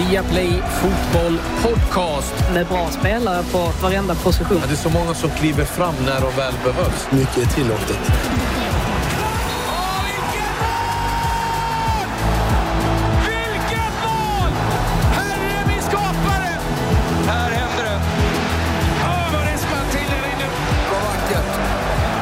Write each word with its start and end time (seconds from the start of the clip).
Viaplay 0.00 0.62
Fotboll 0.80 1.38
Podcast. 1.62 2.34
Med 2.54 2.66
bra 2.66 2.90
spelare 2.90 3.42
på 3.52 3.72
varenda 3.82 4.14
position. 4.14 4.58
Ja, 4.60 4.66
det 4.66 4.72
är 4.72 4.76
så 4.76 4.90
många 4.90 5.14
som 5.14 5.30
kliver 5.30 5.64
fram 5.64 5.94
när 6.06 6.20
de 6.20 6.36
väl 6.36 6.54
behövs. 6.64 7.08
Mycket 7.10 7.36
är 7.36 7.54
tillåtet. 7.54 7.98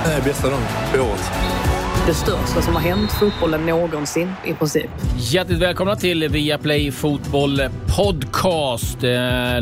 Det 0.04 0.14
är 0.14 0.22
bästa 0.22 0.50
dagen 0.50 0.62
på 0.92 0.98
året. 0.98 1.47
Det 2.08 2.14
största 2.14 2.62
som 2.62 2.74
har 2.74 2.80
hänt 2.80 3.12
fotbollen 3.12 3.66
någonsin 3.66 4.32
i 4.44 4.52
princip. 4.52 4.90
Hjärtligt 5.18 5.58
välkomna 5.58 5.96
till 5.96 6.28
Viaplay 6.28 6.90
Fotboll 6.90 7.60
Podcast. 7.96 9.04
Eh, 9.04 9.10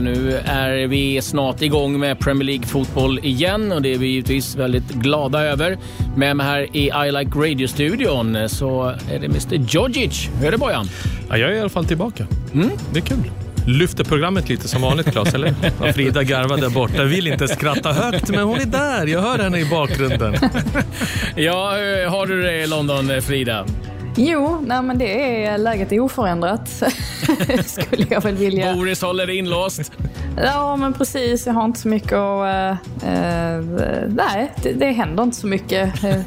nu 0.00 0.40
är 0.44 0.86
vi 0.86 1.22
snart 1.22 1.62
igång 1.62 2.00
med 2.00 2.18
Premier 2.18 2.44
League 2.44 2.66
fotboll 2.66 3.18
igen 3.18 3.72
och 3.72 3.82
det 3.82 3.94
är 3.94 3.98
vi 3.98 4.06
givetvis 4.06 4.56
väldigt 4.56 4.88
glada 4.88 5.42
över. 5.42 5.78
Med 6.16 6.36
mig 6.36 6.46
här 6.46 6.76
i 6.76 7.08
I 7.08 7.12
Like 7.12 7.38
Radio-studion 7.38 8.48
så 8.48 8.84
är 8.84 9.18
det 9.18 9.26
Mr 9.26 9.54
Djordjic. 9.54 10.28
Hur 10.38 10.46
är 10.46 10.52
det 10.52 10.58
Bojan? 10.58 10.86
Ja, 11.28 11.36
jag 11.36 11.50
är 11.50 11.54
i 11.54 11.60
alla 11.60 11.68
fall 11.68 11.86
tillbaka. 11.86 12.26
Mm. 12.54 12.70
Det 12.92 12.98
är 12.98 13.04
kul 13.04 13.30
lyfter 13.66 14.04
programmet 14.04 14.48
lite 14.48 14.68
som 14.68 14.82
vanligt, 14.82 15.12
Claes, 15.12 15.34
eller? 15.34 15.54
Och 15.80 15.94
Frida 15.94 16.22
garvar 16.22 16.56
där 16.56 16.70
borta. 16.70 17.04
Vill 17.04 17.26
inte 17.26 17.48
skratta 17.48 17.92
högt, 17.92 18.28
men 18.28 18.40
hon 18.40 18.60
är 18.60 18.66
där. 18.66 19.06
Jag 19.06 19.20
hör 19.20 19.38
henne 19.38 19.58
i 19.58 19.64
bakgrunden. 19.64 20.34
ja, 21.36 21.70
har 22.08 22.26
du 22.26 22.42
det 22.42 22.62
i 22.62 22.66
London, 22.66 23.22
Frida? 23.22 23.66
Jo, 24.18 24.58
nej 24.66 24.82
men 24.82 24.98
det 24.98 25.44
är 25.44 25.58
läget 25.58 25.92
är 25.92 26.00
oförändrat. 26.00 26.68
Skulle 27.66 28.06
jag 28.10 28.20
väl 28.20 28.34
vilja. 28.34 28.74
Boris 28.74 29.02
håller 29.02 29.30
inlåst. 29.30 29.92
Ja, 30.36 30.76
men 30.76 30.92
precis. 30.92 31.46
Jag 31.46 31.54
har 31.54 31.64
inte 31.64 31.80
så 31.80 31.88
mycket 31.88 32.12
att... 32.12 32.78
Uh, 33.04 33.60
nej, 34.08 34.52
det, 34.62 34.72
det 34.72 34.90
händer 34.90 35.22
inte 35.22 35.36
så 35.36 35.46
mycket. 35.46 36.04
Uh, 36.04 36.20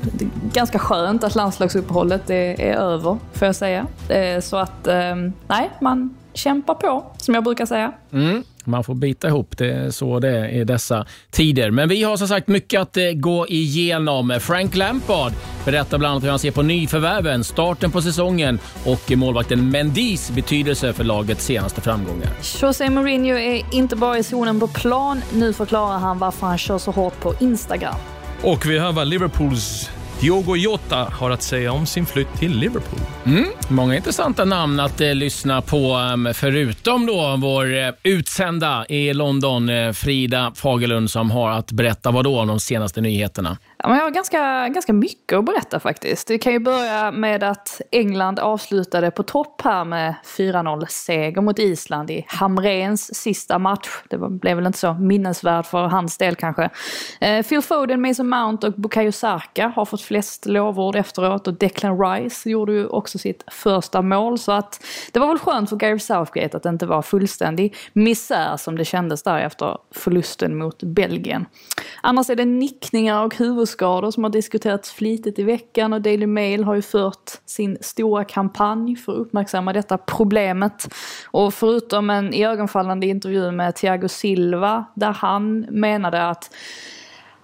ganska 0.53 0.79
skönt 0.79 1.23
att 1.23 1.35
landslagsuppehållet 1.35 2.29
är, 2.29 2.61
är 2.61 2.75
över, 2.75 3.17
får 3.33 3.45
jag 3.45 3.55
säga. 3.55 3.87
Uh, 4.11 4.41
så 4.41 4.57
att, 4.57 4.87
nej, 5.47 5.69
man 5.81 6.15
kämpa 6.39 6.73
på, 6.73 7.05
som 7.17 7.33
jag 7.35 7.43
brukar 7.43 7.65
säga. 7.65 7.91
Mm. 8.13 8.43
Man 8.63 8.83
får 8.83 8.95
bita 8.95 9.27
ihop, 9.27 9.57
det 9.57 9.71
är 9.71 9.91
så 9.91 10.19
det 10.19 10.29
är 10.29 10.47
i 10.47 10.63
dessa 10.63 11.05
tider. 11.31 11.71
Men 11.71 11.89
vi 11.89 12.03
har 12.03 12.17
som 12.17 12.27
sagt 12.27 12.47
mycket 12.47 12.81
att 12.81 12.97
eh, 12.97 13.03
gå 13.15 13.47
igenom. 13.47 14.37
Frank 14.41 14.75
Lampard 14.75 15.33
berättar 15.65 15.97
bland 15.97 16.11
annat 16.11 16.23
hur 16.23 16.29
han 16.29 16.39
ser 16.39 16.51
på 16.51 16.61
nyförvärven, 16.61 17.43
starten 17.43 17.91
på 17.91 18.01
säsongen 18.01 18.59
och 18.85 19.11
målvakten 19.17 19.69
Mendis 19.69 20.31
betydelse 20.31 20.93
för 20.93 21.03
lagets 21.03 21.45
senaste 21.45 21.81
framgångar. 21.81 22.29
José 22.61 22.89
Mourinho 22.89 23.37
är 23.37 23.75
inte 23.75 23.95
bara 23.95 24.17
i 24.17 24.23
zonen 24.23 24.59
på 24.59 24.67
plan. 24.67 25.21
Nu 25.33 25.53
förklarar 25.53 25.97
han 25.97 26.19
varför 26.19 26.47
han 26.47 26.57
kör 26.57 26.77
så 26.77 26.91
hårt 26.91 27.19
på 27.19 27.33
Instagram. 27.39 27.95
Och 28.43 28.65
vi 28.65 28.79
hör 28.79 28.91
vad 28.91 29.07
Liverpools 29.07 29.89
Diogo 30.21 30.55
Jota 30.55 31.07
har 31.11 31.31
att 31.31 31.41
säga 31.41 31.71
om 31.71 31.85
sin 31.85 32.05
flytt 32.05 32.33
till 32.39 32.57
Liverpool. 32.57 32.99
Mm, 33.25 33.45
många 33.67 33.95
intressanta 33.95 34.45
namn 34.45 34.79
att 34.79 35.01
eh, 35.01 35.15
lyssna 35.15 35.61
på, 35.61 35.93
ehm, 35.93 36.33
förutom 36.33 37.05
då 37.05 37.35
vår 37.37 37.77
eh, 37.77 37.89
utsända 38.03 38.85
i 38.89 39.13
London, 39.13 39.69
eh, 39.69 39.91
Frida 39.91 40.51
Fagerlund, 40.55 41.11
som 41.11 41.31
har 41.31 41.49
att 41.51 41.71
berätta 41.71 42.11
vad 42.11 42.23
då 42.23 42.39
om 42.39 42.47
de 42.47 42.59
senaste 42.59 43.01
nyheterna. 43.01 43.57
Ja, 43.83 43.89
men 43.89 43.97
jag 43.97 44.03
har 44.03 44.11
ganska, 44.11 44.69
ganska 44.69 44.93
mycket 44.93 45.37
att 45.37 45.45
berätta 45.45 45.79
faktiskt. 45.79 46.29
Vi 46.29 46.39
kan 46.39 46.53
ju 46.53 46.59
börja 46.59 47.11
med 47.11 47.43
att 47.43 47.81
England 47.91 48.39
avslutade 48.39 49.11
på 49.11 49.23
topp 49.23 49.61
här 49.61 49.85
med 49.85 50.15
4-0-seger 50.25 51.41
mot 51.41 51.59
Island 51.59 52.11
i 52.11 52.25
Hamrens 52.27 53.15
sista 53.15 53.59
match. 53.59 53.87
Det 54.09 54.17
blev 54.17 54.55
väl 54.55 54.65
inte 54.65 54.79
så 54.79 54.93
minnesvärd 54.93 55.65
för 55.65 55.87
hans 55.87 56.17
del 56.17 56.35
kanske. 56.35 56.69
Eh, 57.21 57.45
Phil 57.45 57.61
Foden, 57.61 58.01
Mason 58.01 58.29
Mount 58.29 58.67
och 58.67 58.73
Bukayo 58.73 59.11
Saka 59.11 59.67
har 59.75 59.85
fått 59.85 60.01
flest 60.01 60.45
lovord 60.45 60.95
efteråt 60.95 61.47
och 61.47 61.53
Declan 61.53 61.99
Rice 61.99 62.49
gjorde 62.49 62.73
ju 62.73 62.87
också 62.87 63.17
sitt 63.17 63.43
första 63.47 64.01
mål. 64.01 64.39
Så 64.39 64.51
att 64.51 64.85
det 65.11 65.19
var 65.19 65.27
väl 65.27 65.39
skönt 65.39 65.69
för 65.69 65.75
Gareth 65.75 66.05
Southgate 66.05 66.57
att 66.57 66.63
det 66.63 66.69
inte 66.69 66.85
var 66.85 67.01
fullständig 67.01 67.75
misär 67.93 68.57
som 68.57 68.77
det 68.77 68.85
kändes 68.85 69.23
där 69.23 69.39
efter 69.39 69.77
förlusten 69.91 70.57
mot 70.57 70.83
Belgien. 70.83 71.45
Annars 72.01 72.29
är 72.29 72.35
det 72.35 72.45
nickningar 72.45 73.25
och 73.25 73.35
huvudskador 73.69 74.11
som 74.11 74.23
har 74.23 74.31
diskuterats 74.31 74.91
flitigt 74.91 75.39
i 75.39 75.43
veckan 75.43 75.93
och 75.93 76.01
Daily 76.01 76.27
Mail 76.27 76.63
har 76.63 76.75
ju 76.75 76.81
fört 76.81 77.31
sin 77.45 77.77
stora 77.81 78.23
kampanj 78.23 78.95
för 78.95 79.11
att 79.11 79.17
uppmärksamma 79.17 79.73
detta 79.73 79.97
problemet. 79.97 80.93
Och 81.31 81.53
förutom 81.53 82.09
en 82.09 82.33
iögonfallande 82.33 83.07
intervju 83.07 83.51
med 83.51 83.75
Thiago 83.75 84.07
Silva 84.07 84.85
där 84.95 85.11
han 85.11 85.59
menade 85.59 86.29
att 86.29 86.51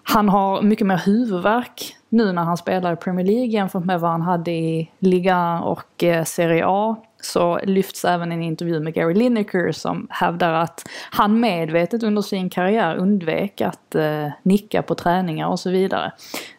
han 0.04 0.30
har 0.30 0.62
mycket 0.62 0.88
mer 0.88 1.02
huvudvärk 1.06 1.96
nu 2.10 2.32
när 2.32 2.44
han 2.44 2.58
spelar 2.58 2.94
i 2.94 2.96
Premier 2.96 3.26
League 3.26 3.48
jämfört 3.48 3.86
med 3.86 4.00
vad 4.00 4.12
han 4.12 4.22
hade 4.22 4.52
i 4.52 4.92
Liga 5.00 5.60
och 5.60 6.04
eh, 6.04 6.24
Serie 6.24 6.64
A 6.68 6.96
så 7.26 7.60
lyfts 7.64 8.06
även 8.06 8.32
en 8.32 8.44
intervju 8.44 8.80
med 8.80 8.94
Gary 8.94 9.14
Lineker 9.14 9.72
som 9.72 10.08
hävdar 10.10 10.54
att 10.54 10.90
han 11.12 11.40
medvetet 11.40 12.04
under 12.04 12.22
sin 12.22 12.50
karriär 12.50 12.96
undvek 12.96 13.62
att 13.62 13.96
eh, 13.96 14.28
nicka 14.44 14.82
på 14.82 14.96
träningar 14.96 15.48
och 15.48 15.60
så 15.60 15.70
vidare. 15.70 16.12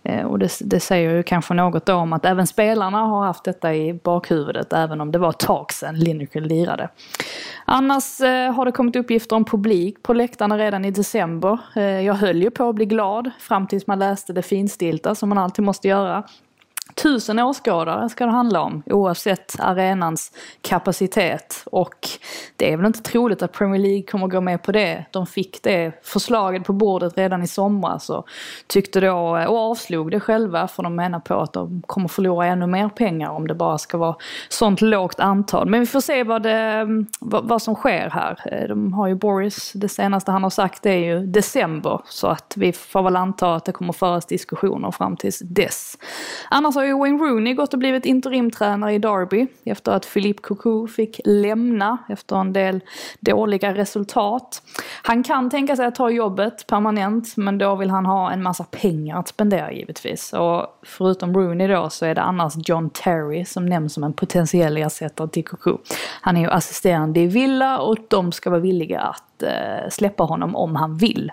Eh, 0.02 0.26
och 0.26 0.38
det, 0.38 0.50
det, 0.60 0.80
säger 0.80 1.10
ju 1.10 1.22
kanske 1.22 1.54
något 1.54 1.86
då 1.86 1.94
om 1.94 2.12
att 2.12 2.24
även 2.24 2.46
spelarna 2.46 2.98
har 2.98 3.24
haft 3.24 3.44
detta 3.44 3.74
i 3.74 3.94
bakhuvudet 3.94 4.72
även 4.72 5.00
om 5.00 5.12
det 5.12 5.18
var 5.18 5.30
ett 5.30 5.38
tag 5.38 5.72
sedan 5.72 5.98
Lineker 5.98 6.40
lirade. 6.40 6.88
Annars 7.64 8.20
eh, 8.20 8.52
har 8.52 8.64
det 8.64 8.72
kommit 8.72 8.96
uppgifter 8.96 9.36
om 9.36 9.44
publik 9.44 10.02
på 10.02 10.12
läktarna 10.12 10.58
redan 10.58 10.84
i 10.84 10.90
december. 10.90 11.58
Eh, 11.76 11.82
jag 11.82 12.14
höll 12.14 12.42
ju 12.42 12.50
på 12.50 12.68
att 12.68 12.74
bli 12.74 12.86
glad 12.86 13.30
fram 13.38 13.66
tills 13.66 13.86
man 13.86 13.98
läste 13.98 14.32
det 14.32 14.42
finstilta 14.42 15.14
som 15.14 15.28
man 15.28 15.38
alltid 15.38 15.64
måste 15.64 15.88
göra. 15.88 16.24
Tusen 17.02 17.38
åskådare 17.38 18.08
ska 18.08 18.26
det 18.26 18.32
handla 18.32 18.60
om 18.60 18.82
oavsett 18.86 19.56
arenans 19.58 20.32
kapacitet 20.60 21.62
och 21.66 22.08
det 22.56 22.72
är 22.72 22.76
väl 22.76 22.86
inte 22.86 23.02
troligt 23.02 23.42
att 23.42 23.52
Premier 23.52 23.82
League 23.82 24.02
kommer 24.02 24.26
gå 24.26 24.40
med 24.40 24.62
på 24.62 24.72
det. 24.72 25.04
De 25.10 25.26
fick 25.26 25.62
det 25.62 25.92
förslaget 26.02 26.64
på 26.64 26.72
bordet 26.72 27.18
redan 27.18 27.42
i 27.42 27.46
somras 27.46 28.10
och 28.10 28.28
tyckte 28.66 29.00
då, 29.00 29.16
och 29.48 29.58
avslog 29.58 30.10
det 30.10 30.20
själva 30.20 30.68
för 30.68 30.82
de 30.82 30.96
menar 30.96 31.20
på 31.20 31.34
att 31.34 31.52
de 31.52 31.82
kommer 31.86 32.08
förlora 32.08 32.46
ännu 32.46 32.66
mer 32.66 32.88
pengar 32.88 33.30
om 33.30 33.46
det 33.46 33.54
bara 33.54 33.78
ska 33.78 33.98
vara 33.98 34.16
sånt 34.48 34.80
lågt 34.80 35.20
antal. 35.20 35.68
Men 35.68 35.80
vi 35.80 35.86
får 35.86 36.00
se 36.00 36.24
vad, 36.24 36.42
det, 36.42 36.86
vad, 37.20 37.48
vad 37.48 37.62
som 37.62 37.74
sker 37.74 38.10
här. 38.10 38.66
De 38.68 38.92
har 38.92 39.06
ju 39.06 39.14
Boris, 39.14 39.72
det 39.72 39.88
senaste 39.88 40.30
han 40.30 40.42
har 40.42 40.50
sagt 40.50 40.86
är 40.86 40.96
ju 40.96 41.26
december 41.26 42.00
så 42.04 42.26
att 42.26 42.54
vi 42.56 42.72
får 42.72 43.02
väl 43.02 43.16
anta 43.16 43.54
att 43.54 43.64
det 43.64 43.72
kommer 43.72 43.92
föras 43.92 44.26
diskussioner 44.26 44.90
fram 44.90 45.16
tills 45.16 45.38
dess. 45.38 45.98
Annars 46.50 46.74
har 46.74 46.85
ju 46.86 46.98
Wayne 46.98 47.18
Rooney 47.18 47.54
gått 47.54 47.72
och 47.72 47.78
blivit 47.78 48.06
interimtränare 48.06 48.92
i 48.92 48.98
Derby 48.98 49.46
efter 49.64 49.92
att 49.92 50.12
Philippe 50.14 50.42
Coucou 50.42 50.88
fick 50.88 51.20
lämna 51.24 51.98
efter 52.08 52.36
en 52.36 52.52
del 52.52 52.80
dåliga 53.20 53.74
resultat. 53.74 54.62
Han 55.02 55.22
kan 55.22 55.50
tänka 55.50 55.76
sig 55.76 55.86
att 55.86 55.94
ta 55.94 56.10
jobbet 56.10 56.66
permanent 56.66 57.36
men 57.36 57.58
då 57.58 57.74
vill 57.74 57.90
han 57.90 58.06
ha 58.06 58.32
en 58.32 58.42
massa 58.42 58.64
pengar 58.64 59.18
att 59.18 59.28
spendera 59.28 59.72
givetvis. 59.72 60.32
Och 60.32 60.80
förutom 60.82 61.34
Rooney 61.34 61.68
då 61.68 61.90
så 61.90 62.06
är 62.06 62.14
det 62.14 62.22
annars 62.22 62.54
John 62.68 62.90
Terry 62.90 63.44
som 63.44 63.66
nämns 63.66 63.94
som 63.94 64.04
en 64.04 64.12
potentiell 64.12 64.76
ersättare 64.76 65.28
till 65.28 65.44
Coucou. 65.44 65.78
Han 66.20 66.36
är 66.36 66.40
ju 66.40 66.50
assisterande 66.50 67.20
i 67.20 67.26
Villa 67.26 67.78
och 67.78 67.96
de 68.08 68.32
ska 68.32 68.50
vara 68.50 68.60
villiga 68.60 69.00
att 69.00 69.42
eh, 69.42 69.90
släppa 69.90 70.24
honom 70.24 70.56
om 70.56 70.76
han 70.76 70.96
vill. 70.96 71.32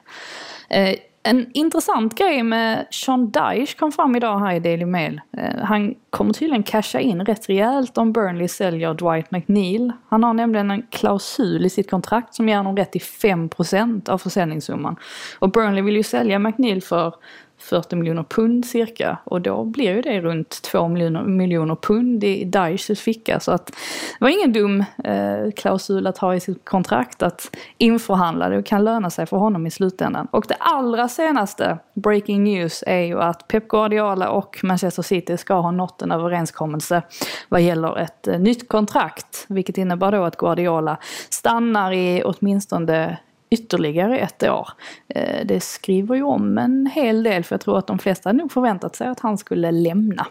Eh, 0.69 0.95
en 1.25 1.51
intressant 1.53 2.17
grej 2.17 2.43
med 2.43 2.87
Sean 2.91 3.31
Dyche 3.31 3.77
kom 3.79 3.91
fram 3.91 4.15
idag 4.15 4.39
här 4.39 4.53
i 4.53 4.59
Daily 4.59 4.85
Mail. 4.85 5.21
Eh, 5.37 5.63
han 5.63 5.95
kommer 6.09 6.33
tydligen 6.33 6.63
casha 6.63 6.99
in 6.99 7.25
rätt 7.25 7.49
rejält 7.49 7.97
om 7.97 8.13
Burnley 8.13 8.47
säljer 8.47 8.93
Dwight 8.93 9.31
McNeil. 9.31 9.91
Han 10.09 10.23
har 10.23 10.33
nämligen 10.33 10.71
en 10.71 10.81
klausul 10.81 11.65
i 11.65 11.69
sitt 11.69 11.89
kontrakt 11.89 12.35
som 12.35 12.49
ger 12.49 12.57
honom 12.57 12.77
rätt 12.77 12.91
till 12.91 13.01
5% 13.01 14.09
av 14.09 14.17
försäljningssumman. 14.17 14.95
Och 15.39 15.51
Burnley 15.51 15.83
vill 15.83 15.95
ju 15.95 16.03
sälja 16.03 16.39
McNeil 16.39 16.83
för 16.83 17.15
40 17.63 17.95
miljoner 17.95 18.23
pund 18.23 18.65
cirka. 18.65 19.17
Och 19.23 19.41
då 19.41 19.63
blir 19.63 19.95
ju 19.95 20.01
det 20.01 20.21
runt 20.21 20.61
2 20.61 20.87
miljoner, 20.87 21.23
miljoner 21.23 21.75
pund 21.75 22.23
i 22.23 22.43
Daishs 22.43 22.99
ficka. 22.99 23.39
Så 23.39 23.51
att 23.51 23.67
det 23.67 23.73
var 24.19 24.29
ingen 24.29 24.53
dum 24.53 24.83
eh, 25.03 25.51
klausul 25.55 26.07
att 26.07 26.17
ha 26.17 26.35
i 26.35 26.39
sitt 26.39 26.65
kontrakt 26.65 27.23
att 27.23 27.55
införhandla. 27.77 28.49
Det 28.49 28.63
kan 28.63 28.83
löna 28.83 29.09
sig 29.09 29.25
för 29.25 29.37
honom 29.37 29.67
i 29.67 29.71
slutändan. 29.71 30.27
Och 30.31 30.45
det 30.47 30.55
allra 30.59 31.07
senaste 31.07 31.77
breaking 31.93 32.43
news 32.43 32.83
är 32.87 33.01
ju 33.01 33.21
att 33.21 33.47
Pep 33.47 33.67
Guardiola 33.67 34.29
och 34.29 34.59
Manchester 34.63 35.01
City 35.03 35.37
ska 35.37 35.53
ha 35.53 35.71
nått 35.71 36.01
en 36.01 36.11
överenskommelse 36.11 37.01
vad 37.49 37.61
gäller 37.61 37.99
ett 37.99 38.27
eh, 38.27 38.39
nytt 38.39 38.69
kontrakt. 38.69 39.45
Vilket 39.49 39.77
innebär 39.77 40.11
då 40.11 40.23
att 40.23 40.37
Guardiola 40.37 40.97
stannar 41.29 41.91
i 41.91 42.23
åtminstone 42.25 43.17
ytterligare 43.53 44.19
ett 44.19 44.43
år. 44.43 44.69
Eh, 45.15 45.45
det 45.45 45.59
skriver 45.59 46.15
ju 46.15 46.23
om 46.23 46.57
en 46.57 46.85
hel 46.95 47.23
del 47.23 47.43
för 47.43 47.53
jag 47.53 47.61
tror 47.61 47.77
att 47.77 47.87
de 47.87 47.99
flesta 47.99 48.31
nog 48.31 48.51
förväntat 48.51 48.95
sig 48.95 49.07
att 49.07 49.19
han 49.19 49.37
skulle 49.37 49.71
lämna. 49.71 50.27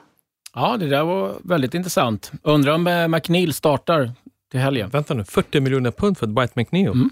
Ja, 0.55 0.77
det 0.77 0.87
där 0.89 1.05
var 1.05 1.33
väldigt 1.45 1.75
intressant. 1.75 2.33
Undrar 2.43 2.73
om 2.75 2.87
eh, 2.87 3.09
McNeil 3.09 3.53
startar 3.55 4.11
till 4.51 4.61
helgen. 4.61 4.89
Vänta 4.91 5.15
nu, 5.15 5.25
40 5.25 5.61
miljoner 5.61 5.91
pund 5.91 6.19
för 6.19 6.27
Dwight 6.27 6.57
McNeil? 6.57 6.87
Mm. 6.87 7.11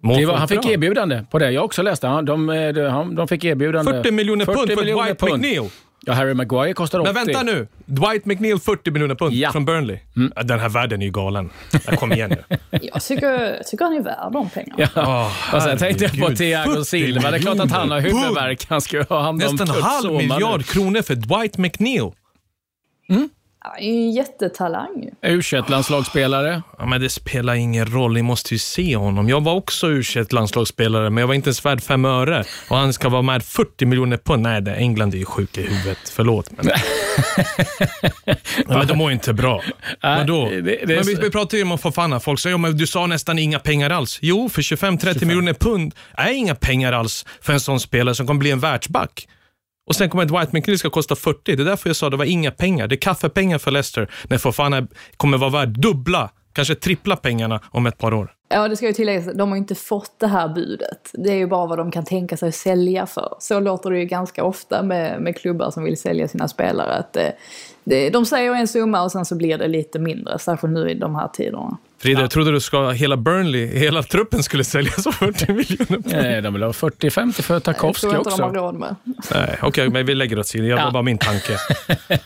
Var, 0.00 0.34
han 0.34 0.48
fick 0.48 0.66
erbjudande 0.66 1.24
på 1.30 1.38
det. 1.38 1.50
Jag 1.50 1.64
också 1.64 1.82
läst 1.82 2.02
det. 2.02 2.08
Han- 2.08 2.24
De, 2.24 2.50
eh, 2.50 2.72
de, 2.72 2.88
han- 2.90 3.14
de 3.14 3.28
fick 3.28 3.44
erbjudande. 3.44 3.92
40 3.92 4.10
miljoner 4.10 4.44
40 4.44 4.58
pund 4.58 4.70
för 4.70 4.76
miljoner 4.76 5.04
Dwight 5.04 5.18
pund. 5.20 5.32
McNeil. 5.42 5.70
Ja, 6.06 6.12
Harry 6.12 6.34
Maguire 6.34 6.72
kostar 6.74 7.00
80. 7.00 7.12
Men 7.12 7.24
vänta 7.26 7.42
nu, 7.42 7.68
Dwight 7.86 8.24
McNeil 8.24 8.58
40 8.58 8.90
miljoner 8.90 9.14
pund 9.14 9.34
Ja. 9.34 9.52
från 9.52 9.64
Burnley. 9.64 9.98
Ja, 10.36 10.42
Den 10.42 10.60
här 10.60 10.68
världen 10.68 11.02
är 11.02 11.06
ju 11.06 11.12
galen. 11.12 11.50
Kom 11.98 12.12
igen 12.12 12.30
nu. 12.30 12.56
Jag 12.82 13.02
tycker, 13.02 13.26
jag 13.56 13.66
tycker 13.66 13.84
han 13.84 13.94
är 13.94 14.02
värd 14.02 14.32
de 14.32 14.50
pengarna. 14.50 14.74
Ja. 14.78 14.88
Åh, 14.96 15.54
och 15.54 15.62
sen 15.62 15.78
tänkte 15.78 16.04
jag 16.04 16.18
på. 16.30 16.36
Thiago 16.36 16.72
40 16.72 16.84
Silva. 16.84 17.30
Det 17.30 17.36
är 17.36 17.40
klart 17.40 17.60
att 17.60 17.70
han 17.70 17.90
har 17.90 18.00
huvudvärk. 18.00 18.66
Han 18.68 18.80
ska 18.80 19.02
ha 19.02 19.20
hand 19.22 19.42
om 19.44 19.50
Nästan 19.56 19.76
en 19.76 19.82
halv 19.82 20.02
Soma 20.02 20.18
nu. 20.20 20.26
miljard 20.28 20.64
kronor 20.66 21.02
för 21.02 21.14
Dwight 21.14 21.58
McNeil. 21.58 22.10
Han 23.66 23.78
är 23.78 23.82
ju 23.82 23.90
en 23.92 24.12
jättetalang 24.12 25.10
u 25.22 25.42
landslagsspelare 25.68 26.62
Ja, 26.78 26.86
men 26.86 27.00
det 27.00 27.08
spelar 27.10 27.54
ingen 27.54 27.86
roll, 27.86 28.12
ni 28.14 28.22
måste 28.22 28.54
ju 28.54 28.58
se 28.58 28.96
honom. 28.96 29.28
Jag 29.28 29.40
var 29.44 29.54
också 29.54 29.88
u 29.90 30.02
landslagsspelare, 30.30 31.10
men 31.10 31.20
jag 31.20 31.26
var 31.28 31.34
inte 31.34 31.48
ens 31.48 31.64
värd 31.64 31.82
fem 31.82 32.04
öre. 32.04 32.44
Och 32.68 32.76
han 32.76 32.92
ska 32.92 33.08
vara 33.08 33.22
med 33.22 33.42
40 33.42 33.86
miljoner 33.86 34.16
pund. 34.16 34.42
Nej, 34.42 34.62
det, 34.62 34.74
England 34.74 35.14
är 35.14 35.18
ju 35.18 35.24
sjuk 35.24 35.58
i 35.58 35.62
huvudet. 35.62 35.98
Förlåt. 36.12 36.50
Men, 36.50 36.66
men 38.66 38.86
de 38.86 38.98
mår 38.98 39.10
ju 39.10 39.14
inte 39.14 39.32
bra. 39.32 39.62
Vadå? 40.02 40.48
det- 40.50 40.60
det 40.60 40.86
men 40.86 41.02
vi, 41.06 41.14
så- 41.14 41.20
vi 41.20 41.30
pratar 41.30 41.58
ju 41.58 41.64
om 41.72 41.78
Fofana. 41.78 42.20
Folk 42.20 42.40
säger, 42.40 42.54
ja, 42.54 42.58
men 42.58 42.76
du 42.76 42.86
sa 42.86 43.06
nästan 43.06 43.38
inga 43.38 43.58
pengar 43.58 43.90
alls. 43.90 44.18
Jo, 44.22 44.48
för 44.48 44.62
25-30 44.62 45.24
miljoner 45.24 45.54
pund 45.54 45.94
är 46.14 46.32
inga 46.32 46.54
pengar 46.54 46.92
alls 46.92 47.26
för 47.40 47.52
en 47.52 47.60
sån 47.60 47.80
spelare 47.80 48.14
som 48.14 48.26
kommer 48.26 48.38
bli 48.40 48.50
en 48.50 48.60
världsback. 48.60 49.28
Och 49.86 49.96
sen 49.96 50.10
kommer 50.10 50.24
Dwight 50.24 50.52
McNeil 50.52 50.78
ska 50.78 50.90
kosta 50.90 51.16
40. 51.16 51.56
Det 51.56 51.62
är 51.62 51.64
därför 51.64 51.88
jag 51.88 51.96
sa 51.96 52.10
det 52.10 52.16
var 52.16 52.24
inga 52.24 52.50
pengar. 52.50 52.88
Det 52.88 52.94
är 52.94 53.00
kaffepengar 53.00 53.58
för 53.58 53.70
Leicester 53.70 54.10
när 54.28 54.38
Fofana 54.38 54.86
kommer 55.16 55.38
vara 55.38 55.50
värd 55.50 55.68
dubbla, 55.68 56.30
kanske 56.52 56.74
trippla 56.74 57.16
pengarna 57.16 57.60
om 57.70 57.86
ett 57.86 57.98
par 57.98 58.14
år. 58.14 58.32
Ja, 58.48 58.68
det 58.68 58.76
ska 58.76 58.86
ju 58.86 58.92
tilläggas 58.92 59.28
att 59.28 59.38
de 59.38 59.48
har 59.48 59.56
ju 59.56 59.60
inte 59.60 59.74
fått 59.74 60.20
det 60.20 60.26
här 60.26 60.48
budet. 60.48 61.10
Det 61.12 61.30
är 61.30 61.36
ju 61.36 61.46
bara 61.46 61.66
vad 61.66 61.78
de 61.78 61.90
kan 61.90 62.04
tänka 62.04 62.36
sig 62.36 62.48
att 62.48 62.54
sälja 62.54 63.06
för. 63.06 63.36
Så 63.38 63.60
låter 63.60 63.90
det 63.90 63.98
ju 63.98 64.04
ganska 64.04 64.44
ofta 64.44 64.82
med, 64.82 65.20
med 65.20 65.36
klubbar 65.36 65.70
som 65.70 65.84
vill 65.84 65.96
sälja 65.96 66.28
sina 66.28 66.48
spelare. 66.48 66.92
Att 66.94 67.16
eh, 67.16 67.28
det, 67.84 68.10
de 68.10 68.26
säger 68.26 68.54
en 68.54 68.68
summa 68.68 69.02
och 69.02 69.12
sen 69.12 69.24
så 69.24 69.34
blir 69.36 69.58
det 69.58 69.68
lite 69.68 69.98
mindre, 69.98 70.38
särskilt 70.38 70.72
nu 70.74 70.90
i 70.90 70.94
de 70.94 71.14
här 71.14 71.28
tiderna. 71.28 71.78
Frida, 71.98 72.20
jag 72.20 72.30
trodde 72.30 72.52
du 72.52 72.60
ska 72.60 72.90
hela 72.90 73.16
Burnley, 73.16 73.66
hela 73.78 74.02
truppen 74.02 74.42
skulle 74.42 74.64
säljas 74.64 75.04
för 75.04 75.10
40 75.12 75.52
miljoner. 75.52 76.22
Nej, 76.22 76.42
de 76.42 76.52
vill 76.54 76.62
ha 76.62 76.70
40-50 76.70 77.42
för 77.42 77.54
Jag 77.54 77.62
Tarkovsky 77.62 78.00
tror 78.00 78.16
inte 78.16 78.30
de 78.30 78.40
har 78.42 78.48
också. 78.48 78.60
råd 78.60 78.74
med. 78.74 78.96
Nej, 79.34 79.58
okej, 79.62 79.88
men 79.88 80.06
vi 80.06 80.14
lägger 80.14 80.38
åt 80.38 80.46
sidan. 80.46 80.66
Det 80.68 80.74
var 80.74 80.82
Ja. 80.82 80.90
bara 80.90 81.02
min 81.02 81.18
tanke. 81.18 81.58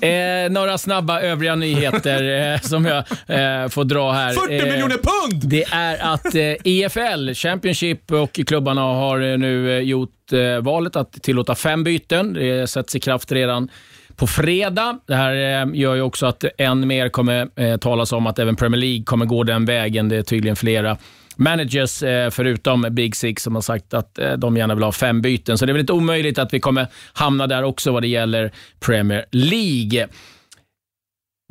Eh, 0.00 0.50
några 0.50 0.78
snabba 0.78 1.20
övriga 1.20 1.54
nyheter 1.54 2.52
eh, 2.54 2.60
som 2.60 2.84
jag 2.84 2.96
eh, 3.26 3.68
får 3.68 3.84
dra 3.84 4.12
här. 4.12 4.32
40 4.32 4.54
Eh, 4.54 4.64
miljoner 4.72 4.96
pund! 4.96 5.42
Det 5.48 5.64
är 5.72 6.12
att 6.14 6.34
eh, 6.34 6.42
EFL, 6.64 7.32
Championship 7.34 8.12
och 8.12 8.32
klubbarna 8.46 8.80
har 8.80 9.20
eh, 9.32 9.38
nu 9.38 9.80
gjort 9.82 10.32
eh, 10.32 10.62
valet 10.62 10.96
att 10.96 11.12
tillåta 11.12 11.54
fem 11.54 11.84
byten. 11.84 12.32
Det 12.32 12.70
sätts 12.70 12.96
i 12.96 13.00
kraft 13.00 13.32
redan 13.32 13.68
på 14.16 14.26
fredag. 14.26 14.98
Det 15.06 15.14
här 15.14 15.62
eh, 15.62 15.74
gör 15.74 15.94
ju 15.94 16.02
också 16.02 16.26
att 16.26 16.44
än 16.58 16.86
mer 16.86 17.08
kommer 17.08 17.48
eh, 17.60 17.76
talas 17.76 18.12
om 18.12 18.26
att 18.26 18.38
även 18.38 18.56
Premier 18.56 18.80
League 18.80 19.04
kommer 19.04 19.26
gå 19.26 19.42
den 19.42 19.64
vägen. 19.64 20.08
Det 20.08 20.16
är 20.16 20.22
tydligen 20.22 20.56
flera 20.56 20.96
managers, 21.36 22.02
eh, 22.02 22.30
förutom 22.30 22.86
Big 22.90 23.16
Six, 23.16 23.42
som 23.42 23.54
har 23.54 23.62
sagt 23.62 23.94
att 23.94 24.18
eh, 24.18 24.32
de 24.32 24.56
gärna 24.56 24.74
vill 24.74 24.84
ha 24.84 24.92
fem 24.92 25.22
byten. 25.22 25.58
Så 25.58 25.66
det 25.66 25.70
är 25.70 25.74
väl 25.74 25.80
inte 25.80 25.92
omöjligt 25.92 26.38
att 26.38 26.54
vi 26.54 26.60
kommer 26.60 26.86
hamna 27.12 27.46
där 27.46 27.62
också 27.62 27.92
vad 27.92 28.02
det 28.02 28.08
gäller 28.08 28.52
Premier 28.80 29.24
League. 29.30 30.08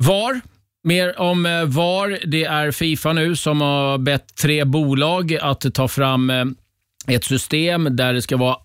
VAR. 0.04 0.40
Mer 0.86 1.20
om 1.20 1.42
VAR. 1.66 2.18
Det 2.26 2.44
är 2.44 2.70
Fifa 2.70 3.12
nu 3.12 3.36
som 3.36 3.60
har 3.60 3.98
bett 3.98 4.34
tre 4.34 4.64
bolag 4.64 5.38
att 5.42 5.74
ta 5.74 5.88
fram 5.88 6.32
ett 7.08 7.24
system 7.24 7.96
där 7.96 8.12
det 8.12 8.22
ska 8.22 8.36
vara, 8.36 8.56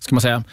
ska 0.00 0.14
man 0.14 0.20
säga, 0.20 0.44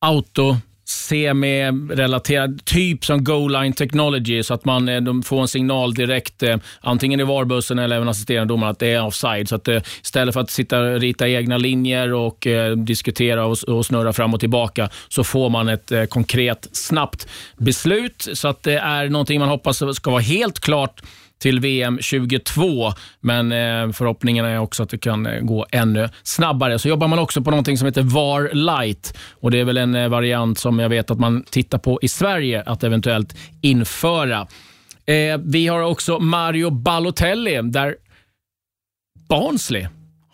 auto 0.00 0.56
semi-relaterad, 0.88 2.64
typ 2.64 3.04
som 3.04 3.24
Goal 3.24 3.52
Line 3.52 3.72
Technology, 3.72 4.42
så 4.42 4.54
att 4.54 4.64
man 4.64 4.88
eh, 4.88 5.00
de 5.00 5.22
får 5.22 5.40
en 5.40 5.48
signal 5.48 5.94
direkt, 5.94 6.42
eh, 6.42 6.56
antingen 6.80 7.20
i 7.20 7.24
varbussen 7.24 7.78
eller 7.78 7.96
även 7.96 8.08
assisterande 8.08 8.54
domaren, 8.54 8.70
att 8.70 8.78
det 8.78 8.86
är 8.86 9.04
offside. 9.04 9.48
Så 9.48 9.54
att 9.54 9.68
eh, 9.68 9.82
istället 10.02 10.34
för 10.34 10.40
att 10.40 10.50
sitta 10.50 10.80
och 10.80 11.00
rita 11.00 11.28
egna 11.28 11.58
linjer 11.58 12.12
och 12.12 12.46
eh, 12.46 12.76
diskutera 12.76 13.46
och, 13.46 13.56
och 13.68 13.86
snurra 13.86 14.12
fram 14.12 14.34
och 14.34 14.40
tillbaka, 14.40 14.90
så 15.08 15.24
får 15.24 15.50
man 15.50 15.68
ett 15.68 15.92
eh, 15.92 16.04
konkret, 16.04 16.68
snabbt 16.72 17.28
beslut. 17.56 18.28
Så 18.32 18.48
att 18.48 18.62
det 18.62 18.78
är 18.78 19.08
någonting 19.08 19.40
man 19.40 19.48
hoppas 19.48 19.82
ska 19.96 20.10
vara 20.10 20.20
helt 20.20 20.60
klart 20.60 21.02
till 21.38 21.60
VM 21.60 21.98
22, 22.00 22.92
men 23.20 23.52
eh, 23.52 23.92
förhoppningen 23.92 24.44
är 24.44 24.58
också 24.58 24.82
att 24.82 24.90
det 24.90 24.98
kan 24.98 25.26
eh, 25.26 25.40
gå 25.40 25.66
ännu 25.72 26.08
snabbare. 26.22 26.78
Så 26.78 26.88
jobbar 26.88 27.08
man 27.08 27.18
också 27.18 27.42
på 27.42 27.50
någonting 27.50 27.78
som 27.78 27.86
heter 27.86 28.02
VAR 28.02 28.50
Light 28.54 29.18
och 29.40 29.50
det 29.50 29.60
är 29.60 29.64
väl 29.64 29.76
en 29.76 29.94
eh, 29.94 30.08
variant 30.08 30.58
som 30.58 30.78
jag 30.78 30.88
vet 30.88 31.10
att 31.10 31.18
man 31.18 31.42
tittar 31.42 31.78
på 31.78 31.98
i 32.02 32.08
Sverige 32.08 32.62
att 32.66 32.84
eventuellt 32.84 33.36
införa. 33.60 34.46
Eh, 35.06 35.38
vi 35.44 35.66
har 35.66 35.80
också 35.80 36.18
Mario 36.18 36.70
Balotelli 36.70 37.60
där 37.62 37.96
Barnsley 39.28 39.86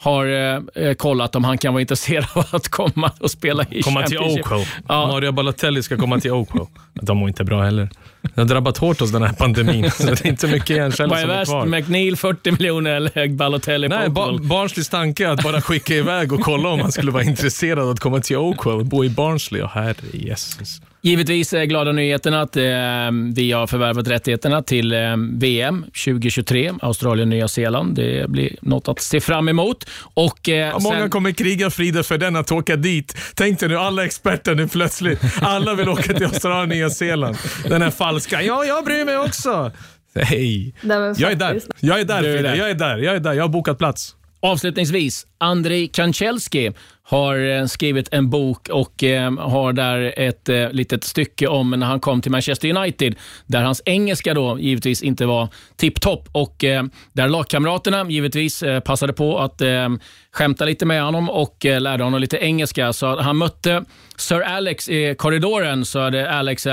har 0.04 0.26
eh, 0.26 0.60
eh, 0.84 0.94
kollat 0.94 1.36
om 1.36 1.44
han 1.44 1.58
kan 1.58 1.72
vara 1.72 1.80
intresserad 1.80 2.26
av 2.34 2.44
att 2.50 2.68
komma 2.68 3.10
och 3.20 3.30
spela 3.30 3.64
i 3.70 3.82
Komma 3.82 4.02
till 4.02 4.18
Championship. 4.18 4.46
Oakwell. 4.52 4.66
Ja. 4.88 5.06
Mario 5.06 5.32
Balotelli 5.32 5.82
ska 5.82 5.96
komma 5.96 6.20
till 6.20 6.30
Oakwell. 6.32 6.66
De 6.92 7.16
mår 7.16 7.28
inte 7.28 7.44
bra 7.44 7.62
heller. 7.62 7.88
Det 8.34 8.40
har 8.40 8.44
drabbat 8.48 8.78
hårt 8.78 9.00
oss 9.00 9.10
den 9.12 9.22
här 9.22 9.32
pandemin, 9.32 9.90
så 9.90 10.06
det 10.06 10.24
är 10.24 10.26
inte 10.26 10.46
mycket 10.46 10.76
hjärnceller 10.76 11.08
Vad 11.10 11.18
är 11.18 11.22
som 11.22 11.30
är 11.30 11.36
värst? 11.36 11.50
kvar. 11.50 11.66
McNeil 11.66 12.16
40 12.16 12.50
miljoner 12.50 12.90
eller 12.90 13.28
Balotelli 13.28 13.88
på 13.88 13.94
Nej, 13.94 14.08
ba 14.08 14.26
Oakwell? 14.26 14.48
Barnsleys 14.48 14.88
tanke 14.88 15.30
att 15.30 15.42
bara 15.42 15.60
skicka 15.60 15.94
iväg 15.94 16.32
och 16.32 16.40
kolla 16.40 16.68
om 16.68 16.80
han 16.80 16.92
skulle 16.92 17.10
vara 17.10 17.22
intresserad 17.24 17.78
av 17.78 17.90
att 17.90 18.00
komma 18.00 18.20
till 18.20 18.36
Oakwell 18.36 18.74
och 18.74 18.86
bo 18.86 19.04
i 19.04 19.08
Barnsley. 19.08 19.62
Oh, 19.62 19.68
herre 19.68 19.94
Jesus. 20.12 20.80
Givetvis 21.04 21.52
är 21.52 21.64
glada 21.64 21.92
nyheten 21.92 22.34
att 22.34 22.56
eh, 22.56 22.62
vi 23.34 23.52
har 23.52 23.66
förvärvat 23.66 24.08
rättigheterna 24.08 24.62
till 24.62 24.92
eh, 24.92 24.98
VM 25.32 25.84
2023, 26.04 26.72
Australien 26.82 27.30
Nya 27.30 27.48
Zeeland. 27.48 27.96
Det 27.96 28.30
blir 28.30 28.56
något 28.60 28.88
att 28.88 29.00
se 29.00 29.20
fram 29.20 29.48
emot. 29.48 29.90
Och, 30.14 30.48
eh, 30.48 30.54
Ja, 30.56 30.78
många 30.78 30.98
sen- 31.00 31.10
kommer 31.10 31.32
kriga 31.32 31.70
Frida 31.70 32.02
för 32.02 32.18
den 32.18 32.36
att 32.36 32.52
åka 32.52 32.76
dit. 32.76 33.16
Tänk 33.34 33.60
dig 33.60 33.68
nu 33.68 33.76
alla 33.78 34.04
experter 34.04 34.54
nu 34.54 34.68
plötsligt. 34.68 35.20
Alla 35.42 35.74
vill 35.74 35.88
åka 35.88 36.02
till 36.14 36.24
Australien 36.26 36.62
och 36.62 36.68
Nya 36.68 36.90
Zeeland. 36.90 37.36
Den 37.68 37.82
här 37.82 37.90
falska, 37.90 38.42
ja 38.42 38.64
jag 38.64 38.84
bryr 38.84 39.04
mig 39.04 39.18
också. 39.18 39.72
Hej. 40.14 40.74
Jag 41.18 41.32
är 41.32 41.36
där. 41.36 41.60
Jag 41.80 42.00
är 42.00 42.04
där 42.04 42.22
Frida. 42.22 42.56
Jag 42.56 42.70
är 42.70 42.74
där. 42.74 42.98
Jag 42.98 43.14
är 43.16 43.20
där. 43.20 43.32
Jag 43.32 43.44
har 43.44 43.48
bokat 43.48 43.78
plats. 43.78 44.14
Avslutningsvis, 44.44 45.26
Andrei 45.38 45.88
Kanchelski 45.88 46.72
har 47.02 47.38
eh, 47.38 47.66
skrivit 47.66 48.08
en 48.12 48.30
bok 48.30 48.68
och 48.68 49.04
eh, 49.04 49.32
har 49.38 49.72
där 49.72 50.14
ett 50.16 50.48
eh, 50.48 50.70
litet 50.70 51.04
stycke 51.04 51.46
om 51.46 51.70
när 51.70 51.86
han 51.86 52.00
kom 52.00 52.22
till 52.22 52.30
Manchester 52.30 52.76
United, 52.76 53.14
där 53.46 53.62
hans 53.62 53.82
engelska 53.84 54.34
då 54.34 54.58
givetvis 54.58 55.02
inte 55.02 55.26
var 55.26 55.48
tipptopp 55.76 56.28
och 56.32 56.64
eh, 56.64 56.84
där 57.12 57.28
lagkamraterna 57.28 58.10
givetvis 58.10 58.62
eh, 58.62 58.80
passade 58.80 59.12
på 59.12 59.38
att 59.38 59.60
eh, 59.60 59.88
skämta 60.32 60.64
lite 60.64 60.86
med 60.86 61.02
honom 61.02 61.30
och 61.30 61.56
lärde 61.64 62.04
honom 62.04 62.20
lite 62.20 62.36
engelska. 62.36 62.92
Så 62.92 63.20
han 63.20 63.36
mötte 63.36 63.84
Sir 64.16 64.40
Alex 64.40 64.88
i 64.88 65.14
korridoren, 65.18 65.84
så 65.84 66.00
hade 66.00 66.30
Alex 66.30 66.66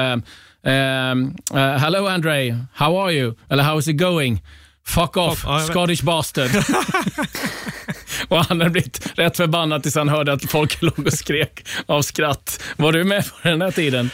Um, 0.64 1.36
uh, 1.54 1.78
hello 1.78 2.08
Andre, 2.08 2.56
how 2.74 2.96
are 2.98 3.12
you? 3.12 3.36
Eller 3.50 3.64
how 3.64 3.80
is 3.80 3.88
it 3.88 3.98
going? 3.98 4.42
Fuck 4.88 5.18
off, 5.18 5.44
Fuck- 5.44 5.50
ja. 5.50 5.60
Scottish 5.60 6.04
bastard. 6.04 6.50
och 8.28 8.38
han 8.46 8.60
hade 8.62 8.70
blivit 8.70 9.12
rätt 9.16 9.38
förbannad 9.38 9.84
tills 9.84 9.96
han 9.96 10.10
hörde 10.10 10.34
att 10.34 10.52
folk 10.52 10.82
låg 10.82 11.00
och 11.08 11.14
skrek 11.14 11.68
av 11.86 12.02
skratt. 12.02 12.64
Var 12.78 12.92
du 12.92 13.04
med 13.04 13.24
på 13.26 13.50
den 13.50 13.62
här 13.62 13.72
tiden? 13.72 14.10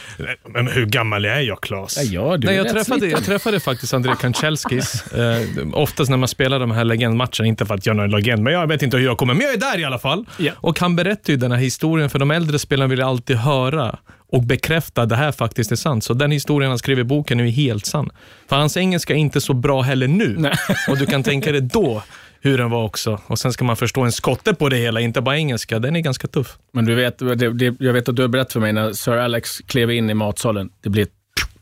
Men 0.48 0.68
hur 0.68 0.86
gammal 0.86 1.24
är 1.24 1.40
jag, 1.40 1.60
Claes? 1.60 2.02
Ja, 2.12 2.36
du 2.36 2.46
Nej, 2.46 2.56
jag, 2.56 2.68
träffade, 2.68 3.06
jag 3.06 3.24
träffade 3.24 3.60
faktiskt 3.60 3.94
André 3.94 4.14
Kanchelskis. 4.20 5.12
Eh, 5.12 5.42
oftast 5.72 6.10
när 6.10 6.16
man 6.16 6.28
spelar 6.28 6.60
de 6.60 6.70
här 6.70 6.84
legendmatcherna, 6.84 7.46
inte 7.46 7.66
för 7.66 7.74
att 7.74 7.86
jag 7.86 7.94
är 7.94 7.96
någon 7.96 8.10
legend, 8.10 8.42
men 8.42 8.52
jag 8.52 8.66
vet 8.66 8.82
inte 8.82 8.96
hur 8.96 9.04
jag 9.04 9.18
kommer, 9.18 9.34
men 9.34 9.42
jag 9.42 9.54
är 9.54 9.58
där 9.58 9.78
i 9.78 9.84
alla 9.84 9.98
fall. 9.98 10.24
Ja. 10.36 10.52
Och 10.56 10.80
han 10.80 10.96
berättar 10.96 11.32
ju 11.32 11.36
den 11.36 11.52
här 11.52 11.58
historien, 11.58 12.10
för 12.10 12.18
de 12.18 12.30
äldre 12.30 12.58
spelarna 12.58 12.88
vill 12.88 13.02
alltid 13.02 13.36
höra 13.36 13.98
och 14.32 14.42
bekräfta 14.42 15.02
att 15.02 15.08
det 15.08 15.16
här 15.16 15.32
faktiskt 15.32 15.72
är 15.72 15.76
sant. 15.76 16.04
Så 16.04 16.14
den 16.14 16.30
historien 16.30 16.70
han 16.70 16.78
skrev 16.78 16.98
i 16.98 17.04
boken 17.04 17.40
är 17.40 17.44
ju 17.44 17.50
helt 17.50 17.86
sann. 17.86 18.10
För 18.48 18.56
hans 18.56 18.76
engelska 18.76 19.14
är 19.14 19.18
inte 19.18 19.40
så 19.40 19.54
bra 19.54 19.82
heller 19.82 20.08
nu. 20.08 20.36
Nej. 20.38 20.52
Och 20.88 20.98
du 20.98 21.06
kan 21.06 21.22
tänka 21.22 21.52
dig 21.52 21.60
då 21.60 22.02
hur 22.40 22.58
den 22.58 22.70
var 22.70 22.84
också. 22.84 23.20
Och 23.26 23.38
sen 23.38 23.52
ska 23.52 23.64
man 23.64 23.76
förstå 23.76 24.00
en 24.00 24.12
skotte 24.12 24.54
på 24.54 24.68
det 24.68 24.76
hela, 24.76 25.00
inte 25.00 25.20
bara 25.20 25.36
engelska. 25.36 25.78
Den 25.78 25.96
är 25.96 26.00
ganska 26.00 26.28
tuff. 26.28 26.58
Men 26.72 26.84
du 26.84 26.94
vet, 26.94 27.18
det, 27.18 27.52
det, 27.52 27.76
jag 27.80 27.92
vet 27.92 28.08
att 28.08 28.16
du 28.16 28.22
har 28.22 28.28
berättat 28.28 28.52
för 28.52 28.60
mig 28.60 28.72
när 28.72 28.92
Sir 28.92 29.16
Alex 29.16 29.58
klev 29.58 29.90
in 29.90 30.10
i 30.10 30.14
matsalen, 30.14 30.70
det 30.80 30.90
blev 30.90 31.06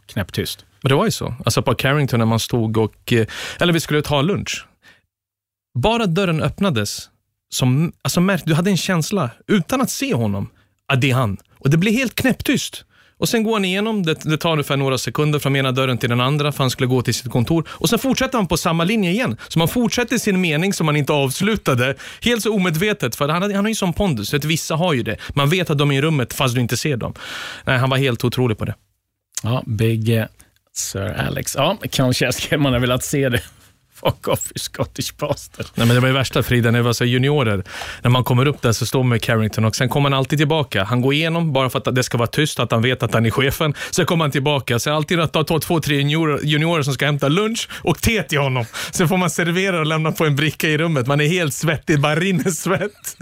knäpptyst. 0.06 0.64
Men 0.82 0.88
det 0.88 0.94
var 0.94 1.04
ju 1.04 1.10
så. 1.10 1.34
Alltså 1.44 1.62
på 1.62 1.74
Carrington 1.74 2.18
när 2.18 2.26
man 2.26 2.40
stod 2.40 2.76
och, 2.76 3.12
eh, 3.12 3.26
eller 3.60 3.72
vi 3.72 3.80
skulle 3.80 4.02
ta 4.02 4.22
lunch. 4.22 4.66
Bara 5.78 6.06
dörren 6.06 6.42
öppnades, 6.42 7.10
som, 7.54 7.92
alltså 8.02 8.20
du 8.44 8.54
hade 8.54 8.70
en 8.70 8.76
känsla, 8.76 9.30
utan 9.46 9.80
att 9.80 9.90
se 9.90 10.14
honom, 10.14 10.48
att 10.86 11.00
det 11.00 11.10
är 11.10 11.14
han. 11.14 11.36
Och 11.66 11.70
det 11.70 11.76
blir 11.76 11.92
helt 11.92 12.14
knäpptyst. 12.14 12.84
Och 13.18 13.28
sen 13.28 13.42
går 13.42 13.52
han 13.52 13.64
igenom, 13.64 14.02
det, 14.02 14.14
det 14.22 14.38
tar 14.38 14.52
ungefär 14.52 14.76
några 14.76 14.98
sekunder 14.98 15.38
från 15.38 15.56
ena 15.56 15.72
dörren 15.72 15.98
till 15.98 16.08
den 16.08 16.20
andra 16.20 16.52
för 16.52 16.64
han 16.64 16.70
skulle 16.70 16.86
gå 16.86 17.02
till 17.02 17.14
sitt 17.14 17.30
kontor. 17.32 17.68
Och 17.68 17.88
sen 17.88 17.98
fortsätter 17.98 18.38
han 18.38 18.46
på 18.46 18.56
samma 18.56 18.84
linje 18.84 19.10
igen. 19.10 19.36
Så 19.48 19.58
man 19.58 19.68
fortsätter 19.68 20.18
sin 20.18 20.40
mening 20.40 20.72
som 20.72 20.86
man 20.86 20.96
inte 20.96 21.12
avslutade. 21.12 21.94
Helt 22.20 22.42
så 22.42 22.54
omedvetet, 22.54 23.16
för 23.16 23.28
han, 23.28 23.42
han 23.42 23.64
har 23.64 23.68
ju 23.68 23.74
sån 23.74 23.92
pondus. 23.92 24.34
vet, 24.34 24.44
vissa 24.44 24.74
har 24.74 24.92
ju 24.92 25.02
det. 25.02 25.16
Man 25.34 25.48
vet 25.48 25.70
att 25.70 25.78
de 25.78 25.90
är 25.90 25.98
i 25.98 26.02
rummet 26.02 26.32
fast 26.32 26.54
du 26.54 26.60
inte 26.60 26.76
ser 26.76 26.96
dem. 26.96 27.14
Nej, 27.64 27.78
han 27.78 27.90
var 27.90 27.96
helt 27.96 28.24
otrolig 28.24 28.58
på 28.58 28.64
det. 28.64 28.74
Ja, 29.42 29.62
Big 29.66 30.24
Sir 30.72 31.14
Alex. 31.28 31.54
Ja, 31.54 31.78
kanske 31.90 32.32
skulle 32.32 32.58
man 32.60 32.72
ha 32.72 32.80
velat 32.80 33.04
se 33.04 33.28
det. 33.28 33.40
I 34.54 34.58
Scottish 34.58 35.16
Bastard. 35.18 35.66
Nej, 35.74 35.86
men 35.86 35.94
det 35.94 36.00
var 36.00 36.08
ju 36.08 36.14
värsta 36.14 36.42
Frida, 36.42 36.70
när 36.70 36.78
det 36.78 36.82
var 36.82 36.92
så 36.92 37.04
juniorer. 37.04 37.64
När 38.02 38.10
man 38.10 38.24
kommer 38.24 38.48
upp 38.48 38.62
där 38.62 38.72
så 38.72 38.86
står 38.86 38.98
man 38.98 39.08
med 39.08 39.22
Carrington 39.22 39.64
och 39.64 39.76
sen 39.76 39.88
kommer 39.88 40.10
han 40.10 40.18
alltid 40.18 40.38
tillbaka. 40.38 40.84
Han 40.84 41.00
går 41.00 41.14
igenom 41.14 41.52
bara 41.52 41.70
för 41.70 41.78
att 41.78 41.94
det 41.94 42.02
ska 42.02 42.18
vara 42.18 42.26
tyst, 42.26 42.60
att 42.60 42.70
han 42.70 42.82
vet 42.82 43.02
att 43.02 43.14
han 43.14 43.26
är 43.26 43.30
chefen. 43.30 43.74
Sen 43.90 44.06
kommer 44.06 44.24
han 44.24 44.30
tillbaka. 44.30 44.78
Så 44.78 44.92
alltid 44.92 45.20
att 45.20 45.32
ta, 45.32 45.44
ta 45.44 45.58
två, 45.58 45.80
tre 45.80 45.96
juniorer, 45.96 46.40
juniorer 46.42 46.82
som 46.82 46.94
ska 46.94 47.06
hämta 47.06 47.28
lunch 47.28 47.68
och 47.82 47.98
te 48.00 48.22
till 48.22 48.38
honom. 48.38 48.64
Sen 48.92 49.08
får 49.08 49.16
man 49.16 49.30
servera 49.30 49.80
och 49.80 49.86
lämna 49.86 50.12
på 50.12 50.24
en 50.24 50.36
bricka 50.36 50.68
i 50.68 50.78
rummet. 50.78 51.06
Man 51.06 51.20
är 51.20 51.26
helt 51.26 51.54
svettig, 51.54 52.00
bara 52.00 52.14
rinner 52.14 52.50
svett. 52.50 53.16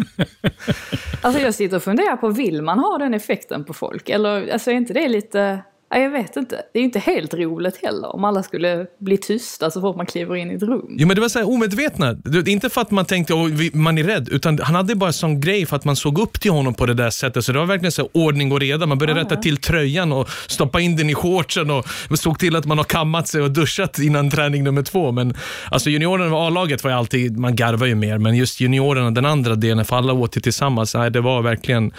Alltså 1.21 1.41
jag 1.41 1.55
sitter 1.55 1.77
och 1.77 1.83
funderar 1.83 2.17
på, 2.17 2.29
vill 2.29 2.63
man 2.63 2.79
ha 2.79 2.99
den 2.99 3.15
effekten 3.15 3.65
på 3.65 3.75
folk? 3.75 4.09
Eller 4.09 4.53
alltså 4.53 4.71
är 4.71 4.75
inte 4.75 4.93
det 4.93 5.09
lite... 5.09 5.63
Ja, 5.91 5.99
jag 5.99 6.11
vet 6.11 6.37
inte. 6.37 6.57
Det 6.73 6.79
är 6.79 6.81
ju 6.81 6.85
inte 6.85 6.99
helt 6.99 7.35
roligt 7.35 7.77
heller 7.83 8.15
om 8.15 8.25
alla 8.25 8.43
skulle 8.43 8.87
bli 9.01 9.17
tysta 9.17 9.71
så 9.71 9.81
fort 9.81 9.97
man 9.97 10.07
kliver 10.07 10.37
in 10.37 10.51
i 10.51 10.55
ett 10.55 10.63
rum. 10.63 10.87
Jo, 10.99 11.07
men 11.07 11.15
det 11.15 11.21
var 11.21 11.29
så 11.29 11.39
här 11.39 11.49
omedvetna. 11.49 12.13
Det, 12.13 12.49
inte 12.49 12.71
för 12.71 12.81
att 12.81 12.91
man 12.91 13.05
tänkte 13.05 13.35
att 13.35 13.75
man 13.75 13.99
är 13.99 14.05
rädd, 14.05 14.29
utan 14.33 14.59
han 14.59 14.75
hade 14.75 14.95
bara 14.95 15.13
sån 15.13 15.41
grej 15.41 15.67
för 15.67 15.77
att 15.77 15.85
man 15.85 15.97
såg 15.97 16.19
upp 16.19 16.41
till 16.41 16.51
honom 16.51 16.75
på 16.75 16.87
det 16.87 16.95
där 16.95 17.11
sättet. 17.11 17.45
Så 17.45 17.53
det 17.53 17.59
var 17.59 17.67
verkligen 17.67 17.93
så 17.93 18.03
här 18.03 18.11
ordning 18.13 18.53
och 18.53 18.61
reda. 18.61 18.87
Man 18.87 18.99
började 18.99 19.21
Ja, 19.21 19.25
rätta 19.25 19.37
till 19.37 19.57
tröjan 19.57 20.13
och 20.13 20.29
stoppa 20.47 20.81
in 20.81 20.97
den 20.97 21.11
i 21.11 21.15
shortsen 21.15 21.71
och 21.71 21.87
såg 22.15 22.39
till 22.39 22.57
att 22.57 22.65
man 22.65 22.79
har 22.79 22.85
kammat 22.85 23.29
sig 23.29 23.43
och 23.43 23.51
duschat 23.51 23.99
innan 23.99 24.31
träning 24.31 24.65
nummer 24.65 24.83
två. 24.83 25.13
Men 25.13 25.35
alltså 25.71 25.91
juniorerna 25.91 26.37
och 26.37 26.43
A-laget 26.43 26.85
var 26.85 26.91
ju 26.91 26.97
alltid, 26.97 27.39
man 27.39 27.57
garvar 27.57 27.87
ju 27.87 27.95
mer, 27.95 28.19
men 28.19 28.37
just 28.37 28.61
juniorerna, 28.61 29.11
den 29.11 29.27
andra 29.27 29.55
delen, 29.55 29.85
för 29.85 29.97
alla 29.97 30.13
åt 30.13 30.37
ju 30.37 30.41
tillsammans. 30.41 30.95
Nej, 30.95 31.11
det 31.11 31.21
var 31.21 31.43
verkligen 31.43 31.93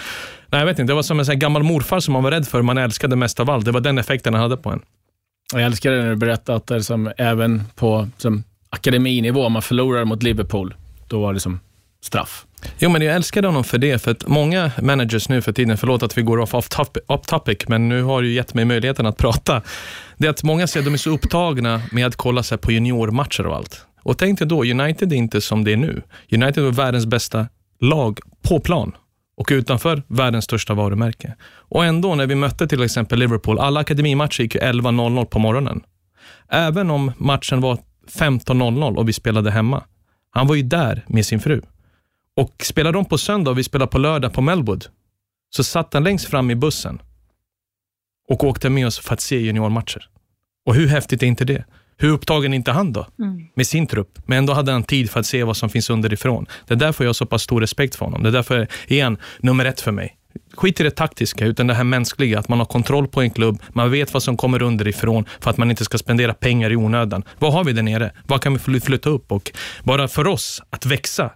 Nej, 0.49 0.61
jag 0.61 0.65
vet 0.65 0.79
inte. 0.79 0.91
Det 0.91 0.95
var 0.95 1.03
som 1.03 1.19
en 1.19 1.25
sån 1.25 1.39
gammal 1.39 1.63
morfar 1.63 1.99
som 1.99 2.13
man 2.13 2.23
var 2.23 2.31
rädd 2.31 2.47
för, 2.47 2.61
man 2.61 2.77
älskade 2.77 3.15
mest 3.15 3.39
av 3.39 3.49
allt. 3.49 3.65
Det 3.65 3.71
var 3.71 3.81
den 3.81 3.97
effekten 3.97 4.33
han 4.33 4.43
hade 4.43 4.57
på 4.57 4.69
en. 4.69 4.81
Jag 5.53 5.61
älskar 5.61 5.91
det 5.91 6.01
när 6.03 6.09
du 6.09 6.15
berättar 6.15 6.55
att 6.55 6.67
det 6.67 6.83
som, 6.83 7.11
även 7.17 7.63
på 7.75 8.07
som, 8.17 8.43
akademinivå, 8.69 9.49
man 9.49 9.61
förlorar 9.61 10.05
mot 10.05 10.23
Liverpool, 10.23 10.73
då 11.07 11.21
var 11.21 11.33
det 11.33 11.39
som 11.39 11.59
straff. 12.01 12.45
Jo, 12.79 12.89
men 12.89 13.01
jag 13.01 13.15
älskade 13.15 13.47
honom 13.47 13.63
för 13.63 13.77
det, 13.77 14.01
för 14.01 14.11
att 14.11 14.27
många 14.27 14.71
managers 14.81 15.29
nu 15.29 15.41
för 15.41 15.51
tiden, 15.51 15.77
förlåt 15.77 16.03
att 16.03 16.17
vi 16.17 16.21
går 16.21 16.39
off, 16.39 16.53
off, 16.53 16.69
topic, 16.69 17.03
off 17.07 17.25
topic, 17.25 17.57
men 17.67 17.89
nu 17.89 18.03
har 18.03 18.21
du 18.21 18.33
gett 18.33 18.53
mig 18.53 18.65
möjligheten 18.65 19.05
att 19.05 19.17
prata. 19.17 19.61
Det 20.17 20.27
är 20.27 20.31
att 20.31 20.43
många 20.43 20.67
säger 20.67 20.81
att 20.81 20.85
de 20.85 20.93
är 20.93 20.97
så 20.97 21.09
upptagna 21.09 21.81
med 21.91 22.07
att 22.07 22.15
kolla 22.15 22.43
sig 22.43 22.57
på 22.57 22.71
juniormatcher 22.71 23.47
och 23.47 23.55
allt. 23.55 23.85
Och 24.03 24.17
tänk 24.17 24.39
dig 24.39 24.47
då, 24.47 24.63
United 24.63 25.13
är 25.13 25.17
inte 25.17 25.41
som 25.41 25.63
det 25.63 25.73
är 25.73 25.77
nu. 25.77 26.01
United 26.31 26.63
var 26.63 26.71
världens 26.71 27.05
bästa 27.05 27.47
lag 27.79 28.19
på 28.41 28.59
plan 28.59 28.95
och 29.37 29.47
utanför 29.51 30.03
världens 30.07 30.45
största 30.45 30.73
varumärke. 30.73 31.35
Och 31.45 31.85
ändå 31.85 32.15
när 32.15 32.27
vi 32.27 32.35
mötte 32.35 32.67
till 32.67 32.83
exempel 32.83 33.19
Liverpool, 33.19 33.59
alla 33.59 33.79
akademimatcher 33.79 34.41
gick 34.41 34.55
ju 34.55 34.61
11.00 34.61 35.25
på 35.25 35.39
morgonen. 35.39 35.83
Även 36.49 36.91
om 36.91 37.11
matchen 37.17 37.61
var 37.61 37.77
15.00 38.07 38.95
och 38.95 39.09
vi 39.09 39.13
spelade 39.13 39.51
hemma. 39.51 39.83
Han 40.31 40.47
var 40.47 40.55
ju 40.55 40.63
där 40.63 41.05
med 41.07 41.25
sin 41.25 41.39
fru. 41.39 41.61
Och 42.35 42.63
spelar 42.63 42.91
de 42.91 43.05
på 43.05 43.17
söndag 43.17 43.51
och 43.51 43.57
vi 43.57 43.63
spelar 43.63 43.87
på 43.87 43.97
lördag 43.97 44.33
på 44.33 44.41
Melwood, 44.41 44.85
så 45.49 45.63
satt 45.63 45.93
han 45.93 46.03
längst 46.03 46.25
fram 46.25 46.51
i 46.51 46.55
bussen 46.55 47.01
och 48.29 48.43
åkte 48.43 48.69
med 48.69 48.87
oss 48.87 48.99
för 48.99 49.13
att 49.13 49.21
se 49.21 49.39
juniormatcher. 49.39 50.09
Och 50.65 50.75
hur 50.75 50.87
häftigt 50.87 51.23
är 51.23 51.27
inte 51.27 51.45
det? 51.45 51.65
Hur 51.97 52.09
upptagen 52.09 52.53
är 52.53 52.55
inte 52.55 52.71
han 52.71 52.93
då? 52.93 53.07
Med 53.55 53.67
sin 53.67 53.87
trupp. 53.87 54.19
Men 54.25 54.37
ändå 54.37 54.53
hade 54.53 54.71
han 54.71 54.83
tid 54.83 55.09
för 55.11 55.19
att 55.19 55.25
se 55.25 55.43
vad 55.43 55.57
som 55.57 55.69
finns 55.69 55.89
underifrån. 55.89 56.45
Det 56.67 56.73
är 56.73 56.77
därför 56.77 57.03
jag 57.03 57.09
har 57.09 57.13
så 57.13 57.25
pass 57.25 57.41
stor 57.43 57.61
respekt 57.61 57.95
för 57.95 58.05
honom. 58.05 58.23
Det 58.23 58.29
är 58.29 58.33
därför 58.33 58.67
är 58.87 59.03
han 59.03 59.17
nummer 59.39 59.65
ett 59.65 59.81
för 59.81 59.91
mig. 59.91 60.15
Skit 60.57 60.79
i 60.79 60.83
det 60.83 60.91
taktiska, 60.91 61.45
utan 61.45 61.67
det 61.67 61.73
här 61.73 61.83
mänskliga. 61.83 62.39
Att 62.39 62.49
man 62.49 62.59
har 62.59 62.65
kontroll 62.65 63.07
på 63.07 63.21
en 63.21 63.29
klubb, 63.29 63.61
man 63.73 63.91
vet 63.91 64.13
vad 64.13 64.23
som 64.23 64.37
kommer 64.37 64.61
underifrån 64.61 65.25
för 65.39 65.49
att 65.49 65.57
man 65.57 65.69
inte 65.69 65.85
ska 65.85 65.97
spendera 65.97 66.33
pengar 66.33 66.71
i 66.71 66.75
onödan. 66.75 67.23
Vad 67.39 67.53
har 67.53 67.63
vi 67.63 67.73
där 67.73 67.83
nere? 67.83 68.11
Vad 68.27 68.41
kan 68.41 68.53
vi 68.53 68.59
fly- 68.59 68.79
flytta 68.79 69.09
upp? 69.09 69.31
Och 69.31 69.51
bara 69.83 70.07
för 70.07 70.27
oss 70.27 70.61
att 70.69 70.85
växa. 70.85 71.31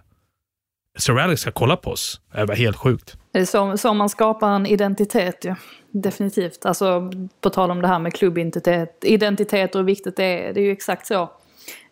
Sir 0.98 1.18
Alex 1.18 1.40
ska 1.40 1.50
kolla 1.50 1.76
på 1.76 1.90
oss. 1.90 2.20
Det 2.34 2.44
var 2.44 2.54
helt 2.54 2.76
sjukt. 2.76 3.16
Det 3.32 3.38
är 3.38 3.44
så, 3.44 3.76
så 3.76 3.94
man 3.94 4.08
skapar 4.08 4.50
en 4.50 4.66
identitet 4.66 5.44
ju. 5.44 5.54
Definitivt. 5.90 6.66
Alltså 6.66 7.10
på 7.40 7.50
tal 7.50 7.70
om 7.70 7.82
det 7.82 7.88
här 7.88 7.98
med 7.98 8.14
klubbidentitet 8.14 8.98
identitet 9.02 9.74
och 9.74 9.80
hur 9.80 9.86
viktigt 9.86 10.16
det 10.16 10.24
är. 10.24 10.52
Det 10.52 10.60
är 10.60 10.64
ju 10.64 10.72
exakt 10.72 11.06
så. 11.06 11.30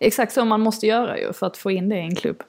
Exakt 0.00 0.32
så 0.32 0.44
man 0.44 0.60
måste 0.60 0.86
göra 0.86 1.18
ju 1.18 1.32
för 1.32 1.46
att 1.46 1.56
få 1.56 1.70
in 1.70 1.88
det 1.88 1.96
i 1.96 2.00
en 2.00 2.14
klubb. 2.14 2.42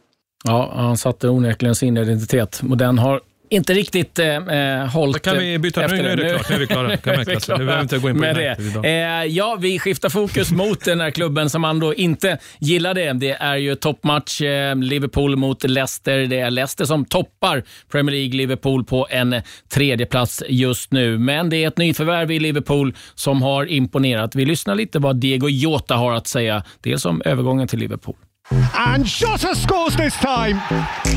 Ja, 0.44 0.72
han 0.75 0.98
satte 0.98 1.29
onekligen 1.29 1.75
sin 1.75 1.98
identitet 1.98 2.62
och 2.70 2.77
den 2.77 3.00
har 3.00 3.22
inte 3.50 3.74
riktigt 3.74 4.20
eh, 4.20 4.27
eh, 4.27 4.88
hållit 4.88 5.24
Då 5.24 5.32
kan 5.32 5.39
vi 5.39 5.60
byta. 5.60 5.84
efter 5.84 5.98
Nu 5.98 6.10
är 6.10 6.15
det 6.15 6.29
klart. 6.29 6.50
Nu 6.50 6.56
är 6.56 6.60
vi 6.60 6.68
klara. 6.68 6.98
Kan 6.98 7.20
vi 7.20 7.25
kasta. 7.25 7.58
Nu 7.58 7.65
behöver 7.65 7.84
inte 7.84 7.98
gå 7.98 8.10
in 8.10 8.15
på 8.15 8.22
med 8.22 8.36
det. 8.36 8.58
idag. 8.60 8.86
Eh, 8.86 9.25
ja, 9.25 9.58
vi 9.62 9.79
skiftar 9.79 10.10
fokus 10.10 10.51
mot 10.51 10.86
den 10.86 11.01
här 11.01 11.12
klubben 11.12 11.50
som 11.50 11.62
man 11.62 11.79
då 11.79 11.94
inte 11.94 12.38
gillade. 12.60 13.13
Det 13.13 13.32
är 13.32 13.56
ju 13.56 13.75
toppmatch 13.75 14.41
eh, 14.41 14.75
Liverpool 14.75 15.36
mot 15.36 15.63
Leicester. 15.63 16.18
Det 16.18 16.39
är 16.39 16.51
Leicester 16.51 16.86
som 16.86 17.06
toppar 17.06 17.63
Premier 17.91 18.15
League, 18.15 18.38
Liverpool 18.38 18.86
på 18.86 19.08
en 19.10 19.41
tredje 19.70 20.06
plats 20.06 20.44
just 20.50 20.91
nu. 20.91 21.18
Men 21.18 21.50
det 21.50 21.63
är 21.63 21.68
ett 21.68 21.77
nyförvärv 21.77 22.32
i 22.32 22.39
Liverpool 22.39 22.94
som 23.15 23.41
har 23.41 23.65
imponerat. 23.65 24.36
Vi 24.36 24.46
lyssnar 24.46 24.75
lite 24.75 25.00
vad 25.00 25.15
Diego 25.15 25.50
Jota 25.50 25.96
har 25.96 26.13
att 26.13 26.27
säga, 26.27 26.63
dels 26.82 27.06
om 27.06 27.22
övergången 27.25 27.68
till 27.68 27.79
Liverpool. 27.79 28.15
And 28.51 29.06
Jota 29.06 29.56
scores 29.56 29.96
this 29.96 30.15
time 30.15 30.58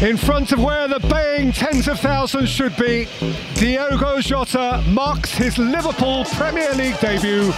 in 0.03 0.17
front 0.17 0.53
of 0.53 0.63
where 0.63 0.87
the 0.87 1.01
baying 1.09 1.53
tens 1.53 1.89
of 1.89 1.99
thousands 1.99 2.51
should 2.51 2.77
be. 2.77 3.09
Diogo 3.55 4.21
Jota 4.21 4.85
marks 4.89 5.33
his 5.33 5.57
Liverpool 5.57 6.25
Premier 6.27 6.71
League 6.75 6.99
debut. 7.01 7.53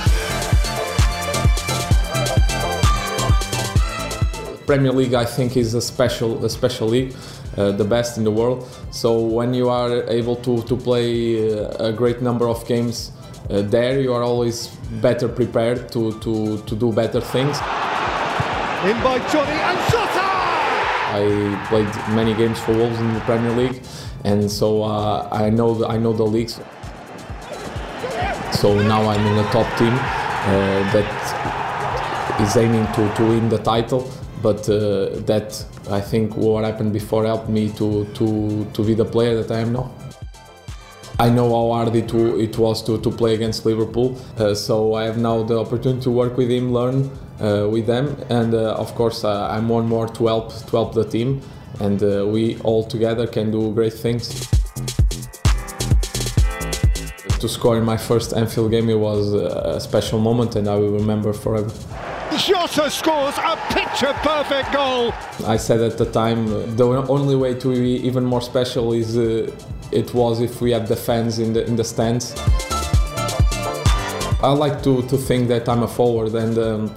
Premier 4.66 4.92
League, 4.92 5.14
I 5.14 5.24
think, 5.24 5.56
is 5.56 5.74
a 5.74 5.80
special 5.80 6.44
a 6.44 6.48
special 6.48 6.88
league, 6.88 7.14
uh, 7.56 7.72
the 7.72 7.84
best 7.84 8.16
in 8.16 8.24
the 8.24 8.30
world. 8.30 8.68
So 8.92 9.18
when 9.20 9.52
you 9.54 9.68
are 9.68 10.08
able 10.08 10.36
to 10.36 10.62
to 10.62 10.76
play 10.76 11.50
uh, 11.50 11.88
a 11.88 11.92
great 11.92 12.22
number 12.22 12.48
of 12.48 12.64
games 12.66 13.10
uh, 13.50 13.62
there, 13.62 14.00
you 14.00 14.12
are 14.12 14.22
always 14.22 14.68
better 15.00 15.28
prepared 15.28 15.90
to 15.92 16.18
to 16.20 16.58
to 16.58 16.74
do 16.74 16.92
better 16.92 17.20
things. 17.20 17.58
In 18.84 18.96
by 19.02 19.18
Johnny 19.32 19.58
and 19.68 19.78
Jota! 19.90 20.24
I 21.14 21.66
played 21.68 22.14
many 22.14 22.34
games 22.34 22.58
for 22.60 22.72
Wolves 22.74 22.98
in 22.98 23.14
the 23.14 23.20
Premier 23.20 23.52
League, 23.52 23.82
and 24.24 24.50
so 24.50 24.82
uh, 24.82 25.28
I 25.30 25.50
know 25.50 25.74
the, 25.74 25.86
I 25.86 25.96
know 25.96 26.12
the 26.12 26.24
leagues. 26.24 26.60
So 28.52 28.80
now 28.82 29.02
I'm 29.08 29.26
in 29.26 29.38
a 29.38 29.50
top 29.50 29.66
team 29.78 29.92
uh, 29.92 30.92
that 30.92 32.40
is 32.40 32.56
aiming 32.56 32.86
to, 32.94 33.14
to 33.16 33.22
win 33.26 33.48
the 33.48 33.58
title, 33.58 34.10
but 34.42 34.68
uh, 34.68 35.20
that 35.26 35.64
I 35.90 36.00
think 36.00 36.36
what 36.36 36.64
happened 36.64 36.92
before 36.92 37.24
helped 37.24 37.48
me 37.48 37.70
to, 37.72 38.04
to, 38.14 38.64
to 38.64 38.84
be 38.84 38.94
the 38.94 39.04
player 39.04 39.42
that 39.42 39.50
I 39.50 39.60
am 39.60 39.72
now. 39.72 39.90
I 41.18 41.30
know 41.30 41.48
how 41.48 41.72
hard 41.72 41.94
it, 41.94 42.12
it 42.12 42.58
was 42.58 42.82
to, 42.84 43.00
to 43.00 43.10
play 43.10 43.34
against 43.34 43.64
Liverpool, 43.64 44.18
uh, 44.36 44.52
so 44.54 44.94
I 44.94 45.04
have 45.04 45.16
now 45.16 45.44
the 45.44 45.60
opportunity 45.60 46.02
to 46.02 46.10
work 46.10 46.36
with 46.36 46.50
him, 46.50 46.72
learn 46.72 47.08
uh, 47.40 47.68
with 47.68 47.86
them, 47.86 48.16
and 48.30 48.52
uh, 48.52 48.74
of 48.74 48.94
course 48.96 49.22
uh, 49.22 49.48
I'm 49.48 49.68
one 49.68 49.86
more 49.86 50.08
to 50.08 50.26
help 50.26 50.52
to 50.52 50.70
help 50.70 50.92
the 50.92 51.04
team, 51.04 51.40
and 51.78 52.02
uh, 52.02 52.26
we 52.26 52.58
all 52.60 52.82
together 52.82 53.28
can 53.28 53.52
do 53.52 53.72
great 53.72 53.92
things. 53.92 54.48
To 57.38 57.48
score 57.48 57.76
in 57.78 57.84
my 57.84 57.96
first 57.96 58.32
Anfield 58.32 58.72
game, 58.72 58.88
it 58.88 58.98
was 58.98 59.34
a 59.34 59.78
special 59.78 60.18
moment, 60.18 60.56
and 60.56 60.66
I 60.66 60.74
will 60.74 60.92
remember 60.92 61.32
forever. 61.32 61.70
Jota 62.36 62.90
scores 62.90 63.38
a 63.38 63.56
picture 63.72 64.12
perfect 64.14 64.72
goal. 64.72 65.12
I 65.46 65.56
said 65.56 65.80
at 65.80 65.96
the 65.96 66.10
time 66.10 66.46
uh, 66.46 66.66
the 66.74 66.86
only 67.08 67.36
way 67.36 67.54
to 67.54 67.68
be 67.68 68.06
even 68.06 68.24
more 68.24 68.40
special 68.40 68.92
is 68.92 69.16
uh, 69.16 69.48
it 69.94 70.12
was 70.12 70.40
if 70.40 70.60
we 70.60 70.72
had 70.72 70.86
the 70.86 70.96
fans 70.96 71.38
in 71.38 71.52
the 71.52 71.64
in 71.66 71.76
the 71.76 71.84
stands. 71.84 72.34
I 74.42 74.52
like 74.52 74.82
to, 74.82 75.00
to 75.08 75.16
think 75.16 75.48
that 75.48 75.68
I'm 75.70 75.84
a 75.84 75.88
forward 75.88 76.34
and 76.34 76.58
um, 76.58 76.94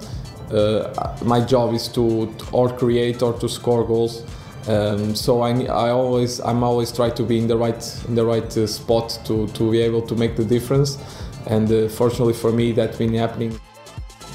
uh, 0.52 1.16
my 1.24 1.40
job 1.40 1.72
is 1.72 1.88
to, 1.88 2.26
to 2.26 2.46
or 2.52 2.68
create 2.68 3.22
or 3.22 3.32
to 3.38 3.48
score 3.48 3.86
goals. 3.86 4.22
Um, 4.68 5.14
so 5.14 5.40
I, 5.40 5.64
I 5.64 5.88
always 5.90 6.40
I'm 6.40 6.62
always 6.62 6.92
try 6.92 7.08
to 7.08 7.22
be 7.22 7.38
in 7.38 7.46
the 7.46 7.56
right 7.56 7.82
in 8.06 8.14
the 8.14 8.24
right 8.24 8.56
uh, 8.56 8.66
spot 8.66 9.18
to, 9.24 9.46
to 9.48 9.70
be 9.70 9.80
able 9.80 10.02
to 10.02 10.14
make 10.14 10.36
the 10.36 10.44
difference. 10.44 10.98
And 11.46 11.72
uh, 11.72 11.88
fortunately 11.88 12.34
for 12.34 12.52
me, 12.52 12.72
that's 12.72 12.98
been 12.98 13.14
happening. 13.14 13.58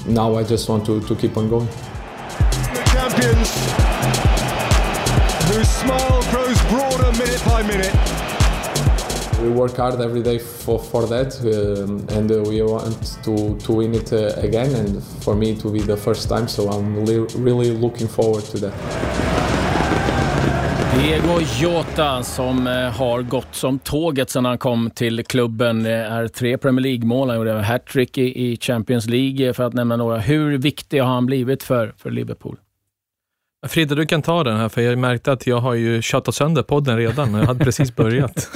Now 0.06 0.34
I 0.34 0.42
just 0.42 0.68
want 0.68 0.84
to, 0.86 1.00
to 1.00 1.14
keep 1.14 1.36
on 1.36 1.48
going. 1.48 1.66
The 1.66 2.82
champions, 2.90 3.50
whose 5.48 5.68
smile 5.68 6.22
grows 6.32 6.60
broader 6.68 7.12
minute 7.16 7.42
by 7.44 7.62
minute. 7.62 8.03
We 9.44 9.50
work 9.50 9.76
hard 9.76 10.00
every 10.00 10.22
day 10.22 10.38
for, 10.38 10.78
for 10.78 11.06
that, 11.06 11.40
um, 11.44 12.06
and 12.16 12.30
uh, 12.30 12.42
we 12.48 12.62
want 12.62 13.18
to, 13.24 13.58
to 13.58 13.72
win 13.72 13.94
it 13.94 14.12
uh, 14.12 14.32
again. 14.38 14.74
And 14.74 15.02
for 15.20 15.34
me, 15.34 15.54
to 15.56 15.70
be 15.70 15.80
the 15.80 15.96
first 15.96 16.28
time, 16.28 16.48
so 16.48 16.70
I'm 16.70 17.04
li- 17.04 17.26
really 17.36 17.70
looking 17.70 18.08
forward 18.08 18.44
to 18.44 18.58
that. 18.58 18.74
Diego 20.98 21.40
Jota 21.60 22.22
som 22.22 22.66
eh, 22.66 22.72
har 22.72 23.22
gått 23.22 23.54
som 23.54 23.78
tåget 23.78 24.30
sedan 24.30 24.44
han 24.44 24.58
kom 24.58 24.90
till 24.90 25.24
klubben. 25.24 25.82
Det 25.82 25.90
är 25.90 26.28
tre 26.28 26.58
Premier 26.58 26.82
League-mål. 26.82 27.28
Han 27.28 27.38
gjorde 27.38 27.52
hattrick 27.52 28.18
i 28.18 28.58
Champions 28.60 29.06
League 29.06 29.54
för 29.54 29.64
att 29.64 29.72
nämna 29.72 29.96
några. 29.96 30.18
Hur 30.18 30.58
viktig 30.58 31.00
har 31.00 31.08
han 31.08 31.26
blivit 31.26 31.62
för, 31.62 31.94
för 31.96 32.10
Liverpool? 32.10 32.56
Frida, 33.68 33.94
du 33.94 34.06
kan 34.06 34.22
ta 34.22 34.44
den 34.44 34.56
här, 34.56 34.68
för 34.68 34.80
jag 34.80 34.98
märkte 34.98 35.32
att 35.32 35.46
jag 35.46 35.56
har 35.56 35.74
ju 35.74 36.02
tjatat 36.02 36.34
sönder 36.34 36.62
podden 36.62 36.96
redan. 36.96 37.34
Jag 37.34 37.46
hade 37.46 37.64
precis 37.64 37.96
börjat. 37.96 38.50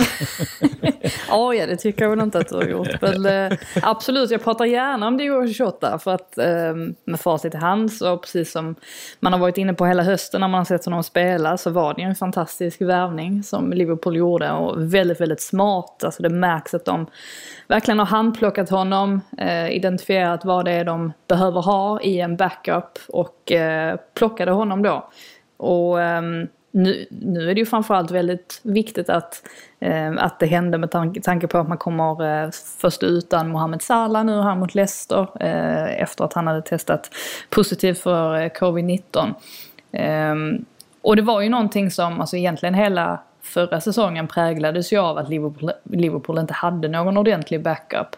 oh, 1.31 1.57
ja, 1.57 1.67
det 1.67 1.77
tycker 1.77 2.03
jag 2.03 2.11
väl 2.11 2.21
inte 2.21 2.39
att 2.39 2.49
du 2.49 2.55
har 2.55 2.63
gjort. 2.63 3.01
Men, 3.01 3.27
eh, 3.27 3.59
absolut, 3.83 4.31
jag 4.31 4.45
pratar 4.45 4.65
gärna 4.65 5.07
om 5.07 5.17
Diego 5.17 5.45
Jota. 5.45 5.99
För 5.99 6.15
att 6.15 6.39
eh, 6.39 6.75
med 7.05 7.21
facit 7.21 7.55
i 7.55 7.57
hand, 7.57 7.93
så 7.93 8.19
precis 8.19 8.53
som 8.53 8.75
man 9.21 9.33
har 9.33 9.41
varit 9.41 9.59
inne 9.59 9.75
på 9.75 9.87
hela 9.87 10.03
hösten 10.03 10.41
när 10.41 10.49
man 10.49 10.59
har 10.59 10.65
sett 10.65 10.85
honom 10.85 11.03
spela, 11.03 11.57
så 11.57 11.71
var 11.71 11.95
det 11.95 12.03
en 12.03 12.15
fantastisk 12.15 12.81
värvning 12.81 13.43
som 13.43 13.73
Liverpool 13.73 14.17
gjorde. 14.17 14.51
Och 14.51 14.95
väldigt, 14.95 15.21
väldigt 15.21 15.41
smart. 15.43 16.05
Alltså 16.05 16.23
det 16.23 16.31
märks 16.31 16.75
att 16.75 16.85
de 16.85 17.07
verkligen 17.69 17.99
har 17.99 18.07
handplockat 18.07 18.71
honom, 18.71 19.21
eh, 19.39 19.71
identifierat 19.71 20.45
vad 20.45 20.65
det 20.65 20.73
är 20.73 20.85
de 20.85 21.13
behöver 21.29 21.61
ha 21.61 22.01
i 22.01 22.21
en 22.21 22.37
backup 22.37 22.99
och 23.09 23.53
eh, 23.53 23.97
plockade 24.15 24.51
honom 24.51 24.83
då. 24.83 24.98
Och 25.57 26.03
ehm, 26.03 26.49
nu, 26.71 27.07
nu 27.11 27.51
är 27.51 27.55
det 27.55 27.61
ju 27.61 27.67
framförallt 27.67 28.11
väldigt 28.11 28.61
viktigt 28.63 29.11
att, 29.11 29.43
ehm, 29.81 30.19
att 30.19 30.41
det 30.41 30.47
hände 30.47 30.79
med 30.79 30.91
tanke, 30.91 31.21
tanke 31.21 31.47
på 31.47 31.59
att 31.59 31.69
man 31.69 31.79
kommer 31.79 32.43
eh, 32.45 32.51
först 32.81 33.03
utan 33.03 33.49
Mohamed 33.49 33.83
Salah 33.83 34.25
nu 34.25 34.43
här 34.43 34.55
mot 34.55 34.75
Leicester 34.75 35.29
eh, 35.41 36.03
efter 36.03 36.25
att 36.25 36.33
han 36.33 36.47
hade 36.47 36.63
testat 36.63 37.11
positivt 37.51 37.99
för 37.99 38.41
eh, 38.41 38.51
covid-19. 38.51 39.35
Ehm, 39.93 40.65
och 41.03 41.17
det 41.17 41.23
var 41.23 41.41
ju 41.41 41.49
någonting 41.49 41.91
som, 41.91 42.21
alltså 42.21 42.37
egentligen 42.37 42.75
hela 42.75 43.19
förra 43.49 43.81
säsongen 43.81 44.27
präglades 44.27 44.93
ju 44.93 44.99
av 44.99 45.19
att 45.19 45.29
Liverpool, 45.29 45.71
Liverpool 45.83 46.39
inte 46.39 46.55
hade 46.55 46.89
någon 46.89 47.17
ordentlig 47.17 47.63
backup. 47.63 48.17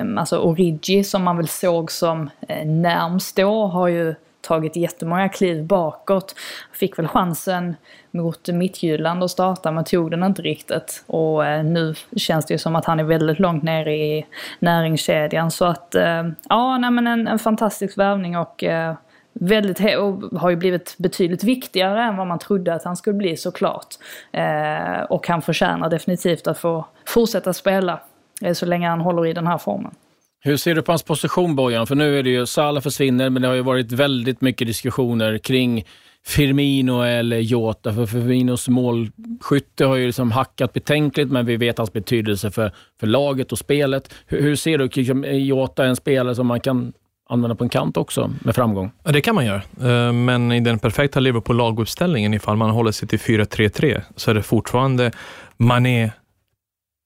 Um, 0.00 0.18
alltså 0.18 0.38
Origi 0.38 1.04
som 1.04 1.22
man 1.22 1.36
väl 1.36 1.48
såg 1.48 1.92
som 1.92 2.30
eh, 2.48 2.66
närmst 2.66 3.36
då 3.36 3.66
har 3.66 3.88
ju 3.88 4.14
tagit 4.40 4.76
jättemånga 4.76 5.28
kliv 5.28 5.64
bakåt. 5.64 6.34
Fick 6.72 6.98
väl 6.98 7.08
chansen 7.08 7.76
mot 8.10 8.48
Mittjylland 8.48 9.24
att 9.24 9.30
starta 9.30 9.70
men 9.70 9.84
tog 9.84 10.10
den 10.10 10.24
inte 10.24 10.42
riktigt. 10.42 11.04
Och 11.06 11.46
eh, 11.46 11.64
nu 11.64 11.94
känns 12.16 12.46
det 12.46 12.54
ju 12.54 12.58
som 12.58 12.76
att 12.76 12.84
han 12.84 13.00
är 13.00 13.04
väldigt 13.04 13.38
långt 13.38 13.62
nere 13.62 13.94
i 13.94 14.26
näringskedjan. 14.58 15.50
Så 15.50 15.64
att, 15.64 15.94
eh, 15.94 16.28
ja, 16.48 16.78
nej, 16.78 16.90
men 16.90 17.06
en, 17.06 17.28
en 17.28 17.38
fantastisk 17.38 17.98
värvning 17.98 18.36
och 18.36 18.64
eh, 18.64 18.94
väldigt, 19.32 19.80
och 19.98 20.40
har 20.40 20.50
ju 20.50 20.56
blivit 20.56 20.94
betydligt 20.98 21.44
viktigare 21.44 22.02
än 22.02 22.16
vad 22.16 22.26
man 22.26 22.38
trodde 22.38 22.74
att 22.74 22.84
han 22.84 22.96
skulle 22.96 23.16
bli 23.16 23.36
såklart. 23.36 23.94
Eh, 24.32 25.02
och 25.02 25.28
han 25.28 25.42
förtjänar 25.42 25.90
definitivt 25.90 26.46
att 26.46 26.58
få 26.58 26.86
fortsätta 27.06 27.52
spela 27.52 28.00
eh, 28.42 28.52
så 28.52 28.66
länge 28.66 28.88
han 28.88 29.00
håller 29.00 29.26
i 29.26 29.32
den 29.32 29.46
här 29.46 29.58
formen. 29.58 29.94
Hur 30.42 30.56
ser 30.56 30.74
du 30.74 30.82
på 30.82 30.92
hans 30.92 31.02
position 31.02 31.56
Bojan? 31.56 31.86
För 31.86 31.94
nu 31.94 32.18
är 32.18 32.22
det 32.22 32.30
ju, 32.30 32.46
Salah 32.46 32.82
försvinner, 32.82 33.30
men 33.30 33.42
det 33.42 33.48
har 33.48 33.54
ju 33.54 33.62
varit 33.62 33.92
väldigt 33.92 34.40
mycket 34.40 34.66
diskussioner 34.66 35.38
kring 35.38 35.84
Firmino 36.26 37.02
eller 37.02 37.38
Jota. 37.38 37.92
För 37.92 38.06
Firminos 38.06 38.68
målskytte 38.68 39.84
har 39.84 39.96
ju 39.96 40.06
liksom 40.06 40.30
hackat 40.30 40.72
betänkligt, 40.72 41.30
men 41.30 41.46
vi 41.46 41.56
vet 41.56 41.78
hans 41.78 41.92
betydelse 41.92 42.50
för, 42.50 42.72
för 43.00 43.06
laget 43.06 43.52
och 43.52 43.58
spelet. 43.58 44.14
Hur, 44.26 44.42
hur 44.42 44.56
ser 44.56 44.78
du, 44.78 44.88
liksom, 44.94 45.24
Jota 45.24 45.84
en 45.84 45.96
spelare 45.96 46.34
som 46.34 46.46
man 46.46 46.60
kan 46.60 46.92
använda 47.28 47.54
på 47.54 47.64
en 47.64 47.70
kant 47.70 47.96
också 47.96 48.32
med 48.40 48.54
framgång? 48.54 48.90
Ja, 49.04 49.12
det 49.12 49.20
kan 49.20 49.34
man 49.34 49.46
göra, 49.46 49.62
eh, 49.80 50.12
men 50.12 50.52
i 50.52 50.60
den 50.60 50.78
perfekta 50.78 51.20
Liverpool-laguppställningen, 51.20 52.34
ifall 52.34 52.56
man 52.56 52.70
håller 52.70 52.92
sig 52.92 53.08
till 53.08 53.18
4-3-3, 53.18 54.02
så 54.16 54.30
är 54.30 54.34
det 54.34 54.42
fortfarande 54.42 55.12
Mané, 55.56 56.10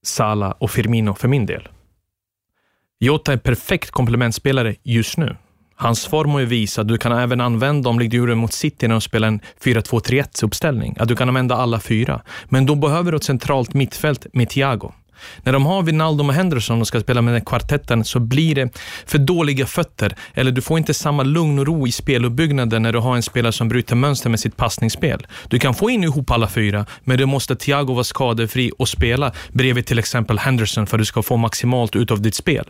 Salah 0.07 0.55
och 0.59 0.71
Firmino 0.71 1.15
för 1.15 1.29
min 1.29 1.47
del. 1.47 1.69
Jota 3.05 3.33
är 3.33 3.37
perfekt 3.37 3.91
komplementspelare 3.91 4.75
just 4.83 5.17
nu. 5.17 5.37
Hans 5.77 6.07
form 6.07 6.31
har 6.31 6.41
ju 6.41 6.47
visat 6.47 6.83
att 6.83 6.89
du 6.89 6.99
kan 6.99 7.13
även 7.13 7.41
använda 7.41 7.89
dem, 7.89 7.99
likt 7.99 8.11
du 8.11 8.17
gjorde 8.17 8.35
mot 8.35 8.53
City 8.53 8.89
när 8.89 8.95
de 8.95 9.01
spelade 9.01 9.33
en 9.33 9.41
4-2-3-1-uppställning, 9.65 10.97
att 10.99 11.09
du 11.09 11.17
kan 11.17 11.29
använda 11.29 11.55
alla 11.55 11.81
fyra. 11.81 12.23
Men 12.49 12.67
då 12.67 12.75
behöver 12.75 13.13
du 13.13 13.17
ett 13.17 13.25
centralt 13.25 13.75
mittfält 13.75 14.27
med 14.33 14.49
Thiago. 14.49 14.93
När 15.43 15.53
de 15.53 15.67
har 15.67 15.83
Wijnaldum 15.83 16.29
och 16.29 16.35
Henderson 16.35 16.81
och 16.81 16.87
ska 16.87 17.01
spela 17.01 17.23
med 17.23 17.35
den 17.35 17.45
kvartetten 17.45 18.05
så 18.05 18.21
blir 18.21 18.55
det 18.55 18.79
för 19.07 19.19
dåliga 19.19 19.67
fötter. 19.67 20.17
Eller 20.35 20.51
du 20.51 20.63
får 20.63 20.79
inte 20.79 20.95
samma 20.95 21.23
lugn 21.23 21.59
och 21.59 21.67
ro 21.67 21.87
i 21.87 21.93
speluppbyggnaden 21.93 22.83
när 22.83 22.93
du 22.93 22.99
har 22.99 23.17
en 23.17 23.23
spelare 23.23 23.53
som 23.53 23.69
bryter 23.69 23.97
mönster 23.97 24.31
med 24.31 24.41
sitt 24.41 24.57
passningsspel. 24.57 25.27
Du 25.49 25.59
kan 25.59 25.75
få 25.75 25.91
in 25.91 26.05
ihop 26.05 26.31
alla 26.31 26.49
fyra, 26.49 26.87
men 27.05 27.19
du 27.19 27.27
måste 27.27 27.57
Thiago 27.57 27.95
vara 27.95 28.05
skadefri 28.05 28.71
och 28.79 28.89
spela 28.89 29.33
bredvid 29.53 29.87
till 29.87 29.99
exempel 29.99 30.39
Henderson 30.39 30.87
för 30.87 30.97
att 30.97 31.01
du 31.01 31.05
ska 31.05 31.23
få 31.23 31.37
maximalt 31.37 31.97
ut 31.97 32.11
av 32.11 32.23
ditt 32.23 32.35
spel. 32.35 32.65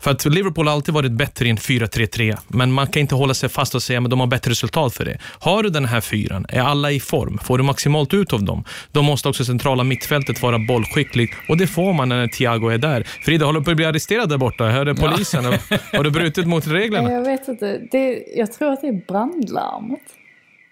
För 0.00 0.10
att 0.10 0.24
Liverpool 0.24 0.66
har 0.66 0.74
alltid 0.74 0.94
varit 0.94 1.12
bättre 1.12 1.46
i 1.46 1.50
en 1.50 1.56
4-3-3, 1.56 2.38
men 2.48 2.72
man 2.72 2.86
kan 2.86 3.00
inte 3.00 3.14
hålla 3.14 3.34
sig 3.34 3.48
fast 3.48 3.74
och 3.74 3.82
säga 3.82 4.00
att 4.00 4.10
de 4.10 4.20
har 4.20 4.26
bättre 4.26 4.50
resultat 4.50 4.94
för 4.94 5.04
det. 5.04 5.18
Har 5.22 5.62
du 5.62 5.70
den 5.70 5.84
här 5.84 6.00
fyran, 6.00 6.46
är 6.48 6.60
alla 6.60 6.92
i 6.92 7.00
form, 7.00 7.38
får 7.38 7.58
du 7.58 7.64
maximalt 7.64 8.14
ut 8.14 8.32
av 8.32 8.44
dem, 8.44 8.64
då 8.92 9.02
måste 9.02 9.28
också 9.28 9.44
centrala 9.44 9.84
mittfältet 9.84 10.42
vara 10.42 10.58
bollskickligt 10.58 11.34
och 11.48 11.56
det 11.56 11.66
får 11.66 11.92
man 11.92 11.99
när 12.06 12.26
Thiago 12.26 12.68
är 12.68 12.78
där. 12.78 13.06
Frida 13.22 13.46
håller 13.46 13.60
på 13.60 13.70
att 13.70 13.76
bli 13.76 13.86
arresterad 13.86 14.28
där 14.28 14.38
borta. 14.38 14.64
Jag 14.64 14.72
hörde 14.72 14.94
polisen. 14.94 15.44
Ja. 15.44 15.78
Har 15.92 16.04
du 16.04 16.10
brutit 16.10 16.46
mot 16.46 16.66
reglerna? 16.66 17.12
Jag 17.12 17.24
vet 17.24 17.48
inte. 17.48 17.78
Det, 17.90 18.24
jag 18.36 18.52
tror 18.52 18.72
att 18.72 18.80
det 18.80 18.88
är 18.88 19.06
brandlarmet. 19.08 20.00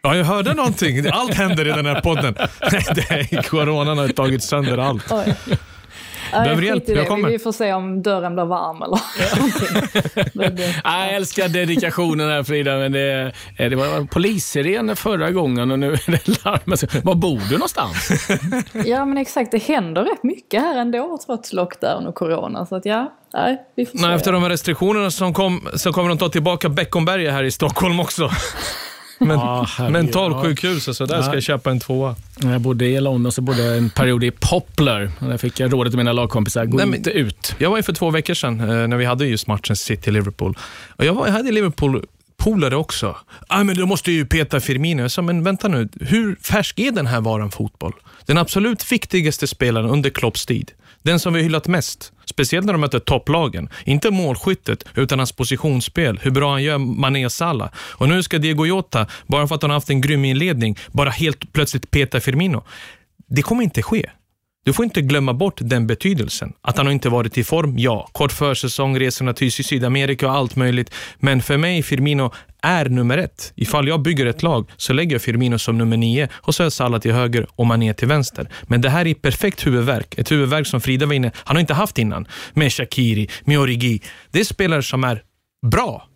Ja, 0.03 0.17
jag 0.17 0.25
hörde 0.25 0.55
någonting. 0.55 1.07
Allt 1.12 1.35
händer 1.35 1.67
i 1.67 1.71
den 1.71 1.87
här 1.87 2.01
podden. 2.01 2.35
Det 2.95 3.11
är, 3.11 3.43
coronan 3.43 3.99
har 3.99 4.09
tagit 4.09 4.43
sönder 4.43 4.79
allt. 4.79 5.12
Oj. 5.12 5.35
Behöver 6.33 6.62
hjälp? 6.62 6.88
Jag 6.88 7.09
kommer. 7.09 7.29
Vi 7.29 7.38
får 7.38 7.53
se 7.53 7.73
om 7.73 8.03
dörren 8.03 8.35
blir 8.35 8.45
varm 8.45 8.83
eller 8.83 8.99
någonting. 9.37 10.75
Jag 10.85 11.14
älskar 11.14 11.49
dedikationen 11.49 12.29
här 12.29 12.43
Frida, 12.43 12.77
men 12.77 12.93
det, 12.93 13.33
det 13.57 13.77
var 13.77 14.07
polissirener 14.07 14.95
förra 14.95 15.31
gången 15.31 15.71
och 15.71 15.79
nu 15.79 15.93
är 15.93 16.11
det 16.11 16.45
larm. 16.45 17.03
Var 17.05 17.14
bor 17.14 17.41
du 17.49 17.55
någonstans? 17.55 18.29
ja, 18.87 19.05
men 19.05 19.19
exakt. 19.19 19.51
Det 19.51 19.62
händer 19.62 20.05
rätt 20.05 20.23
mycket 20.23 20.61
här 20.61 20.79
ändå 20.79 21.19
trots 21.27 21.53
lockdown 21.53 22.07
och 22.07 22.14
corona. 22.14 22.67
Så 22.67 22.77
att 22.77 22.85
ja, 22.85 23.12
nej, 23.35 23.62
vi 23.77 23.87
får 23.87 23.99
se. 23.99 24.07
Nej, 24.07 24.17
efter 24.17 24.33
de 24.33 24.43
här 24.43 24.51
restriktionerna 24.51 25.11
som 25.11 25.35
kom, 25.35 25.69
så 25.75 25.93
kommer 25.93 26.09
de 26.09 26.19
ta 26.19 26.29
tillbaka 26.29 26.69
Beckomberga 26.69 27.33
här 27.33 27.45
i 27.45 27.51
Stockholm 27.51 28.01
också. 28.01 28.31
Men, 29.18 29.38
ah, 29.38 29.66
mentalsjukhus, 29.90 30.96
så 30.96 31.07
där 31.07 31.22
ska 31.22 31.35
jag 31.35 31.42
köpa 31.42 31.70
en 31.70 31.81
tvåa. 31.81 32.16
Jag 32.42 32.61
bodde 32.61 32.87
i 32.87 33.00
London, 33.00 33.33
så 33.33 33.40
bodde 33.40 33.64
jag 33.64 33.78
en 33.78 33.90
period 33.90 34.24
i 34.24 34.31
Poplar. 34.31 35.11
Där 35.20 35.38
fick 35.38 35.61
jag 35.61 35.72
rådet 35.72 35.94
av 35.94 35.98
mina 35.98 36.12
lagkompisar, 36.12 36.64
gå 36.64 36.76
Nej, 36.76 36.96
inte 36.96 37.11
ut. 37.11 37.54
Jag 37.59 37.70
var 37.70 37.76
ju 37.76 37.83
för 37.83 37.92
två 37.92 38.11
veckor 38.11 38.35
sedan 38.35 38.61
eh, 38.61 38.88
när 38.88 38.96
vi 38.96 39.04
hade 39.04 39.26
just 39.26 39.46
matchen 39.46 39.76
City-Liverpool. 39.76 40.59
Jag, 40.96 41.07
jag 41.07 41.33
hade 41.33 41.52
Liverpool 41.52 42.04
polare 42.37 42.76
också. 42.76 43.16
Ah, 43.48 43.64
men 43.64 43.76
då 43.76 43.87
måste 43.87 44.12
ju 44.12 44.26
peta 44.26 44.61
Firmino. 44.61 45.02
Jag 45.02 45.11
sa, 45.11 45.22
men 45.22 45.44
vänta 45.44 45.68
nu, 45.68 45.88
hur 46.00 46.37
färsk 46.42 46.78
är 46.78 46.90
den 46.92 47.07
här 47.07 47.20
varan 47.20 47.50
fotboll? 47.50 47.92
Den 48.26 48.38
absolut 48.38 48.92
viktigaste 48.92 49.46
spelaren 49.46 49.90
under 49.90 50.11
Klopps 50.11 50.46
tid. 50.46 50.72
Den 51.09 51.21
som 51.21 51.33
vi 51.33 51.42
hyllat 51.42 51.68
mest. 51.68 52.12
Speciellt 52.25 52.66
när 52.66 52.73
de 52.73 52.81
möter 52.81 52.99
topplagen. 52.99 53.68
Inte 53.85 54.11
målskyttet, 54.11 54.85
utan 54.94 55.18
hans 55.18 55.33
positionsspel. 55.33 56.21
Hur 56.23 56.31
bra 56.31 56.51
han 56.51 56.62
gör 56.62 56.79
Mané 56.79 57.31
Salah. 57.31 57.68
Och 57.77 58.09
nu 58.09 58.23
ska 58.23 58.38
Diego 58.38 58.66
Jota, 58.66 59.07
bara 59.27 59.49
för 59.49 59.55
att 59.55 59.62
han 59.62 59.71
haft 59.71 59.90
en 59.90 60.01
grym 60.01 60.25
inledning, 60.25 60.79
bara 60.92 61.11
helt 61.11 61.53
plötsligt 61.53 61.90
peta 61.90 62.21
Firmino. 62.21 62.64
Det 63.29 63.42
kommer 63.42 63.62
inte 63.62 63.83
ske. 63.83 64.11
Du 64.64 64.73
får 64.73 64.85
inte 64.85 65.01
glömma 65.01 65.35
bort 65.35 65.59
den 65.61 65.87
betydelsen. 65.87 66.53
Att 66.62 66.77
han 66.77 66.87
har 66.87 66.92
inte 66.92 67.09
varit 67.09 67.38
i 67.38 67.44
form, 67.44 67.79
ja. 67.79 68.09
Kort 68.12 68.33
försäsong, 68.33 68.99
resorna 68.99 69.33
till 69.33 69.53
Sydamerika 69.53 70.29
och 70.29 70.35
allt 70.35 70.57
möjligt. 70.57 70.94
Men 71.18 71.42
för 71.42 71.57
mig, 71.57 71.83
Firmino 71.83 72.33
är 72.62 72.85
nummer 72.85 73.18
ett. 73.18 73.53
Ifall 73.57 73.88
jag 73.88 74.03
bygger 74.03 74.27
ett 74.27 74.42
lag 74.42 74.71
så 74.77 74.92
lägger 74.92 75.14
jag 75.14 75.23
Firmino 75.23 75.59
som 75.59 75.79
nummer 75.79 75.97
nio 75.97 76.29
och 76.35 76.55
så 76.55 76.62
är 76.62 76.71
Salah 76.71 77.01
till 77.01 77.12
höger 77.12 77.47
och 77.57 77.66
Mané 77.66 77.94
till 77.94 78.09
vänster. 78.09 78.49
Men 78.62 78.81
det 78.81 78.90
här 78.90 79.07
är 79.07 79.14
perfekt 79.14 79.66
huvudverk. 79.66 80.18
Ett 80.18 80.33
huvudverk 80.33 80.66
som 80.66 80.81
Frida 80.81 81.07
var 81.07 81.14
inne 81.14 81.33
han 81.37 81.57
har 81.57 81.61
inte 81.61 81.75
haft 81.75 81.99
innan. 81.99 82.29
Med 82.53 82.73
Shakiri, 82.73 83.29
med 83.44 83.59
Origi. 83.59 84.03
Det 84.31 84.40
är 84.40 84.44
spelare 84.44 84.83
som 84.83 85.05
är 85.05 85.23
bra. 85.66 86.09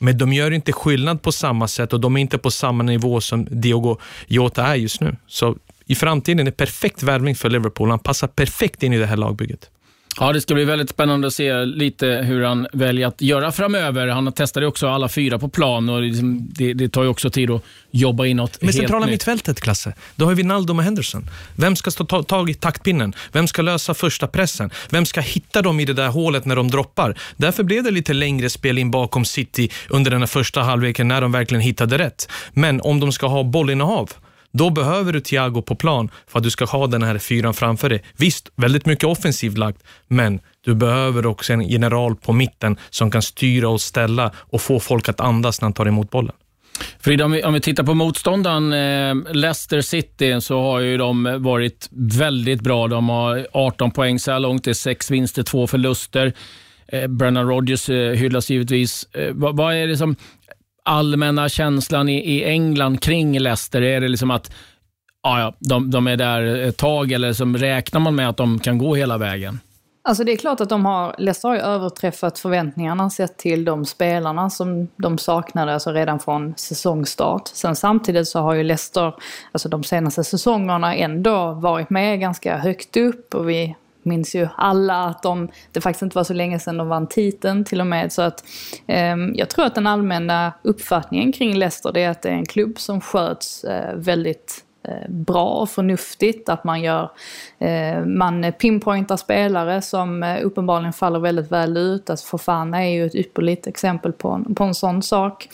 Men 0.00 0.18
de 0.18 0.32
gör 0.32 0.50
inte 0.50 0.72
skillnad 0.72 1.22
på 1.22 1.32
samma 1.32 1.68
sätt 1.68 1.92
och 1.92 2.00
de 2.00 2.16
är 2.16 2.20
inte 2.20 2.38
på 2.38 2.50
samma 2.50 2.82
nivå 2.82 3.20
som 3.20 3.44
Diogo 3.50 3.98
Jota 4.26 4.66
är 4.66 4.74
just 4.74 5.00
nu. 5.00 5.16
Så 5.26 5.56
i 5.86 5.94
framtiden 5.94 6.40
är 6.40 6.44
det 6.44 6.56
perfekt 6.56 7.02
värvning 7.02 7.34
för 7.34 7.50
Liverpool. 7.50 7.90
Han 7.90 7.98
passar 7.98 8.28
perfekt 8.28 8.82
in 8.82 8.92
i 8.92 8.98
det 8.98 9.06
här 9.06 9.16
lagbygget. 9.16 9.70
Ja, 10.18 10.32
det 10.32 10.40
ska 10.40 10.54
bli 10.54 10.64
väldigt 10.64 10.90
spännande 10.90 11.26
att 11.26 11.34
se 11.34 11.64
lite 11.64 12.06
hur 12.06 12.42
han 12.44 12.66
väljer 12.72 13.06
att 13.06 13.22
göra 13.22 13.52
framöver. 13.52 14.08
Han 14.08 14.32
testade 14.32 14.66
också 14.66 14.88
alla 14.88 15.08
fyra 15.08 15.38
på 15.38 15.48
plan 15.48 15.88
och 15.88 16.02
liksom, 16.02 16.48
det, 16.52 16.72
det 16.72 16.88
tar 16.88 17.02
ju 17.02 17.08
också 17.08 17.30
tid 17.30 17.50
att 17.50 17.62
jobba 17.90 18.26
in 18.26 18.36
något 18.36 18.58
Men 18.62 18.72
centrala 18.72 19.06
nytt. 19.06 19.12
mittfältet, 19.12 19.60
Klasse. 19.60 19.94
Då 20.16 20.24
har 20.24 20.34
vi 20.34 20.42
Naldo 20.42 20.74
och 20.74 20.82
Henderson. 20.82 21.30
Vem 21.56 21.76
ska 21.76 21.90
ta- 21.90 22.22
tag 22.22 22.50
i 22.50 22.54
taktpinnen? 22.54 23.14
Vem 23.32 23.46
ska 23.46 23.62
lösa 23.62 23.94
första 23.94 24.26
pressen? 24.26 24.70
Vem 24.90 25.06
ska 25.06 25.20
hitta 25.20 25.62
dem 25.62 25.80
i 25.80 25.84
det 25.84 25.92
där 25.92 26.08
hålet 26.08 26.44
när 26.44 26.56
de 26.56 26.70
droppar? 26.70 27.18
Därför 27.36 27.62
blev 27.62 27.82
det 27.84 27.90
lite 27.90 28.12
längre 28.12 28.50
spel 28.50 28.78
in 28.78 28.90
bakom 28.90 29.24
City 29.24 29.70
under 29.88 30.10
den 30.10 30.28
första 30.28 30.62
halvleken 30.62 31.08
när 31.08 31.20
de 31.20 31.32
verkligen 31.32 31.62
hittade 31.62 31.98
rätt. 31.98 32.28
Men 32.52 32.80
om 32.80 33.00
de 33.00 33.12
ska 33.12 33.26
ha 33.26 33.42
bollinnehav, 33.42 34.10
då 34.52 34.70
behöver 34.70 35.12
du 35.12 35.20
Thiago 35.20 35.62
på 35.62 35.74
plan 35.74 36.10
för 36.26 36.38
att 36.38 36.44
du 36.44 36.50
ska 36.50 36.64
ha 36.64 36.86
den 36.86 37.02
här 37.02 37.18
fyran 37.18 37.54
framför 37.54 37.88
dig. 37.88 38.04
Visst, 38.16 38.50
väldigt 38.56 38.86
mycket 38.86 39.04
offensivt 39.04 39.58
lagt, 39.58 39.82
men 40.08 40.40
du 40.64 40.74
behöver 40.74 41.26
också 41.26 41.52
en 41.52 41.68
general 41.68 42.16
på 42.16 42.32
mitten 42.32 42.76
som 42.90 43.10
kan 43.10 43.22
styra 43.22 43.68
och 43.68 43.80
ställa 43.80 44.32
och 44.36 44.60
få 44.60 44.80
folk 44.80 45.08
att 45.08 45.20
andas 45.20 45.60
när 45.60 45.66
han 45.66 45.72
tar 45.72 45.86
emot 45.86 46.10
bollen. 46.10 46.34
Frida, 47.00 47.24
om 47.24 47.32
vi, 47.32 47.42
om 47.42 47.54
vi 47.54 47.60
tittar 47.60 47.84
på 47.84 47.94
motståndaren 47.94 48.72
eh, 48.72 49.32
Leicester 49.32 49.80
City 49.80 50.40
så 50.40 50.60
har 50.60 50.80
ju 50.80 50.96
de 50.96 51.42
varit 51.42 51.88
väldigt 51.92 52.60
bra. 52.60 52.88
De 52.88 53.08
har 53.08 53.46
18 53.52 53.90
poäng 53.90 54.18
så 54.18 54.32
här 54.32 54.38
långt. 54.38 54.64
Det 54.64 54.70
är 54.70 54.74
sex 54.74 55.10
vinster, 55.10 55.42
två 55.42 55.66
förluster. 55.66 56.32
Eh, 56.92 57.06
Brennan 57.06 57.48
Rodgers 57.48 57.90
eh, 57.90 58.12
hyllas 58.12 58.50
givetvis. 58.50 59.04
Eh, 59.12 59.32
vad, 59.34 59.56
vad 59.56 59.74
är 59.74 59.86
det 59.86 59.96
som 59.96 60.16
allmänna 60.84 61.48
känslan 61.48 62.08
i, 62.08 62.18
i 62.18 62.44
England 62.44 63.00
kring 63.00 63.38
Leicester? 63.38 63.82
Är 63.82 64.00
det 64.00 64.08
liksom 64.08 64.30
att 64.30 64.52
ja, 65.22 65.40
ja, 65.40 65.54
de, 65.58 65.90
de 65.90 66.06
är 66.06 66.16
där 66.16 66.42
ett 66.42 66.76
tag 66.76 67.12
eller 67.12 67.32
som 67.32 67.56
räknar 67.56 68.00
man 68.00 68.14
med 68.14 68.28
att 68.28 68.36
de 68.36 68.58
kan 68.58 68.78
gå 68.78 68.94
hela 68.94 69.18
vägen? 69.18 69.60
Alltså 70.02 70.24
det 70.24 70.32
är 70.32 70.36
klart 70.36 70.60
att 70.60 70.68
de 70.68 70.86
har, 70.86 71.14
Leicester 71.18 71.48
har 71.48 71.56
ju 71.56 71.62
överträffat 71.62 72.38
förväntningarna 72.38 73.10
sett 73.10 73.38
till 73.38 73.64
de 73.64 73.84
spelarna 73.84 74.50
som 74.50 74.88
de 74.96 75.18
saknade 75.18 75.74
alltså 75.74 75.92
redan 75.92 76.18
från 76.18 76.54
säsongstart. 76.56 77.48
Sen 77.48 77.76
samtidigt 77.76 78.28
så 78.28 78.40
har 78.40 78.54
ju 78.54 78.62
Leicester, 78.62 79.14
alltså 79.52 79.68
de 79.68 79.84
senaste 79.84 80.24
säsongerna 80.24 80.94
ändå 80.94 81.52
varit 81.52 81.90
med 81.90 82.20
ganska 82.20 82.56
högt 82.56 82.96
upp 82.96 83.34
och 83.34 83.48
vi 83.48 83.76
minns 84.04 84.34
ju 84.34 84.48
alla 84.56 85.04
att 85.04 85.22
de, 85.22 85.48
det 85.72 85.80
faktiskt 85.80 86.02
inte 86.02 86.16
var 86.16 86.24
så 86.24 86.34
länge 86.34 86.58
sedan 86.58 86.76
de 86.76 86.88
vann 86.88 87.06
titeln 87.06 87.64
till 87.64 87.80
och 87.80 87.86
med. 87.86 88.12
Så 88.12 88.22
att 88.22 88.44
eh, 88.86 89.16
jag 89.34 89.50
tror 89.50 89.64
att 89.64 89.74
den 89.74 89.86
allmänna 89.86 90.52
uppfattningen 90.62 91.32
kring 91.32 91.54
Leicester 91.54 91.92
det 91.92 92.02
är 92.02 92.10
att 92.10 92.22
det 92.22 92.28
är 92.28 92.32
en 92.32 92.46
klubb 92.46 92.78
som 92.78 93.00
sköts 93.00 93.64
eh, 93.64 93.94
väldigt 93.94 94.64
Eh, 94.88 95.08
bra 95.08 95.44
och 95.44 95.70
förnuftigt. 95.70 96.48
Att 96.48 96.64
man 96.64 96.82
gör, 96.82 97.10
eh, 97.58 98.04
man 98.04 98.52
pinpointar 98.58 99.16
spelare 99.16 99.82
som 99.82 100.22
eh, 100.22 100.38
uppenbarligen 100.46 100.92
faller 100.92 101.18
väldigt 101.18 101.52
väl 101.52 101.76
ut. 101.76 102.10
Alltså 102.10 102.26
Fofana 102.26 102.84
är 102.84 102.88
ju 102.90 103.06
ett 103.06 103.14
ypperligt 103.14 103.66
exempel 103.66 104.12
på, 104.12 104.28
en- 104.28 104.54
på 104.54 104.64
en 104.64 104.74
sån 104.74 105.02
sak. 105.02 105.48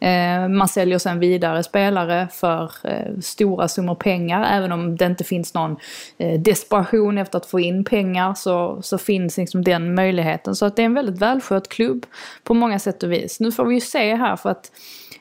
Eh, 0.00 0.48
man 0.48 0.68
säljer 0.68 0.98
sen 0.98 1.18
vidare 1.18 1.62
spelare 1.62 2.28
för 2.32 2.72
eh, 2.84 3.18
stora 3.22 3.68
summor 3.68 3.94
pengar. 3.94 4.46
Även 4.52 4.72
om 4.72 4.96
det 4.96 5.06
inte 5.06 5.24
finns 5.24 5.54
någon 5.54 5.76
eh, 6.18 6.40
desperation 6.40 7.18
efter 7.18 7.38
att 7.38 7.46
få 7.46 7.60
in 7.60 7.84
pengar 7.84 8.34
så, 8.34 8.78
så 8.82 8.98
finns 8.98 9.36
liksom 9.36 9.64
den 9.64 9.94
möjligheten. 9.94 10.54
Så 10.56 10.66
att 10.66 10.76
det 10.76 10.82
är 10.82 10.86
en 10.86 10.94
väldigt 10.94 11.18
välskött 11.22 11.68
klubb 11.68 12.06
på 12.44 12.54
många 12.54 12.78
sätt 12.78 13.02
och 13.02 13.12
vis. 13.12 13.40
Nu 13.40 13.52
får 13.52 13.64
vi 13.64 13.74
ju 13.74 13.80
se 13.80 14.14
här 14.14 14.36
för 14.36 14.50
att 14.50 14.70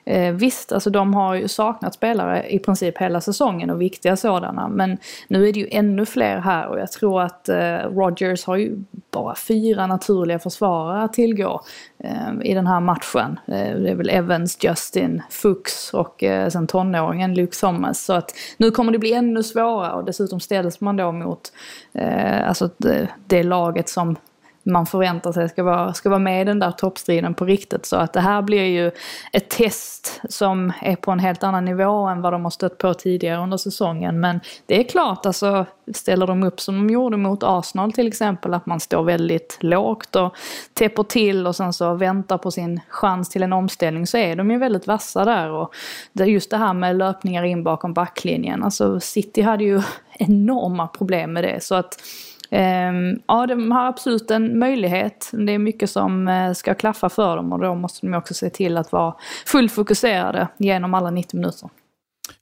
Eh, 0.07 0.33
visst, 0.33 0.71
alltså 0.71 0.89
de 0.89 1.13
har 1.13 1.35
ju 1.35 1.47
saknat 1.47 1.93
spelare 1.93 2.49
i 2.49 2.59
princip 2.59 2.97
hela 2.97 3.21
säsongen 3.21 3.69
och 3.69 3.81
viktiga 3.81 4.15
sådana. 4.15 4.67
Men 4.67 4.97
nu 5.27 5.47
är 5.47 5.53
det 5.53 5.59
ju 5.59 5.67
ännu 5.71 6.05
fler 6.05 6.37
här 6.37 6.67
och 6.67 6.79
jag 6.79 6.91
tror 6.91 7.21
att 7.21 7.49
eh, 7.49 7.77
Rogers 7.77 8.45
har 8.45 8.55
ju 8.55 8.83
bara 9.11 9.35
fyra 9.35 9.87
naturliga 9.87 10.39
försvarare 10.39 11.03
att 11.03 11.13
tillgå 11.13 11.61
eh, 12.03 12.29
i 12.43 12.53
den 12.53 12.67
här 12.67 12.79
matchen. 12.79 13.39
Eh, 13.47 13.75
det 13.79 13.89
är 13.89 13.95
väl 13.95 14.09
Evans, 14.09 14.57
Justin, 14.63 15.21
Fuchs 15.29 15.93
och 15.93 16.23
eh, 16.23 16.49
sen 16.49 16.67
tonåringen 16.67 17.33
Luke 17.33 17.57
Thomas. 17.59 18.05
Så 18.05 18.13
att 18.13 18.33
nu 18.57 18.71
kommer 18.71 18.91
det 18.91 18.99
bli 18.99 19.13
ännu 19.13 19.43
svårare 19.43 19.93
och 19.93 20.05
dessutom 20.05 20.39
ställs 20.39 20.81
man 20.81 20.97
då 20.97 21.11
mot 21.11 21.51
eh, 21.93 22.47
alltså 22.47 22.69
det, 22.77 23.07
det 23.27 23.43
laget 23.43 23.89
som 23.89 24.15
man 24.67 24.85
förväntar 24.85 25.31
sig 25.31 25.49
ska 25.49 25.63
vara, 25.63 25.93
ska 25.93 26.09
vara 26.09 26.19
med 26.19 26.41
i 26.41 26.43
den 26.43 26.59
där 26.59 26.71
toppstriden 26.71 27.33
på 27.33 27.45
riktigt. 27.45 27.85
Så 27.85 27.95
att 27.95 28.13
det 28.13 28.19
här 28.19 28.41
blir 28.41 28.63
ju 28.63 28.91
ett 29.31 29.49
test 29.49 30.21
som 30.29 30.73
är 30.81 30.95
på 30.95 31.11
en 31.11 31.19
helt 31.19 31.43
annan 31.43 31.65
nivå 31.65 32.07
än 32.07 32.21
vad 32.21 32.33
de 32.33 32.43
har 32.43 32.51
stött 32.51 32.77
på 32.77 32.93
tidigare 32.93 33.43
under 33.43 33.57
säsongen. 33.57 34.19
Men 34.19 34.39
det 34.65 34.79
är 34.79 34.83
klart, 34.83 35.25
alltså 35.25 35.65
ställer 35.93 36.27
de 36.27 36.43
upp 36.43 36.59
som 36.59 36.75
de 36.75 36.93
gjorde 36.93 37.17
mot 37.17 37.43
Arsenal 37.43 37.93
till 37.93 38.07
exempel, 38.07 38.53
att 38.53 38.65
man 38.65 38.79
står 38.79 39.03
väldigt 39.03 39.57
lågt 39.61 40.15
och 40.15 40.35
täpper 40.73 41.03
till 41.03 41.47
och 41.47 41.55
sen 41.55 41.73
så 41.73 41.93
väntar 41.93 42.37
på 42.37 42.51
sin 42.51 42.79
chans 42.89 43.29
till 43.29 43.43
en 43.43 43.53
omställning 43.53 44.07
så 44.07 44.17
är 44.17 44.35
de 44.35 44.51
ju 44.51 44.57
väldigt 44.57 44.87
vassa 44.87 45.25
där. 45.25 45.49
Och 45.49 45.73
just 46.13 46.49
det 46.49 46.57
här 46.57 46.73
med 46.73 46.97
löpningar 46.97 47.43
in 47.43 47.63
bakom 47.63 47.93
backlinjen, 47.93 48.63
alltså 48.63 48.99
City 48.99 49.41
hade 49.41 49.63
ju 49.63 49.81
enorma 50.19 50.87
problem 50.87 51.33
med 51.33 51.43
det. 51.43 51.63
Så 51.63 51.75
att 51.75 51.99
ja, 53.27 53.45
de 53.47 53.71
har 53.71 53.87
absolut 53.87 54.31
en 54.31 54.59
möjlighet. 54.59 55.29
Det 55.33 55.51
är 55.51 55.59
mycket 55.59 55.89
som 55.89 56.27
eh, 56.27 56.53
ska 56.53 56.73
klaffa 56.73 57.09
för 57.09 57.35
dem 57.37 57.53
och 57.53 57.59
då 57.59 57.75
måste 57.75 58.07
de 58.07 58.13
också 58.13 58.33
se 58.33 58.49
till 58.49 58.77
att 58.77 58.91
vara 58.91 59.15
fullt 59.45 59.71
fokuserade 59.71 60.47
genom 60.57 60.93
alla 60.93 61.11
90 61.11 61.37
minuter. 61.37 61.69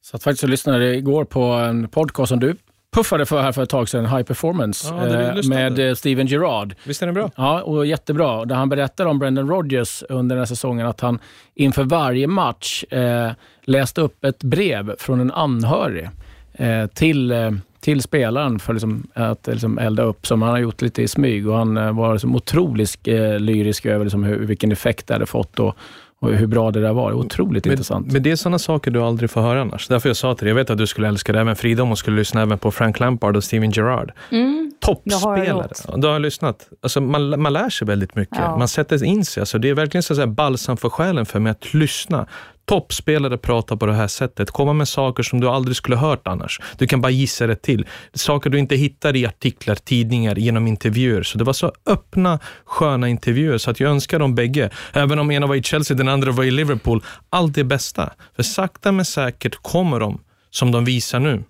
Så 0.02 0.15
att 0.15 0.24
faktiskt 0.24 0.41
så 0.41 0.48
lyssnade 0.48 0.96
igår 0.96 1.26
på 1.26 1.41
en 1.41 1.88
podcast 1.88 2.30
som 2.30 2.39
du 2.39 2.56
puffade 2.96 3.26
för 3.26 3.41
här 3.41 3.52
för 3.52 3.63
ett 3.63 3.70
tag 3.70 3.89
sedan, 3.89 4.06
High 4.06 4.24
Performance, 4.24 4.88
Ja, 4.88 5.08
eh, 5.08 5.44
med 5.50 5.80
eh, 5.80 5.96
Steven 5.96 6.28
Gerrard. 6.28 6.76
Visst 6.84 7.02
är 7.02 7.08
det 7.08 7.13
bra? 7.13 7.32
Ja, 7.36 7.62
och 7.62 7.86
jättebra. 7.86 8.46
Där 8.46 8.56
han 8.56 8.70
berättar 8.70 9.06
om 9.06 9.20
Brendan 9.20 9.50
Rodgers 9.50 10.04
under 10.10 10.36
den 10.36 10.41
här 10.41 10.46
säsongen 10.46 10.88
att 10.88 11.02
han 11.02 11.20
inför 11.56 11.84
varje 11.84 12.28
match 12.28 12.84
eh, 12.84 13.32
läste 13.63 14.02
upp 14.02 14.24
ett 14.24 14.44
brev 14.44 14.96
från 15.00 15.20
en 15.20 15.32
anhörig 15.32 16.10
eh, 16.54 16.88
till, 16.88 17.32
eh, 17.32 17.52
till 17.86 18.02
spelaren 18.02 18.60
för 18.60 18.74
liksom, 18.74 19.08
att 19.13 19.48
liksom, 19.48 19.78
elda 19.80 20.04
upp, 20.04 20.28
som 20.28 20.41
han 20.41 20.52
har 20.52 20.60
gjort 20.60 20.82
lite 20.82 21.02
i 21.02 21.08
smyg. 21.08 21.48
Och 21.48 21.58
han 21.58 21.78
eh, 21.78 21.91
var 21.91 22.13
liksom, 22.13 22.36
otroligt 22.36 23.08
eh, 23.08 23.39
lyrisk 23.39 23.86
över 23.86 24.06
liksom, 24.06 24.24
hur, 24.24 24.39
vilken 24.39 24.71
effekt 24.71 25.08
det 25.08 25.13
hade 25.13 25.26
fått 25.26 25.60
och, 25.60 25.76
och 26.19 26.34
hur 26.34 26.48
bra 26.48 26.71
det 26.71 26.82
där 26.82 26.93
var. 26.93 27.13
Otroligt 27.13 27.65
intressant. 27.65 28.12
Men 28.12 28.24
det 28.24 28.32
är 28.32 28.36
sådana 28.36 28.60
saker 28.60 28.91
du 28.91 29.02
aldrig 29.02 29.30
får 29.30 29.41
höra 29.41 29.62
annars. 29.62 29.88
Därför 29.88 30.10
jag 30.10 30.17
sa 30.17 30.36
till 30.36 30.45
dig, 30.45 30.50
jag 30.50 30.56
vet 30.56 30.69
att 30.69 30.78
du 30.78 30.88
skulle 30.88 31.08
älska 31.08 31.34
det, 31.34 31.39
även 31.39 31.56
Frida 31.56 31.84
om 31.84 31.89
hon 31.89 31.98
skulle 31.98 32.17
lyssna 32.17 32.41
även 32.41 32.58
på 32.58 32.71
Frank 32.71 33.00
Lampard 33.00 33.36
och 33.36 33.43
Steven 33.43 33.71
Gerrard. 33.71 34.12
Mm, 34.32 34.71
jag 34.74 34.82
Toppspelare. 34.82 35.69
Du 35.98 36.08
har 36.08 36.19
lyssnat. 36.19 36.69
Alltså, 36.82 37.02
man, 37.02 37.41
man 37.41 37.54
lär 37.54 37.69
sig 37.69 37.88
väldigt 37.88 38.15
mycket. 38.15 38.38
Ja. 38.38 38.58
Man 38.58 38.67
sätter 38.67 39.04
in 39.04 39.26
sig. 39.26 39.41
Alltså, 39.41 39.58
det 39.58 39.69
är 39.69 39.74
verkligen 39.74 40.04
så 40.04 40.13
att 40.13 40.17
säga, 40.17 40.28
balsam 40.28 40.78
för 40.78 40.89
själen 40.89 41.26
för 41.26 41.39
mig 41.39 41.52
att 41.52 41.74
lyssna. 41.74 42.28
Toppspelare 42.65 43.38
pratar 43.38 43.75
på 43.75 43.86
det 43.86 43.93
här 43.93 44.08
sättet. 44.08 44.51
Komma 44.51 44.73
med 44.73 44.88
saker 44.88 45.23
som 45.23 45.41
du 45.41 45.49
aldrig 45.49 45.78
skulle 45.78 45.95
hört 45.95 46.28
annars. 46.28 46.60
Du 46.78 46.88
kan 46.88 47.01
bara 47.01 47.10
gissa 47.10 47.47
det 47.47 47.56
till. 47.56 47.86
Saker 48.13 48.49
du 48.49 48.60
inte 48.60 48.75
hittar 48.75 49.15
i 49.15 49.25
artiklar, 49.25 49.75
tidningar, 49.75 50.36
genom 50.36 50.67
intervjuer. 50.67 51.23
Så 51.23 51.38
det 51.38 51.43
var 51.43 51.54
så 51.54 51.71
öppna, 51.86 52.39
sköna 52.65 53.10
intervjuer 53.10 53.58
så 53.58 53.71
att 53.71 53.80
jag 53.80 53.91
önskar 53.91 54.19
dem 54.19 54.36
bägge. 54.36 54.69
Även 54.93 55.19
om 55.19 55.32
ena 55.32 55.47
var 55.47 55.56
i 55.56 55.63
Chelsea, 55.63 55.97
den 55.97 56.08
andra 56.08 56.32
var 56.32 56.43
i 56.43 56.51
Liverpool. 56.51 57.04
Allt 57.30 57.56
det 57.56 57.63
bästa. 57.63 58.13
För 58.36 58.43
sakta 58.43 58.91
men 58.91 59.06
säkert 59.06 59.56
kommer 59.56 59.99
de, 59.99 60.19
som 60.49 60.71
de 60.71 60.86
visar 60.86 61.19
nu, 61.19 61.43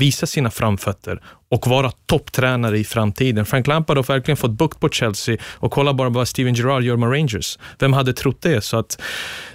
visa 0.00 0.26
sina 0.26 0.50
framfötter 0.50 1.20
och 1.50 1.66
vara 1.66 1.90
topptränare 2.06 2.78
i 2.78 2.84
framtiden. 2.84 3.46
Frank 3.46 3.66
Lampard 3.66 3.96
har 3.96 4.04
verkligen 4.04 4.36
fått 4.36 4.50
bukt 4.50 4.80
på 4.80 4.88
Chelsea 4.88 5.36
och 5.42 5.72
kolla 5.72 5.94
bara 5.94 6.08
vad 6.08 6.28
Steven 6.28 6.54
Gerrard 6.54 6.82
gör 6.82 6.96
med 6.96 7.12
Rangers. 7.12 7.58
Vem 7.78 7.92
hade 7.92 8.12
trott 8.12 8.42
det? 8.42 8.64
Så 8.64 8.76
att 8.78 9.02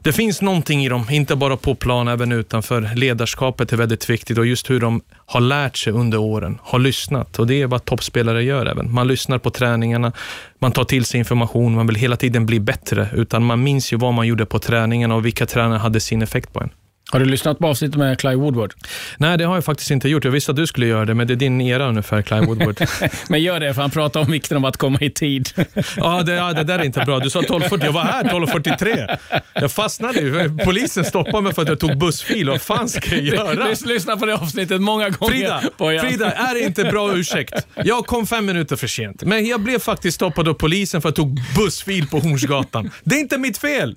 det 0.01 0.13
finns 0.13 0.41
någonting 0.41 0.85
i 0.85 0.89
dem, 0.89 1.07
inte 1.09 1.35
bara 1.35 1.57
på 1.57 1.75
plan, 1.75 2.07
även 2.07 2.31
utanför. 2.31 2.95
Ledarskapet 2.95 3.73
är 3.73 3.77
väldigt 3.77 4.09
viktigt 4.09 4.37
och 4.37 4.45
just 4.45 4.69
hur 4.69 4.79
de 4.79 5.01
har 5.25 5.41
lärt 5.41 5.77
sig 5.77 5.93
under 5.93 6.17
åren, 6.17 6.59
har 6.61 6.79
lyssnat 6.79 7.39
och 7.39 7.47
det 7.47 7.61
är 7.61 7.67
vad 7.67 7.85
toppspelare 7.85 8.43
gör 8.43 8.65
även. 8.65 8.93
Man 8.93 9.07
lyssnar 9.07 9.37
på 9.37 9.49
träningarna, 9.49 10.11
man 10.59 10.71
tar 10.71 10.83
till 10.83 11.05
sig 11.05 11.17
information, 11.17 11.75
man 11.75 11.87
vill 11.87 11.95
hela 11.95 12.15
tiden 12.15 12.45
bli 12.45 12.59
bättre, 12.59 13.09
utan 13.13 13.45
man 13.45 13.63
minns 13.63 13.93
ju 13.93 13.97
vad 13.97 14.13
man 14.13 14.27
gjorde 14.27 14.45
på 14.45 14.59
träningarna 14.59 15.15
och 15.15 15.25
vilka 15.25 15.45
tränare 15.45 15.79
hade 15.79 15.99
sin 15.99 16.21
effekt 16.21 16.53
på 16.53 16.59
en. 16.59 16.69
Har 17.11 17.19
du 17.19 17.25
lyssnat 17.25 17.59
på 17.59 17.67
avsnittet 17.67 17.95
med 17.97 18.19
Clive 18.19 18.35
Woodward? 18.35 18.73
Nej, 19.17 19.37
det 19.37 19.43
har 19.43 19.55
jag 19.55 19.65
faktiskt 19.65 19.91
inte 19.91 20.09
gjort. 20.09 20.23
Jag 20.23 20.31
visste 20.31 20.51
att 20.51 20.55
du 20.57 20.67
skulle 20.67 20.85
göra 20.87 21.05
det, 21.05 21.13
men 21.13 21.27
det 21.27 21.33
är 21.33 21.35
din 21.35 21.61
era 21.61 21.87
ungefär, 21.89 22.21
Clive 22.21 22.45
Woodward. 22.45 22.75
Men 23.29 23.41
gör 23.43 23.59
det, 23.59 23.73
för 23.73 23.81
han 23.81 23.91
pratar 23.91 24.19
om 24.19 24.31
vikten 24.31 24.57
av 24.57 24.65
att 24.65 24.77
komma 24.77 24.97
i 25.01 25.09
tid. 25.09 25.49
Ja 25.97 26.23
det, 26.23 26.33
ja, 26.33 26.53
det 26.53 26.63
där 26.63 26.79
är 26.79 26.83
inte 26.83 26.99
bra. 27.05 27.19
Du 27.19 27.29
sa 27.29 27.41
12.40, 27.41 27.85
jag 27.85 27.91
var 27.91 28.01
här 28.03 28.23
12.43. 28.23 29.17
Jag 29.53 29.71
fastnade 29.71 30.19
ju. 30.19 30.57
Polisen 30.65 31.05
stoppade 31.05 31.41
mig 31.41 31.53
för 31.53 31.61
att 31.61 31.67
jag 31.67 31.79
tog 31.79 31.97
bussfil. 31.97 32.49
Vad 32.49 32.61
fan 32.61 32.89
ska 32.89 33.15
jag 33.15 33.23
göra? 33.23 33.53
Lys- 33.69 33.87
Lyssna 33.87 34.17
på 34.17 34.25
det 34.25 34.33
avsnittet 34.35 34.81
många 34.81 35.09
gånger. 35.09 35.33
Frida, 35.33 35.61
Bojan. 35.77 36.05
Frida, 36.05 36.31
är 36.31 36.65
inte 36.65 36.83
bra 36.83 37.15
ursäkt? 37.17 37.67
Jag 37.83 38.05
kom 38.05 38.27
fem 38.27 38.45
minuter 38.45 38.75
för 38.75 38.87
sent, 38.87 39.23
men 39.23 39.45
jag 39.45 39.61
blev 39.61 39.79
faktiskt 39.79 40.15
stoppad 40.15 40.47
av 40.47 40.53
polisen 40.53 41.01
för 41.01 41.09
att 41.09 41.17
jag 41.17 41.25
tog 41.27 41.41
bussfil 41.57 42.07
på 42.07 42.19
Hornsgatan. 42.19 42.91
Det 43.03 43.15
är 43.15 43.19
inte 43.19 43.37
mitt 43.37 43.57
fel. 43.57 43.95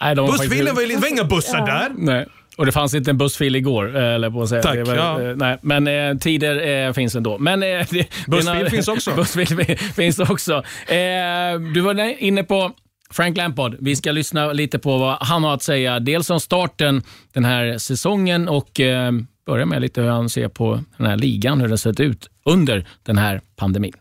Nej, 0.00 0.14
de 0.14 0.26
var 0.26 0.32
Bussfilen 0.32 0.50
faktiskt- 0.66 0.74
var 0.74 0.82
ju 0.82 0.88
lite, 0.88 1.00
det 1.00 1.02
var 1.02 1.08
inga 1.08 1.24
bussar 1.24 1.66
där. 1.66 1.88
Nej. 1.98 2.26
Och 2.56 2.66
det 2.66 2.72
fanns 2.72 2.94
inte 2.94 3.10
en 3.10 3.18
bussfil 3.18 3.56
igår, 3.56 3.96
eh, 3.96 4.02
eller 4.14 4.30
på 4.30 4.42
att 4.42 4.48
säga. 4.48 4.62
Tack, 4.62 4.74
Det 4.74 4.84
var, 4.84 4.94
ja. 4.96 5.22
eh, 5.22 5.36
nej, 5.36 5.58
men 5.62 5.86
eh, 5.86 6.16
tider 6.18 6.86
eh, 6.86 6.92
finns 6.92 7.14
ändå. 7.14 7.38
Men, 7.38 7.62
eh, 7.62 7.68
det, 7.90 8.06
Bussfil 8.26 8.54
dina- 8.58 8.70
finns 8.70 8.88
också. 8.88 9.10
bussfil 9.16 9.76
finns 9.94 10.18
också. 10.18 10.52
Eh, 10.86 11.60
du 11.74 11.80
var 11.80 12.22
inne 12.22 12.44
på 12.44 12.72
Frank 13.10 13.36
Lampard. 13.36 13.76
Vi 13.80 13.96
ska 13.96 14.12
lyssna 14.12 14.52
lite 14.52 14.78
på 14.78 14.98
vad 14.98 15.16
han 15.20 15.44
har 15.44 15.54
att 15.54 15.62
säga. 15.62 16.00
Dels 16.00 16.30
om 16.30 16.40
starten 16.40 17.02
den 17.32 17.44
här 17.44 17.78
säsongen 17.78 18.48
och 18.48 18.80
eh, 18.80 19.12
börja 19.46 19.66
med 19.66 19.82
lite 19.82 20.00
hur 20.02 20.08
han 20.08 20.28
ser 20.28 20.48
på 20.48 20.80
den 20.96 21.06
här 21.06 21.16
ligan, 21.16 21.60
hur 21.60 21.68
den 21.68 21.78
sett 21.78 22.00
ut 22.00 22.30
under 22.44 22.86
den 23.02 23.18
här 23.18 23.40
pandemin. 23.56 23.92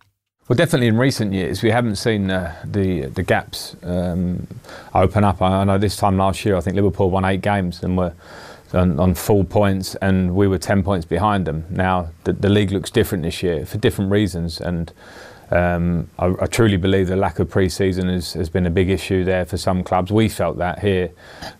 Well, 0.49 0.57
definitely 0.57 0.87
in 0.87 0.97
recent 0.97 1.31
years, 1.31 1.61
we 1.61 1.69
haven't 1.69 1.97
seen 1.97 2.31
uh, 2.31 2.55
the 2.65 3.01
the 3.01 3.21
gaps 3.21 3.75
um, 3.83 4.47
open 4.95 5.23
up. 5.23 5.43
I, 5.43 5.61
I 5.61 5.63
know 5.63 5.77
this 5.77 5.95
time 5.95 6.17
last 6.17 6.43
year, 6.43 6.57
I 6.57 6.59
think 6.59 6.75
Liverpool 6.75 7.11
won 7.11 7.23
eight 7.23 7.41
games 7.41 7.83
and 7.83 7.95
were 7.95 8.15
on, 8.73 8.99
on 8.99 9.13
full 9.13 9.43
points, 9.43 9.93
and 10.01 10.33
we 10.33 10.47
were 10.47 10.57
ten 10.57 10.81
points 10.81 11.05
behind 11.05 11.45
them. 11.45 11.65
Now 11.69 12.09
the, 12.23 12.33
the 12.33 12.49
league 12.49 12.71
looks 12.71 12.89
different 12.89 13.23
this 13.25 13.43
year 13.43 13.63
for 13.63 13.77
different 13.77 14.09
reasons, 14.09 14.59
and 14.59 14.91
um, 15.51 16.09
I, 16.17 16.33
I 16.41 16.47
truly 16.47 16.77
believe 16.77 17.09
the 17.09 17.15
lack 17.15 17.37
of 17.37 17.47
pre-season 17.47 18.09
has, 18.09 18.33
has 18.33 18.49
been 18.49 18.65
a 18.65 18.71
big 18.71 18.89
issue 18.89 19.23
there 19.23 19.45
for 19.45 19.57
some 19.57 19.83
clubs. 19.83 20.11
We 20.11 20.29
felt 20.29 20.57
that 20.57 20.79
here, 20.79 21.11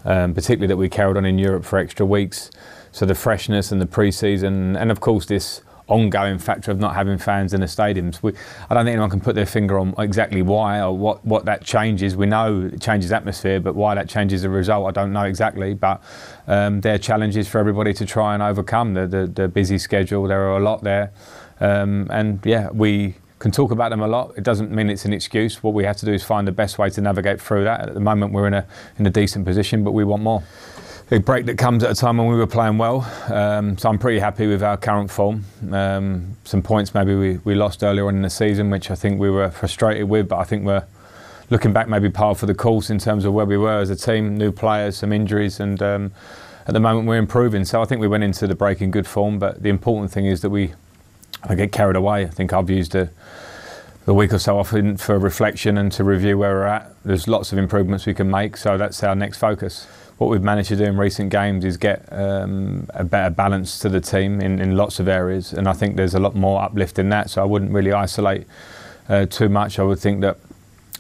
um, 0.04 0.34
particularly 0.34 0.66
that 0.66 0.78
we 0.78 0.90
carried 0.90 1.16
on 1.16 1.26
in 1.26 1.38
Europe 1.38 1.64
for 1.64 1.78
extra 1.78 2.08
weeks. 2.08 2.50
So 2.92 3.06
the 3.06 3.14
freshness 3.14 3.72
and 3.72 3.80
the 3.80 3.86
pre-season, 3.86 4.76
and 4.76 4.90
of 4.90 5.00
course 5.00 5.28
this 5.28 5.62
ongoing 5.90 6.38
factor 6.38 6.72
of 6.72 6.80
not 6.80 6.96
having 6.96 7.18
fans 7.18 7.54
in 7.54 7.62
the 7.62 7.68
stadiums. 7.68 8.22
We, 8.24 8.34
I 8.70 8.74
don't 8.74 8.86
think 8.86 8.94
anyone 8.94 9.10
can 9.10 9.22
put 9.22 9.36
their 9.36 9.46
finger 9.46 9.80
on 9.80 9.94
exactly 9.98 10.42
why 10.42 10.82
or 10.82 10.96
what, 10.98 11.26
what 11.26 11.46
that 11.46 11.64
changes. 11.64 12.16
We 12.16 12.26
know 12.26 12.70
it 12.74 12.82
changes 12.82 13.12
atmosphere, 13.12 13.60
but 13.60 13.76
why 13.76 13.96
that 13.96 14.08
changes 14.08 14.44
the 14.44 14.50
result, 14.50 14.88
I 14.88 14.92
don't 14.92 15.12
know 15.12 15.24
exactly. 15.24 15.74
But 15.74 16.02
um, 16.48 16.82
there 16.82 16.96
are 16.96 17.00
challenges 17.00 17.48
for 17.48 17.60
everybody 17.60 17.94
to 17.96 18.06
try 18.06 18.34
and 18.34 18.44
overcome. 18.44 18.94
The, 18.94 19.08
the, 19.08 19.28
the 19.28 19.48
busy 19.48 19.78
schedule, 19.78 20.28
there 20.28 20.42
are 20.50 20.58
a 20.58 20.64
lot 20.64 20.84
there. 20.84 21.12
Um, 21.60 22.08
and 22.10 22.40
yeah, 22.46 22.70
we 22.72 23.16
can 23.40 23.52
talk 23.52 23.72
about 23.72 23.90
them 23.90 24.02
a 24.02 24.08
lot. 24.08 24.34
It 24.38 24.44
doesn't 24.44 24.70
mean 24.70 24.90
it's 24.90 25.06
an 25.06 25.14
excuse. 25.14 25.64
What 25.64 25.74
we 25.74 25.86
have 25.86 25.98
to 25.98 26.06
do 26.06 26.14
is 26.14 26.24
find 26.24 26.48
the 26.48 26.52
best 26.52 26.78
way 26.78 26.90
to 26.90 27.02
navigate 27.02 27.42
through 27.42 27.64
that. 27.64 27.88
At 27.88 27.94
the 27.94 28.00
moment, 28.00 28.34
we're 28.34 28.48
in 28.48 28.54
a, 28.54 28.68
in 28.98 29.06
a 29.06 29.10
decent 29.10 29.46
position, 29.46 29.84
but 29.84 29.92
we 29.92 30.04
want 30.04 30.22
more. 30.24 30.44
Big 31.10 31.26
break 31.26 31.48
that 31.48 31.58
comes 31.58 31.84
at 31.84 31.90
a 31.90 31.96
time 31.96 32.18
when 32.18 32.28
we 32.28 32.36
were 32.36 32.46
playing 32.46 32.78
well. 32.78 33.02
Um, 33.34 33.80
so 33.80 33.90
I'm 33.90 33.98
pretty 33.98 34.20
happy 34.20 34.46
with 34.46 34.62
our 34.62 34.78
current 34.78 35.10
form. 35.10 35.44
Um, 35.72 36.38
some 36.44 36.62
points 36.62 36.94
maybe 36.94 37.16
we, 37.16 37.38
we 37.38 37.56
lost 37.56 37.84
earlier 37.84 38.08
on 38.08 38.18
in 38.18 38.22
the 38.22 38.30
season, 38.30 38.70
which 38.70 38.92
I 38.92 38.96
think 38.96 39.20
we 39.20 39.32
were 39.32 39.50
frustrated 39.50 40.08
with, 40.08 40.30
but 40.30 40.38
I 40.38 40.44
think 40.44 40.66
we're 40.66 40.86
looking 41.50 41.74
back 41.74 41.88
maybe 41.88 42.12
par 42.12 42.36
for 42.36 42.46
the 42.46 42.54
course 42.54 42.92
in 42.92 43.00
terms 43.00 43.26
of 43.26 43.34
where 43.34 43.48
we 43.48 43.58
were 43.58 43.80
as 43.80 43.90
a 43.90 43.96
team, 43.96 44.38
new 44.38 44.52
players, 44.52 44.98
some 44.98 45.12
injuries, 45.12 45.60
and 45.60 45.82
um, 45.82 46.12
at 46.68 46.76
the 46.76 46.80
moment 46.80 47.08
we're 47.08 47.18
improving. 47.18 47.66
So 47.66 47.82
I 47.82 47.86
think 47.86 48.02
we 48.02 48.08
went 48.08 48.24
into 48.24 48.46
the 48.46 48.54
break 48.54 48.80
in 48.80 48.92
good 48.92 49.08
form, 49.08 49.40
but 49.40 49.64
the 49.64 49.70
important 49.70 50.12
thing 50.12 50.28
is 50.28 50.42
that 50.42 50.52
we 50.52 50.76
I 51.44 51.56
get 51.56 51.72
carried 51.72 51.96
away. 51.96 52.26
I 52.26 52.30
think 52.30 52.54
I've 52.54 52.70
used 52.70 52.94
a, 52.94 53.10
the 54.06 54.14
week 54.14 54.32
or 54.32 54.38
so 54.38 54.60
off 54.60 54.70
for 54.70 55.18
reflection 55.18 55.76
and 55.80 55.92
to 55.94 56.04
review 56.04 56.38
where 56.38 56.54
we're 56.54 56.66
at. 56.66 56.94
There's 57.04 57.28
lots 57.28 57.52
of 57.52 57.58
improvements 57.58 58.06
we 58.06 58.14
can 58.14 58.30
make, 58.30 58.58
so 58.58 58.78
that's 58.78 59.02
our 59.02 59.16
next 59.16 59.40
focus. 59.40 59.88
What 60.20 60.30
we've 60.30 60.44
managed 60.44 60.68
to 60.68 60.76
do 60.76 60.84
in 60.84 60.98
recent 60.98 61.30
games 61.30 61.64
is 61.64 61.78
get 61.78 62.06
um, 62.12 62.88
a 62.94 63.06
better 63.06 63.34
balance 63.34 63.80
to 63.80 63.88
the 63.88 64.02
team 64.02 64.42
in, 64.42 64.60
in 64.60 64.76
lots 64.76 65.00
of 65.00 65.08
areas, 65.08 65.54
and 65.54 65.66
I 65.66 65.72
think 65.72 65.96
there's 65.96 66.14
a 66.14 66.20
lot 66.20 66.36
more 66.36 66.62
uplift 66.62 67.00
in 67.00 67.08
that. 67.08 67.30
So 67.30 67.42
I 67.42 67.46
wouldn't 67.46 67.72
really 67.72 67.94
isolate 67.94 68.46
uh, 69.08 69.28
too 69.28 69.48
much. 69.48 69.80
I 69.80 69.84
would 69.84 70.00
think 70.00 70.20
that 70.20 70.36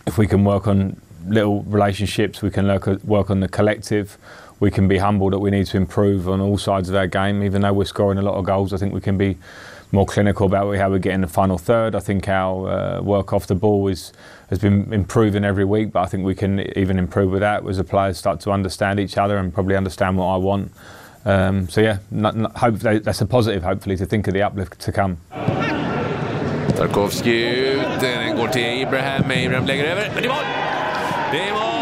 if 0.07 0.17
we 0.17 0.25
can 0.25 0.45
work 0.45 0.67
on 0.67 1.01
little 1.27 1.63
relationships, 1.63 2.41
we 2.41 2.49
can 2.49 2.65
work, 2.65 2.87
work 3.03 3.29
on 3.29 3.41
the 3.41 3.49
collective. 3.49 4.17
We 4.61 4.71
can 4.71 4.87
be 4.87 4.99
humble 4.99 5.29
that 5.31 5.39
we 5.39 5.51
need 5.51 5.67
to 5.67 5.75
improve 5.75 6.29
on 6.29 6.39
all 6.39 6.57
sides 6.57 6.87
of 6.87 6.95
our 6.95 7.07
game. 7.07 7.43
Even 7.43 7.63
though 7.63 7.73
we're 7.73 7.83
scoring 7.83 8.19
a 8.19 8.21
lot 8.21 8.35
of 8.35 8.45
goals, 8.45 8.71
I 8.71 8.77
think 8.77 8.93
we 8.93 9.01
can 9.01 9.17
be 9.17 9.37
more 9.91 10.05
clinical 10.05 10.45
about 10.45 10.75
how 10.75 10.89
we 10.89 10.99
get 10.99 11.13
in 11.13 11.21
the 11.21 11.27
final 11.27 11.57
third. 11.57 11.95
I 11.95 11.99
think 11.99 12.27
our 12.27 12.69
uh, 12.69 13.01
work 13.01 13.33
off 13.33 13.47
the 13.47 13.55
ball 13.55 13.87
is, 13.87 14.13
has 14.49 14.59
been 14.59 14.93
improving 14.93 15.43
every 15.43 15.65
week, 15.65 15.91
but 15.91 16.01
I 16.01 16.05
think 16.05 16.25
we 16.25 16.35
can 16.35 16.59
even 16.77 16.99
improve 16.99 17.31
with 17.31 17.41
that 17.41 17.67
as 17.67 17.77
the 17.77 17.83
players 17.83 18.17
start 18.17 18.39
to 18.41 18.51
understand 18.51 18.99
each 18.99 19.17
other 19.17 19.37
and 19.37 19.53
probably 19.53 19.75
understand 19.75 20.17
what 20.17 20.27
I 20.27 20.37
want. 20.37 20.71
Um, 21.25 21.67
so 21.69 21.81
yeah, 21.81 21.97
not, 22.11 22.35
not, 22.35 22.57
hope 22.57 22.75
that's 22.75 23.21
a 23.21 23.25
positive. 23.25 23.63
Hopefully 23.63 23.97
to 23.97 24.05
think 24.05 24.27
of 24.27 24.33
the 24.33 24.41
uplift 24.41 24.79
to 24.79 24.91
come. 24.91 25.17
Tarkovsky 26.75 27.73
ut, 27.73 28.01
den 28.01 28.37
går 28.37 28.47
till 28.47 28.81
Ibrahim, 28.81 29.31
Ibrahim 29.31 29.65
lägger 29.65 29.83
över, 29.83 30.11
men 30.13 30.23
det 30.23 30.27
är 30.27 30.29
mål! 30.29 30.43
Det 31.31 31.39
är 31.39 31.53
mål! 31.53 31.79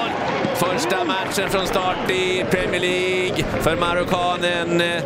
Första 0.56 1.04
matchen 1.04 1.50
från 1.50 1.68
start 1.68 2.12
i 2.12 2.46
Premier 2.50 2.82
League 2.82 3.44
för 3.62 3.76
marockanen 3.76 4.82
eh, 4.82 5.04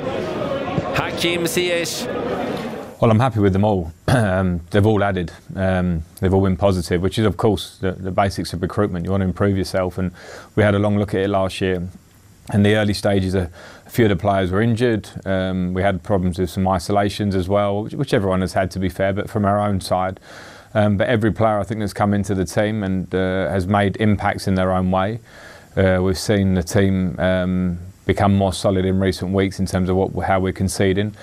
Hakim 0.95 1.47
Ziyech. 1.47 2.07
Well, 3.01 3.09
I'm 3.09 3.19
happy 3.19 3.39
with 3.39 3.53
them 3.53 3.65
all. 3.65 3.91
um, 4.09 4.61
they've 4.69 4.85
all 4.85 5.03
added. 5.03 5.31
Um, 5.55 6.03
they've 6.19 6.31
all 6.31 6.43
been 6.43 6.55
positive, 6.55 7.01
which 7.01 7.17
is, 7.17 7.25
of 7.25 7.35
course, 7.35 7.77
the, 7.77 7.93
the 7.93 8.11
basics 8.11 8.53
of 8.53 8.61
recruitment. 8.61 9.05
You 9.05 9.11
want 9.11 9.21
to 9.21 9.25
improve 9.25 9.57
yourself, 9.57 9.97
and 9.97 10.11
we 10.55 10.61
had 10.61 10.75
a 10.75 10.79
long 10.79 10.99
look 10.99 11.15
at 11.15 11.21
it 11.21 11.27
last 11.27 11.61
year. 11.61 11.87
In 12.53 12.61
the 12.61 12.75
early 12.75 12.93
stages, 12.93 13.33
a, 13.33 13.49
a 13.87 13.89
few 13.89 14.05
of 14.05 14.09
the 14.09 14.15
players 14.15 14.51
were 14.51 14.61
injured. 14.61 15.09
Um, 15.25 15.73
we 15.73 15.81
had 15.81 16.03
problems 16.03 16.37
with 16.37 16.51
some 16.51 16.67
isolations 16.67 17.33
as 17.33 17.49
well, 17.49 17.85
which, 17.85 17.93
which 17.93 18.13
everyone 18.13 18.41
has 18.41 18.53
had, 18.53 18.69
to 18.71 18.79
be 18.79 18.87
fair, 18.87 19.13
but 19.13 19.31
from 19.31 19.45
our 19.45 19.59
own 19.59 19.81
side. 19.81 20.19
Um, 20.75 20.97
but 20.97 21.07
every 21.07 21.31
player, 21.31 21.57
I 21.57 21.63
think, 21.63 21.79
that's 21.79 21.93
come 21.93 22.13
into 22.13 22.35
the 22.35 22.45
team 22.45 22.83
and 22.83 23.13
uh, 23.15 23.49
has 23.49 23.65
made 23.65 23.97
impacts 23.97 24.47
in 24.47 24.53
their 24.53 24.71
own 24.71 24.91
way. 24.91 25.21
Uh, 25.75 26.01
we've 26.03 26.19
seen 26.19 26.53
the 26.53 26.61
team 26.61 27.19
um, 27.19 27.79
become 28.05 28.35
more 28.35 28.53
solid 28.53 28.85
in 28.85 28.99
recent 28.99 29.33
weeks 29.33 29.59
in 29.59 29.65
terms 29.65 29.89
of 29.89 29.95
what, 29.95 30.11
how 30.27 30.39
we're 30.39 30.53
conceding. 30.53 31.15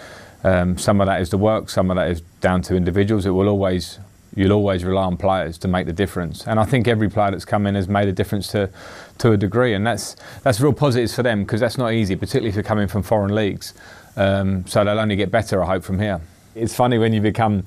Um, 0.44 0.78
some 0.78 1.00
of 1.00 1.06
that 1.06 1.20
is 1.20 1.30
the 1.30 1.38
work, 1.38 1.68
some 1.68 1.90
of 1.90 1.96
that 1.96 2.08
is 2.10 2.20
down 2.40 2.62
to 2.62 2.76
individuals. 2.76 3.26
It 3.26 3.30
will 3.30 3.48
always, 3.48 3.98
you'll 4.34 4.52
always 4.52 4.84
rely 4.84 5.04
on 5.04 5.16
players 5.16 5.58
to 5.58 5.68
make 5.68 5.86
the 5.86 5.92
difference. 5.92 6.46
And 6.46 6.60
I 6.60 6.64
think 6.64 6.86
every 6.86 7.08
player 7.08 7.32
that's 7.32 7.44
come 7.44 7.66
in 7.66 7.74
has 7.74 7.88
made 7.88 8.08
a 8.08 8.12
difference 8.12 8.48
to, 8.48 8.70
to 9.18 9.32
a 9.32 9.36
degree, 9.36 9.74
and 9.74 9.86
that's 9.86 10.16
that's 10.42 10.60
real 10.60 10.72
positives 10.72 11.14
for 11.14 11.22
them 11.22 11.42
because 11.44 11.60
that's 11.60 11.78
not 11.78 11.92
easy, 11.92 12.14
particularly 12.16 12.50
if 12.50 12.54
you're 12.54 12.62
coming 12.62 12.88
from 12.88 13.02
foreign 13.02 13.34
leagues. 13.34 13.74
Um, 14.16 14.66
so 14.66 14.84
they'll 14.84 14.98
only 14.98 15.16
get 15.16 15.30
better, 15.30 15.62
I 15.62 15.66
hope, 15.66 15.84
from 15.84 15.98
here. 15.98 16.20
It's 16.54 16.74
funny 16.74 16.98
when 16.98 17.12
you 17.12 17.20
become 17.20 17.64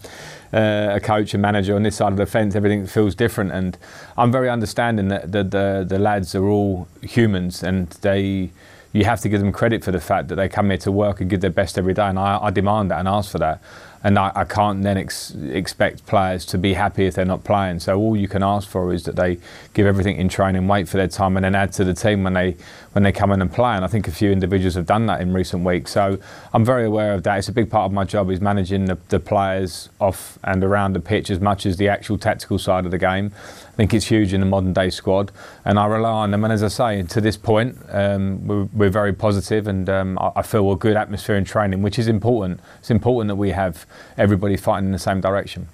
uh, 0.54 0.90
a 0.94 1.00
coach 1.00 1.34
and 1.34 1.42
manager 1.42 1.76
on 1.76 1.84
this 1.84 1.96
side 1.96 2.12
of 2.12 2.18
the 2.18 2.26
fence, 2.26 2.56
everything 2.56 2.86
feels 2.88 3.16
different. 3.16 3.52
And 3.52 3.78
I'm 4.18 4.32
very 4.32 4.50
understanding 4.50 5.08
that 5.08 5.32
the, 5.32 5.44
the, 5.44 5.86
the 5.88 5.98
lads 6.00 6.36
are 6.36 6.46
all 6.46 6.88
humans 7.02 7.64
and 7.64 7.88
they 8.02 8.52
you 8.94 9.06
have 9.06 9.22
to 9.22 9.30
give 9.30 9.40
them 9.40 9.52
credit 9.52 9.84
for 9.84 9.92
the 9.92 10.02
fact 10.02 10.28
that 10.28 10.36
they 10.36 10.50
come 10.50 10.70
here 10.70 10.78
to 10.80 10.92
work 10.92 11.22
and 11.22 11.30
give 11.30 11.42
their 11.42 11.50
best 11.50 11.78
every 11.78 11.94
day. 11.94 12.08
And 12.08 12.20
I, 12.20 12.40
I 12.42 12.52
demand 12.52 12.92
that 12.92 13.00
and 13.00 13.08
ask 13.08 13.32
for 13.32 13.40
that. 13.40 13.62
And 14.04 14.18
I, 14.18 14.32
I 14.36 14.44
can't 14.46 14.82
then 14.82 14.98
ex- 14.98 15.36
expect 15.52 16.06
players 16.08 16.46
to 16.48 16.58
be 16.58 16.74
happy 16.74 17.06
if 17.06 17.14
they're 17.14 17.26
not 17.26 17.44
playing. 17.44 17.80
So 17.80 18.00
all 18.00 18.18
you 18.18 18.28
can 18.28 18.42
ask 18.42 18.68
for 18.68 18.94
is 18.94 19.04
that 19.04 19.16
they 19.16 19.38
give 19.74 19.86
everything 19.86 20.18
in 20.18 20.28
training, 20.28 20.68
wait 20.68 20.90
for 20.90 20.98
their 20.98 21.08
time, 21.08 21.38
and 21.38 21.44
then 21.44 21.56
add 21.56 21.72
to 21.74 21.84
the 21.84 21.94
team 21.94 22.24
when 22.24 22.34
they 22.34 22.58
when 22.94 23.04
they 23.04 23.12
come 23.12 23.32
in 23.32 23.42
and 23.42 23.52
play. 23.52 23.76
And 23.76 23.86
I 23.86 23.88
think 23.88 24.08
a 24.08 24.12
few 24.12 24.32
individuals 24.32 24.76
have 24.76 24.86
done 24.86 25.06
that 25.06 25.22
in 25.22 25.34
recent 25.34 25.64
weeks. 25.64 25.92
So 25.92 26.18
I'm 26.54 26.66
very 26.66 26.86
aware 26.86 27.14
of 27.14 27.24
that. 27.24 27.38
It's 27.38 27.48
a 27.48 27.54
big 27.54 27.70
part 27.70 27.86
of 27.86 27.94
my 27.94 28.04
job 28.04 28.30
is 28.30 28.42
managing 28.42 28.86
the, 28.86 28.98
the 29.10 29.20
players 29.20 29.90
off 30.00 30.38
and 30.44 30.64
around 30.64 30.94
the 30.94 31.00
pitch 31.00 31.30
as 31.30 31.40
much 31.40 31.66
as 31.66 31.78
the 31.78 31.88
actual 31.88 32.18
tactical 32.18 32.58
side 32.58 32.86
of 32.86 32.92
the 32.92 32.98
game. 32.98 33.32
I 33.72 33.74
think 33.76 33.94
it's 33.94 34.08
huge 34.08 34.34
in 34.34 34.42
the 34.42 34.46
modern 34.46 34.74
day 34.74 34.90
squad, 34.90 35.32
and 35.64 35.80
I 35.80 35.86
rely 35.86 36.12
on 36.12 36.32
them. 36.32 36.44
And 36.44 36.52
as 36.52 36.62
I 36.62 36.68
say, 36.68 37.04
to 37.04 37.22
this 37.22 37.38
point, 37.38 37.78
um, 37.90 38.46
we're, 38.46 38.64
we're, 38.74 38.90
very 38.90 39.14
positive, 39.14 39.66
and 39.66 39.90
um, 39.90 40.20
I, 40.20 40.32
I, 40.38 40.42
feel 40.42 40.70
a 40.74 40.76
good 40.76 40.98
atmosphere 40.98 41.38
in 41.38 41.46
training, 41.46 41.82
which 41.82 41.98
is 41.98 42.10
important. 42.10 42.60
It's 42.80 42.92
important 42.92 43.30
that 43.30 43.38
we 43.38 43.52
have 43.52 43.86
everybody 44.18 44.58
fighting 44.58 44.86
in 44.86 44.92
the 44.92 45.00
same 45.00 45.22
direction. 45.22 45.68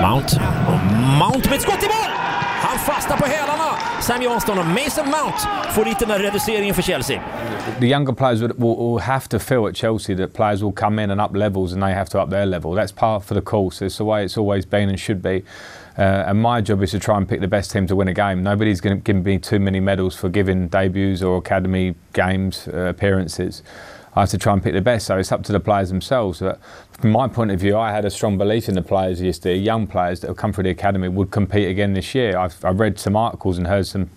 Mount. 0.00 0.36
Mount 1.18 1.44
med 1.44 1.56
ett 1.56 1.62
skott 1.62 1.82
i 1.82 1.86
mål! 1.86 2.10
Han 2.60 2.78
fastnar 2.78 3.16
på 3.16 3.26
hälarna. 3.26 4.02
Sam 4.02 4.22
Johnston 4.22 4.58
och 4.58 4.66
Mason 4.66 5.04
Mount 5.04 5.38
får 5.70 5.84
dit 5.84 5.98
den 5.98 6.18
reduceringen 6.18 6.74
för 6.74 6.82
Chelsea. 6.82 7.20
The 7.80 7.86
younger 7.86 8.12
players 8.12 8.40
will, 8.40 8.52
will, 8.56 8.76
will, 8.76 9.00
have 9.00 9.28
to 9.28 9.38
feel 9.38 9.66
at 9.66 9.76
Chelsea 9.76 10.16
that 10.16 10.34
players 10.34 10.62
will 10.62 10.72
come 10.72 11.02
in 11.04 11.10
and 11.10 11.20
up 11.20 11.36
levels 11.36 11.72
and 11.72 11.82
they 11.82 11.92
have 11.92 12.10
to 12.10 12.22
up 12.22 12.30
their 12.30 12.46
level. 12.46 12.74
That's 12.74 12.92
part 12.92 13.24
for 13.24 13.34
the 13.34 13.40
course. 13.40 13.86
It's 13.86 13.96
the 13.96 14.04
way 14.04 14.24
it's 14.24 14.38
always 14.38 14.66
been 14.66 14.88
and 14.88 15.00
should 15.00 15.22
be. 15.22 15.44
Uh, 15.98 16.24
and 16.26 16.40
my 16.40 16.60
job 16.60 16.82
is 16.82 16.90
to 16.90 16.98
try 16.98 17.16
and 17.16 17.28
pick 17.28 17.40
the 17.40 17.48
best 17.48 17.70
team 17.70 17.86
to 17.86 17.96
win 17.96 18.08
a 18.08 18.14
game. 18.14 18.42
Nobody's 18.42 18.80
going 18.80 18.96
to 18.96 19.02
give 19.02 19.24
me 19.24 19.38
too 19.38 19.58
many 19.58 19.80
medals 19.80 20.14
for 20.14 20.28
giving 20.28 20.68
debuts 20.68 21.22
or 21.22 21.38
academy 21.38 21.94
games 22.12 22.68
uh, 22.68 22.80
appearances. 22.80 23.62
I 24.14 24.20
have 24.20 24.30
to 24.30 24.38
try 24.38 24.54
and 24.54 24.62
pick 24.62 24.72
the 24.72 24.80
best. 24.80 25.06
So 25.06 25.18
it's 25.18 25.30
up 25.30 25.42
to 25.44 25.52
the 25.52 25.60
players 25.60 25.90
themselves. 25.90 26.40
But 26.40 26.58
from 26.92 27.12
my 27.12 27.28
point 27.28 27.50
of 27.50 27.60
view, 27.60 27.76
I 27.76 27.92
had 27.92 28.04
a 28.06 28.10
strong 28.10 28.38
belief 28.38 28.68
in 28.68 28.74
the 28.74 28.82
players 28.82 29.20
yesterday. 29.20 29.56
Young 29.58 29.86
players 29.86 30.20
that 30.20 30.28
have 30.28 30.38
come 30.38 30.52
through 30.52 30.64
the 30.64 30.70
academy 30.70 31.08
would 31.08 31.30
compete 31.30 31.68
again 31.68 31.92
this 31.92 32.14
year. 32.14 32.36
I've, 32.38 32.62
I've 32.64 32.80
read 32.80 32.98
some 32.98 33.14
articles 33.14 33.58
and 33.58 33.66
heard 33.66 33.86
some 33.86 34.08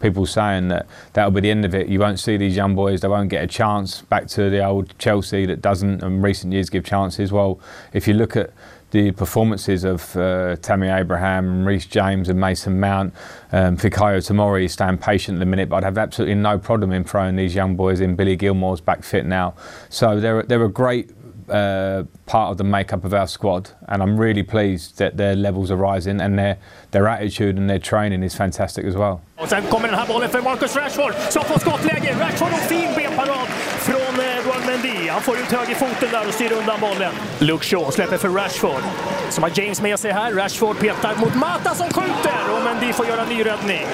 people 0.00 0.26
saying 0.26 0.68
that 0.68 0.86
that'll 1.12 1.30
be 1.30 1.40
the 1.40 1.50
end 1.50 1.64
of 1.64 1.74
it. 1.74 1.86
You 1.86 2.00
won't 2.00 2.18
see 2.18 2.36
these 2.36 2.56
young 2.56 2.74
boys, 2.74 3.00
they 3.00 3.08
won't 3.08 3.30
get 3.30 3.42
a 3.42 3.46
chance 3.46 4.02
back 4.02 4.26
to 4.28 4.50
the 4.50 4.64
old 4.64 4.96
Chelsea 4.98 5.46
that 5.46 5.62
doesn't 5.62 6.02
in 6.02 6.20
recent 6.20 6.52
years 6.52 6.68
give 6.68 6.84
chances. 6.84 7.32
Well, 7.32 7.60
if 7.92 8.06
you 8.06 8.14
look 8.14 8.36
at 8.36 8.50
the 8.94 9.10
performances 9.10 9.82
of 9.82 10.16
uh, 10.16 10.54
Tammy 10.62 10.88
Abraham, 10.88 11.66
Reece 11.66 11.86
James, 11.86 12.28
and 12.28 12.38
Mason 12.38 12.78
Mount. 12.78 13.12
Um, 13.50 13.76
Fikayo 13.76 14.18
Tomori 14.18 14.70
staying 14.70 14.98
patient 14.98 15.36
at 15.36 15.40
the 15.40 15.46
minute, 15.46 15.68
but 15.68 15.78
I'd 15.78 15.84
have 15.84 15.98
absolutely 15.98 16.36
no 16.36 16.58
problem 16.58 16.92
in 16.92 17.02
throwing 17.02 17.34
these 17.34 17.56
young 17.56 17.74
boys 17.74 18.00
in. 18.00 18.14
Billy 18.14 18.36
Gilmore's 18.36 18.80
back 18.80 19.02
fit 19.02 19.26
now, 19.26 19.54
so 19.88 20.20
they're 20.20 20.44
they're 20.44 20.64
a 20.64 20.68
great 20.68 21.10
uh, 21.48 22.04
part 22.26 22.50
of 22.50 22.58
the 22.58 22.64
makeup 22.64 23.04
of 23.04 23.12
our 23.12 23.26
squad, 23.26 23.70
and 23.88 24.02
I'm 24.02 24.20
really 24.20 24.42
pleased 24.42 24.98
that 24.98 25.16
their 25.16 25.34
levels 25.36 25.70
are 25.70 25.76
rising 25.94 26.20
and 26.20 26.38
their 26.38 26.56
their 26.90 27.08
attitude 27.08 27.58
and 27.58 27.68
their 27.70 27.78
training 27.78 28.22
is 28.22 28.34
fantastic 28.34 28.84
as 28.86 28.94
well. 28.94 29.20
Och 29.36 29.48
sen 29.48 29.62
kommer 29.62 29.88
den 29.88 29.98
här 29.98 30.06
bollen 30.06 30.28
för 30.28 30.42
Marcus 30.42 30.76
Rashford 30.76 31.14
som 31.30 31.44
får 31.44 31.58
skottläge. 31.58 32.14
Rashford 32.20 32.52
och 32.52 32.58
fin 32.58 32.88
benparad 32.96 33.48
från 33.78 34.20
eh, 34.20 34.38
Eduard 34.38 34.66
Mendy. 34.66 35.08
Han 35.08 35.22
får 35.22 35.34
ut 35.34 35.52
högerfoten 35.52 36.08
där 36.10 36.28
och 36.28 36.34
styr 36.34 36.52
undan 36.52 36.80
bollen. 36.80 37.12
Luke 37.38 37.64
Shaw 37.64 37.90
släpper 37.90 38.16
för 38.16 38.28
Rashford. 38.28 38.82
Som 39.30 39.42
har 39.42 39.50
James 39.54 39.82
med 39.82 39.98
sig 39.98 40.12
här. 40.12 40.32
Rashford 40.32 40.78
petar 40.78 41.16
mot 41.20 41.34
Mata 41.34 41.74
som 41.74 41.86
skjuter 41.86 42.42
och 42.56 42.64
Mendy 42.64 42.92
får 42.92 43.06
göra 43.06 43.22
en 43.22 43.28
ny 43.28 43.44
räddning. 43.44 43.86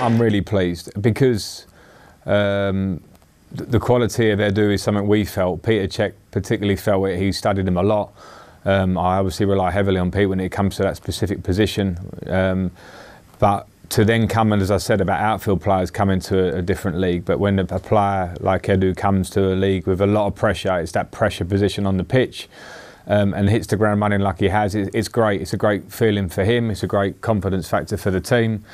I'm 0.00 0.22
really 0.22 0.42
pleased 0.42 1.02
because 1.02 1.66
um, 2.24 3.00
the 3.52 3.78
quality 3.80 4.30
of 4.30 4.38
their 4.38 4.50
do 4.50 4.70
is 4.70 4.82
something 4.82 5.06
we 5.06 5.24
felt. 5.24 5.62
Peter 5.62 5.86
Cech 5.86 6.12
particularly 6.30 6.76
felt 6.76 7.08
it. 7.08 7.18
He 7.18 7.32
studied 7.32 7.66
them 7.66 7.76
a 7.76 7.82
lot. 7.82 8.12
Um, 8.64 8.98
I 8.98 9.18
obviously 9.18 9.46
rely 9.46 9.70
heavily 9.70 9.98
on 9.98 10.10
Pete 10.10 10.28
when 10.28 10.40
it 10.40 10.50
comes 10.50 10.76
to 10.76 10.82
that 10.82 10.96
specific 10.96 11.42
position. 11.42 11.98
Um, 12.26 12.72
but 13.38 13.68
to 13.90 14.04
then 14.04 14.26
come 14.26 14.52
and, 14.52 14.60
as 14.60 14.70
I 14.72 14.78
said 14.78 15.00
about 15.00 15.20
outfield 15.20 15.62
players 15.62 15.90
coming 15.90 16.18
to 16.20 16.56
a, 16.56 16.58
a 16.58 16.62
different 16.62 16.98
league, 16.98 17.24
but 17.24 17.38
when 17.38 17.60
a, 17.60 17.62
a 17.70 17.78
player 17.78 18.34
like 18.40 18.64
Edu 18.64 18.96
comes 18.96 19.30
to 19.30 19.52
a 19.52 19.54
league 19.54 19.86
with 19.86 20.00
a 20.00 20.06
lot 20.06 20.26
of 20.26 20.34
pressure, 20.34 20.78
it's 20.80 20.92
that 20.92 21.12
pressure 21.12 21.44
position 21.44 21.86
on 21.86 21.96
the 21.96 22.04
pitch. 22.04 22.48
Um, 23.08 23.34
and 23.34 23.48
hits 23.48 23.68
the 23.68 23.76
ground 23.76 24.00
running 24.00 24.18
like 24.18 24.40
he 24.40 24.48
has, 24.48 24.74
it, 24.74 24.90
it's 24.92 25.06
great. 25.06 25.40
It's 25.40 25.52
a 25.52 25.56
great 25.56 25.92
feeling 25.92 26.28
for 26.28 26.42
him. 26.42 26.72
It's 26.72 26.82
a 26.82 26.88
great 26.88 27.20
confidence 27.20 27.68
factor 27.68 27.96
for 27.96 28.10
the 28.10 28.20
team. 28.20 28.64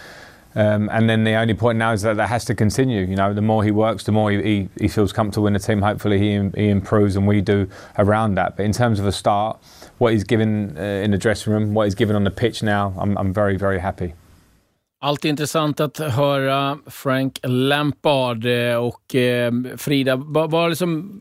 Um, 0.55 0.89
and 0.91 1.09
then 1.09 1.25
the 1.25 1.35
only 1.35 1.55
point 1.55 1.79
now 1.79 1.93
is 1.93 2.03
that 2.03 2.17
that 2.17 2.29
has 2.29 2.45
to 2.45 2.55
continue. 2.55 3.03
You 3.07 3.17
know, 3.17 3.33
the 3.33 3.41
more 3.43 3.65
he 3.65 3.71
works, 3.71 4.05
the 4.05 4.13
more 4.13 4.31
he, 4.31 4.43
he, 4.43 4.69
he 4.79 4.89
feels 4.89 5.13
comfortable 5.13 5.47
in 5.47 5.55
the 5.55 5.59
team. 5.59 5.83
Hopefully, 5.83 6.19
he, 6.19 6.51
he 6.55 6.69
improves, 6.69 7.17
and 7.17 7.27
we 7.27 7.41
do 7.41 7.69
around 7.97 8.35
that. 8.35 8.57
But 8.57 8.67
in 8.67 8.73
terms 8.73 9.01
of 9.01 9.07
a 9.07 9.13
start, 9.13 9.59
what 9.99 10.13
he's 10.13 10.25
given 10.25 10.77
uh, 10.77 10.83
in 11.05 11.11
the 11.11 11.19
dressing 11.19 11.53
room, 11.53 11.75
what 11.75 11.85
he's 11.85 11.95
given 11.95 12.17
on 12.17 12.25
the 12.25 12.31
pitch 12.31 12.63
now, 12.63 12.95
I'm, 12.99 13.17
I'm 13.17 13.33
very, 13.33 13.57
very 13.57 13.79
happy. 13.79 14.15
Alltid 15.01 15.29
intressant 15.29 15.81
att 15.81 15.99
höra 15.99 16.79
Frank 16.87 17.41
Lampard 17.43 18.47
eh, 18.47 18.77
och 18.77 19.15
eh, 19.15 19.53
Frida, 19.77 20.17
vad, 20.17 20.69
liksom, 20.69 21.21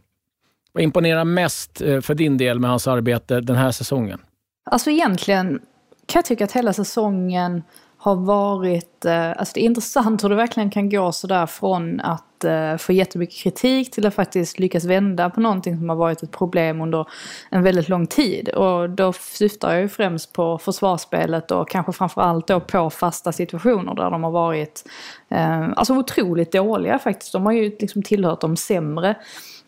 vad 0.74 0.84
imponerar 0.84 1.24
mest 1.24 1.82
eh, 1.82 2.02
för 2.02 2.16
din 2.16 2.38
del 2.38 2.60
med 2.60 2.70
hans 2.70 2.88
arbete 2.88 3.42
den 3.42 3.56
här 3.56 3.72
säsongen? 3.72 4.22
Alltså 4.64 4.90
egentligen 4.90 5.60
kan 6.06 6.20
jag 6.20 6.26
tycka 6.26 6.44
att 6.44 6.52
hela 6.52 6.74
säsongen 6.74 7.64
har 8.04 8.16
varit, 8.16 9.06
eh, 9.06 9.30
alltså 9.30 9.54
det 9.54 9.62
är 9.62 9.66
intressant 9.66 10.24
hur 10.24 10.30
det 10.30 10.36
verkligen 10.36 10.70
kan 10.70 10.90
gå 10.90 11.12
sådär 11.12 11.46
från 11.46 12.00
att 12.00 12.44
eh, 12.44 12.78
få 12.78 12.94
jättemycket 12.94 13.38
kritik 13.38 13.92
till 13.92 14.06
att 14.06 14.14
faktiskt 14.14 14.60
lyckas 14.60 14.86
vända 14.86 15.30
på 15.30 15.40
någonting 15.40 15.78
som 15.78 15.90
har 15.90 15.96
varit 15.96 16.24
ett 16.24 16.32
problem 16.32 16.82
under 16.82 17.08
en 17.50 17.64
väldigt 17.64 17.90
lång 17.90 18.08
tid. 18.08 18.50
Och 18.50 18.90
då 18.90 19.14
syftar 19.14 19.74
jag 19.74 19.82
ju 19.82 19.90
främst 19.90 20.34
på 20.34 20.58
försvarsspelet 20.58 21.52
och 21.52 21.70
kanske 21.70 21.92
framförallt 21.92 22.48
då 22.48 22.60
på 22.60 22.90
fasta 22.90 23.32
situationer 23.32 23.96
där 23.96 24.12
de 24.12 24.24
har 24.24 24.32
varit 24.32 24.84
eh, 25.30 25.70
alltså 25.76 25.94
otroligt 25.94 26.52
dåliga 26.52 27.00
faktiskt. 27.00 27.34
De 27.34 27.46
har 27.46 27.54
ju 27.54 27.78
liksom 27.80 28.04
tillhört 28.04 28.42
de 28.42 28.58
sämre 28.58 29.16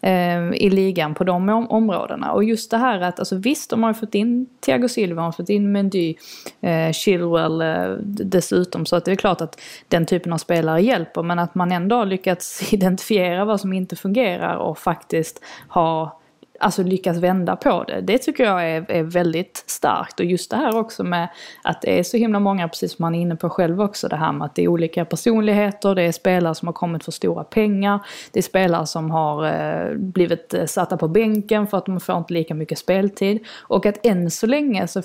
Ehm, 0.06 0.54
i 0.54 0.70
ligan 0.70 1.14
på 1.14 1.24
de 1.24 1.50
om 1.50 1.68
områdena. 1.68 2.32
Och 2.32 2.44
just 2.44 2.72
det 2.72 2.78
här 2.78 3.02
att, 3.02 3.20
alltså 3.20 3.36
visst 3.36 3.70
de 3.70 3.84
har 3.84 3.90
ju 3.90 3.94
fått 3.94 4.16
in 4.16 4.48
Thiago 4.60 4.88
Silva, 4.88 5.16
de 5.16 5.26
har 5.26 5.32
fått 5.32 5.50
in 5.50 5.72
Mendy, 5.72 6.16
eh, 6.62 6.92
Chilwell 6.92 7.62
eh, 7.62 7.98
dessutom. 8.08 8.86
Så 8.86 8.96
att 8.96 9.06
det 9.06 9.12
är 9.12 9.16
klart 9.16 9.42
att 9.42 9.62
den 9.88 10.06
typen 10.06 10.34
av 10.34 10.38
spelare 10.38 10.82
hjälper. 10.82 11.24
Men 11.24 11.40
att 11.40 11.56
man 11.56 11.72
ändå 11.72 11.96
har 11.96 12.06
lyckats 12.06 12.74
identifiera 12.74 13.46
vad 13.46 13.62
som 13.62 13.74
inte 13.74 13.96
fungerar 13.96 14.56
och 14.56 14.78
faktiskt 14.78 15.44
ha 15.68 16.20
alltså 16.64 16.84
lyckas 16.84 17.18
vända 17.18 17.56
på 17.56 17.84
det. 17.84 18.02
Det 18.02 18.18
tycker 18.18 18.44
jag 18.44 18.70
är, 18.70 18.92
är 18.92 19.04
väldigt 19.04 19.64
starkt. 19.68 20.20
Och 20.20 20.26
just 20.26 20.52
det 20.52 20.58
här 20.58 20.78
också 20.78 21.04
med 21.04 21.30
att 21.64 21.82
det 21.82 22.00
är 22.00 22.04
så 22.04 22.18
himla 22.18 22.40
många, 22.40 22.68
precis 22.68 22.92
som 22.96 23.04
man 23.04 23.16
är 23.16 23.22
inne 23.22 23.36
på 23.36 23.50
själv 23.50 23.82
också, 23.82 24.08
det 24.08 24.16
här 24.16 24.32
med 24.32 24.46
att 24.46 24.56
det 24.56 24.64
är 24.64 24.68
olika 24.68 25.06
personligheter, 25.06 25.96
det 25.96 26.02
är 26.02 26.12
spelare 26.12 26.56
som 26.56 26.68
har 26.68 26.74
kommit 26.74 27.04
för 27.04 27.12
stora 27.12 27.44
pengar, 27.44 28.00
det 28.32 28.40
är 28.40 28.44
spelare 28.44 28.86
som 28.86 29.12
har 29.12 29.46
eh, 29.46 29.96
blivit 29.96 30.54
eh, 30.54 30.66
satta 30.66 30.98
på 30.98 31.08
bänken 31.08 31.68
för 31.68 31.78
att 31.78 31.86
de 31.86 32.00
får 32.00 32.18
inte 32.18 32.34
lika 32.34 32.54
mycket 32.54 32.78
speltid. 32.78 33.46
Och 33.62 33.86
att 33.86 34.06
än 34.06 34.32
så 34.32 34.48
länge 34.48 34.88
så 34.88 35.02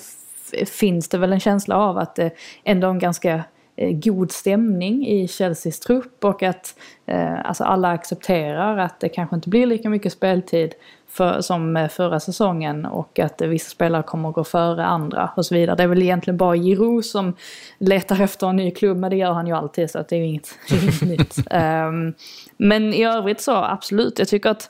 finns 0.65 1.09
det 1.09 1.17
väl 1.17 1.33
en 1.33 1.39
känsla 1.39 1.77
av 1.77 1.97
att 1.97 2.15
det 2.15 2.31
ändå 2.63 2.87
är 2.87 2.91
en 2.91 2.99
ganska 2.99 3.43
eh, 3.75 3.91
god 3.91 4.31
stämning 4.31 5.07
i 5.07 5.27
Chelseas 5.27 5.79
trupp 5.79 6.25
och 6.25 6.43
att 6.43 6.75
eh, 7.05 7.45
alltså 7.45 7.63
alla 7.63 7.89
accepterar 7.89 8.77
att 8.77 8.99
det 8.99 9.09
kanske 9.09 9.35
inte 9.35 9.49
blir 9.49 9.65
lika 9.65 9.89
mycket 9.89 10.13
speltid 10.13 10.73
för, 11.09 11.41
som 11.41 11.77
eh, 11.77 11.89
förra 11.89 12.19
säsongen 12.19 12.85
och 12.85 13.19
att 13.19 13.41
vissa 13.41 13.69
spelare 13.69 14.03
kommer 14.03 14.29
att 14.29 14.35
gå 14.35 14.43
före 14.43 14.85
andra 14.85 15.31
och 15.35 15.45
så 15.45 15.55
vidare. 15.55 15.75
Det 15.75 15.83
är 15.83 15.87
väl 15.87 16.01
egentligen 16.01 16.37
bara 16.37 16.55
Giroud 16.55 17.05
som 17.05 17.35
letar 17.77 18.21
efter 18.21 18.47
en 18.47 18.55
ny 18.55 18.71
klubb, 18.71 18.97
men 18.97 19.09
det 19.09 19.15
gör 19.15 19.31
han 19.31 19.47
ju 19.47 19.53
alltid 19.53 19.91
så 19.91 19.99
att 19.99 20.09
det 20.09 20.15
är 20.15 20.19
ju 20.19 20.25
inget, 20.25 20.49
inget 20.71 21.01
nytt. 21.01 21.37
Um, 21.37 22.13
men 22.57 22.93
i 22.93 23.03
övrigt 23.05 23.41
så 23.41 23.55
absolut, 23.55 24.19
jag 24.19 24.27
tycker 24.27 24.49
att 24.49 24.69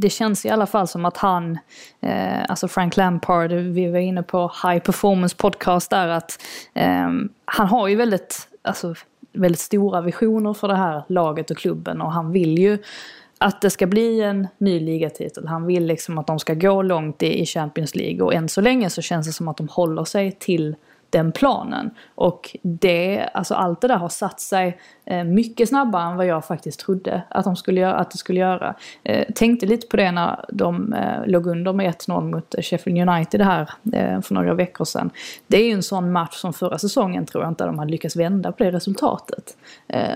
det 0.00 0.10
känns 0.10 0.46
i 0.46 0.48
alla 0.48 0.66
fall 0.66 0.88
som 0.88 1.04
att 1.04 1.16
han, 1.16 1.58
eh, 2.00 2.42
alltså 2.48 2.68
Frank 2.68 2.96
Lampard, 2.96 3.52
vi 3.52 3.90
var 3.90 3.98
inne 3.98 4.22
på 4.22 4.52
High 4.62 4.78
Performance 4.78 5.36
Podcast 5.36 5.90
där, 5.90 6.08
att 6.08 6.42
eh, 6.74 7.08
han 7.44 7.66
har 7.66 7.88
ju 7.88 7.96
väldigt, 7.96 8.48
alltså, 8.62 8.94
väldigt 9.32 9.60
stora 9.60 10.00
visioner 10.00 10.54
för 10.54 10.68
det 10.68 10.76
här 10.76 11.02
laget 11.08 11.50
och 11.50 11.56
klubben 11.56 12.00
och 12.00 12.12
han 12.12 12.32
vill 12.32 12.58
ju 12.58 12.78
att 13.38 13.60
det 13.60 13.70
ska 13.70 13.86
bli 13.86 14.20
en 14.20 14.48
ny 14.58 14.80
ligatitel. 14.80 15.46
Han 15.46 15.66
vill 15.66 15.86
liksom 15.86 16.18
att 16.18 16.26
de 16.26 16.38
ska 16.38 16.54
gå 16.54 16.82
långt 16.82 17.22
i 17.22 17.46
Champions 17.46 17.94
League 17.94 18.22
och 18.22 18.34
än 18.34 18.48
så 18.48 18.60
länge 18.60 18.90
så 18.90 19.02
känns 19.02 19.26
det 19.26 19.32
som 19.32 19.48
att 19.48 19.56
de 19.56 19.68
håller 19.68 20.04
sig 20.04 20.32
till 20.32 20.76
den 21.10 21.32
planen. 21.32 21.90
Och 22.14 22.56
det, 22.62 23.28
alltså 23.34 23.54
allt 23.54 23.80
det 23.80 23.88
där 23.88 23.96
har 23.96 24.08
satt 24.08 24.40
sig 24.40 24.78
eh, 25.04 25.24
mycket 25.24 25.68
snabbare 25.68 26.10
än 26.10 26.16
vad 26.16 26.26
jag 26.26 26.44
faktiskt 26.44 26.80
trodde 26.80 27.22
att, 27.28 27.44
de 27.44 27.56
skulle 27.56 27.80
göra, 27.80 27.94
att 27.94 28.10
det 28.10 28.18
skulle 28.18 28.40
göra. 28.40 28.74
Eh, 29.02 29.26
tänkte 29.34 29.66
lite 29.66 29.86
på 29.86 29.96
det 29.96 30.12
när 30.12 30.44
de 30.48 30.92
eh, 30.92 31.26
låg 31.26 31.46
under 31.46 31.72
med 31.72 31.94
1-0 31.94 32.30
mot 32.30 32.54
Sheffield 32.58 33.08
United 33.08 33.40
här 33.40 33.70
för 34.22 34.34
några 34.34 34.54
veckor 34.54 34.84
sedan. 34.84 35.10
Det 35.46 35.56
är 35.56 35.66
ju 35.66 35.72
en 35.72 35.82
sån 35.82 36.12
match 36.12 36.34
som 36.34 36.52
förra 36.52 36.78
säsongen 36.78 37.26
tror 37.26 37.44
jag 37.44 37.50
inte 37.50 37.64
de 37.64 37.78
hade 37.78 37.90
lyckats 37.90 38.16
vända 38.16 38.52
på 38.52 38.64
det 38.64 38.70
resultatet. 38.70 39.56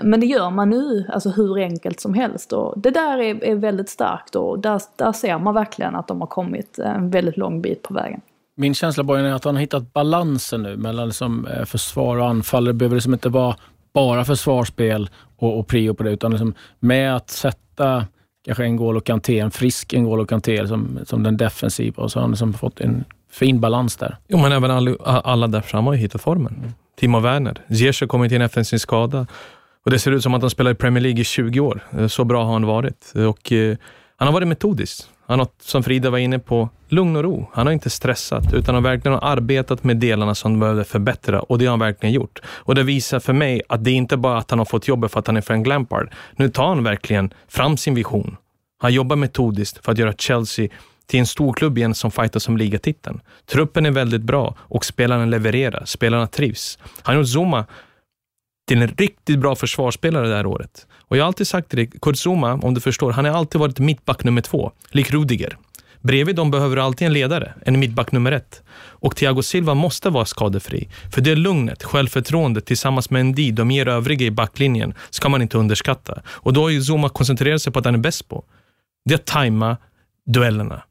Men 0.03 0.19
det 0.19 0.25
gör 0.25 0.49
man 0.49 0.69
nu, 0.69 1.09
alltså 1.13 1.29
hur 1.29 1.59
enkelt 1.59 1.99
som 1.99 2.13
helst. 2.13 2.53
Och 2.53 2.79
det 2.79 2.91
där 2.91 3.17
är, 3.17 3.43
är 3.43 3.55
väldigt 3.55 3.89
starkt 3.89 4.35
och 4.35 4.59
där, 4.59 4.81
där 4.95 5.11
ser 5.11 5.39
man 5.39 5.53
verkligen 5.53 5.95
att 5.95 6.07
de 6.07 6.21
har 6.21 6.27
kommit 6.27 6.79
en 6.79 7.09
väldigt 7.09 7.37
lång 7.37 7.61
bit 7.61 7.81
på 7.81 7.93
vägen. 7.93 8.21
Min 8.55 8.73
känsla 8.73 9.03
bara 9.03 9.19
är 9.19 9.33
att 9.33 9.43
han 9.43 9.55
har 9.55 9.61
hittat 9.61 9.93
balansen 9.93 10.63
nu 10.63 10.77
mellan 10.77 11.07
liksom 11.07 11.47
eh, 11.47 11.65
försvar 11.65 12.17
och 12.17 12.27
anfall. 12.27 12.65
Det 12.65 12.73
behöver 12.73 12.95
liksom 12.95 13.13
inte 13.13 13.29
vara 13.29 13.55
bara 13.93 14.25
försvarsspel 14.25 15.09
och, 15.37 15.59
och 15.59 15.67
prio 15.67 15.93
på 15.93 16.03
det, 16.03 16.11
utan 16.11 16.31
liksom 16.31 16.53
med 16.79 17.15
att 17.15 17.29
sätta 17.29 18.05
kanske 18.45 18.65
en 18.65 18.79
N'Golo 18.79 19.01
Kanté, 19.01 19.39
en 19.39 19.51
frisk 19.51 19.93
en 19.93 20.05
N'Golo 20.05 20.25
Kanté 20.25 20.67
som, 20.67 20.99
som 21.05 21.23
den 21.23 21.37
defensiva 21.37 22.03
och 22.03 22.11
så 22.11 22.19
har 22.19 22.21
han 22.21 22.31
liksom 22.31 22.53
fått 22.53 22.79
en 22.79 23.03
fin 23.31 23.59
balans 23.59 23.95
där. 23.95 24.17
Jo, 24.27 24.37
men 24.37 24.51
även 24.51 24.71
alla, 24.71 24.95
alla 25.05 25.47
där 25.47 25.61
framme 25.61 25.89
har 25.89 25.95
hittat 25.95 26.21
formen. 26.21 26.55
Mm. 26.57 26.71
Timo 26.99 27.19
Werner, 27.19 27.61
Ziyech 27.69 28.01
har 28.01 28.07
kommit 28.07 28.31
in 28.31 28.41
efter 28.41 28.63
sin 28.63 28.79
skada 28.79 29.27
och 29.85 29.91
det 29.91 29.99
ser 29.99 30.11
ut 30.11 30.23
som 30.23 30.33
att 30.33 30.41
han 30.41 30.49
spelar 30.49 30.71
i 30.71 30.75
Premier 30.75 31.01
League 31.01 31.21
i 31.21 31.23
20 31.23 31.59
år. 31.59 32.07
Så 32.07 32.23
bra 32.23 32.45
har 32.45 32.53
han 32.53 32.65
varit 32.65 33.13
och 33.27 33.51
eh, 33.51 33.77
han 34.17 34.27
har 34.27 34.33
varit 34.33 34.47
metodisk. 34.47 35.03
Han 35.27 35.39
har, 35.39 35.47
som 35.61 35.83
Frida 35.83 36.09
var 36.09 36.17
inne 36.17 36.39
på, 36.39 36.69
lugn 36.87 37.15
och 37.15 37.23
ro. 37.23 37.49
Han 37.53 37.65
har 37.65 37.73
inte 37.73 37.89
stressat, 37.89 38.53
utan 38.53 38.75
har 38.75 38.81
verkligen 38.81 39.19
arbetat 39.21 39.83
med 39.83 39.97
delarna 39.97 40.35
som 40.35 40.51
han 40.51 40.59
behövde 40.59 40.83
förbättra 40.83 41.39
och 41.41 41.59
det 41.59 41.65
har 41.65 41.69
han 41.69 41.79
verkligen 41.79 42.13
gjort. 42.13 42.41
Och 42.45 42.75
det 42.75 42.83
visar 42.83 43.19
för 43.19 43.33
mig 43.33 43.61
att 43.69 43.83
det 43.83 43.91
är 43.91 43.95
inte 43.95 44.17
bara 44.17 44.37
att 44.37 44.49
han 44.49 44.59
har 44.59 44.65
fått 44.65 44.87
jobbet 44.87 45.11
för 45.11 45.19
att 45.19 45.27
han 45.27 45.37
är 45.37 45.41
Frank 45.41 45.67
Lampard. 45.67 46.13
Nu 46.35 46.49
tar 46.49 46.67
han 46.67 46.83
verkligen 46.83 47.33
fram 47.47 47.77
sin 47.77 47.95
vision. 47.95 48.37
Han 48.79 48.93
jobbar 48.93 49.15
metodiskt 49.15 49.85
för 49.85 49.91
att 49.91 49.97
göra 49.97 50.13
Chelsea 50.13 50.69
till 51.07 51.19
en 51.19 51.25
storklubb 51.25 51.77
igen 51.77 51.95
som 51.95 52.11
fightas 52.11 52.47
om 52.47 52.57
ligatiteln. 52.57 53.21
Truppen 53.45 53.85
är 53.85 53.91
väldigt 53.91 54.21
bra 54.21 54.55
och 54.59 54.85
spelarna 54.85 55.25
levererar. 55.25 55.85
Spelarna 55.85 56.27
trivs. 56.27 56.79
Han 57.01 57.15
har 57.15 57.21
gjort 57.21 57.29
Zuma 57.29 57.65
till 58.67 58.81
en 58.81 58.87
riktigt 58.87 59.39
bra 59.39 59.55
försvarsspelare 59.55 60.27
det 60.27 60.35
här 60.35 60.45
året. 60.45 60.87
Och 61.07 61.17
jag 61.17 61.23
har 61.23 61.27
alltid 61.27 61.47
sagt 61.47 61.69
till 61.69 61.77
dig, 61.77 61.91
Kurt 62.01 62.17
Zuma, 62.17 62.53
om 62.53 62.73
du 62.73 62.81
förstår, 62.81 63.11
han 63.11 63.25
har 63.25 63.31
alltid 63.31 63.61
varit 63.61 63.79
mittback 63.79 64.23
nummer 64.23 64.41
två, 64.41 64.71
lik 64.89 65.11
Rudiger. 65.11 65.57
Bredvid 66.01 66.35
dem 66.35 66.51
behöver 66.51 66.75
du 66.75 66.81
alltid 66.81 67.07
en 67.07 67.13
ledare, 67.13 67.53
en 67.65 67.79
mittback 67.79 68.11
nummer 68.11 68.31
ett. 68.31 68.61
Och 68.75 69.15
Thiago 69.15 69.41
Silva 69.41 69.73
måste 69.73 70.09
vara 70.09 70.25
skadefri. 70.25 70.89
För 71.13 71.21
det 71.21 71.35
lugnet, 71.35 71.83
självförtroendet 71.83 72.65
tillsammans 72.65 73.09
med 73.09 73.25
Ndi, 73.25 73.51
de 73.51 73.71
ger 73.71 73.87
övriga 73.87 74.25
i 74.25 74.31
backlinjen, 74.31 74.93
ska 75.09 75.29
man 75.29 75.41
inte 75.41 75.57
underskatta. 75.57 76.21
Och 76.27 76.53
då 76.53 76.61
har 76.61 76.69
ju 76.69 76.81
Zuma 76.81 77.09
koncentrerat 77.09 77.61
sig 77.61 77.73
på 77.73 77.79
att 77.79 77.85
han 77.85 77.93
är 77.93 77.99
bäst 77.99 78.29
på. 78.29 78.45
Det 79.05 79.13
är 79.13 79.17
att 79.17 79.25
tajma 79.25 79.77
duellerna. 80.25 80.83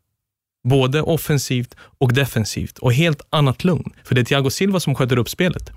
Både 0.68 1.02
offensivt 1.02 1.76
och 1.98 2.12
defensivt 2.12 2.78
och 2.78 2.92
helt 2.92 3.22
annat 3.30 3.64
lugn. 3.64 3.92
För 4.04 4.14
det 4.14 4.20
är 4.20 4.24
Thiago 4.24 4.50
Silva 4.50 4.80
som 4.80 4.94
sköter 4.94 5.16
upp 5.16 5.28
spelet. 5.28 5.72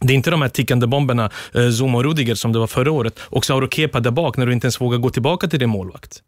Det 0.00 0.12
är 0.12 0.14
inte 0.14 0.30
de 0.30 0.42
här 0.42 0.48
tickande 0.48 0.86
bomberna, 0.86 1.30
eh, 1.54 1.68
Zuma 1.70 1.98
och 1.98 2.04
Rudiger, 2.04 2.34
som 2.34 2.52
det 2.52 2.58
var 2.58 2.66
förra 2.66 2.90
året 2.90 3.18
och 3.20 3.44
Sauro 3.44 3.68
Kepa 3.68 4.00
där 4.00 4.10
bak 4.10 4.36
när 4.36 4.46
du 4.46 4.52
inte 4.52 4.66
ens 4.66 4.80
vågar 4.80 4.98
gå 4.98 5.10
tillbaka 5.10 5.46
till 5.46 5.58
din 5.58 5.70
målvakt. 5.70 6.22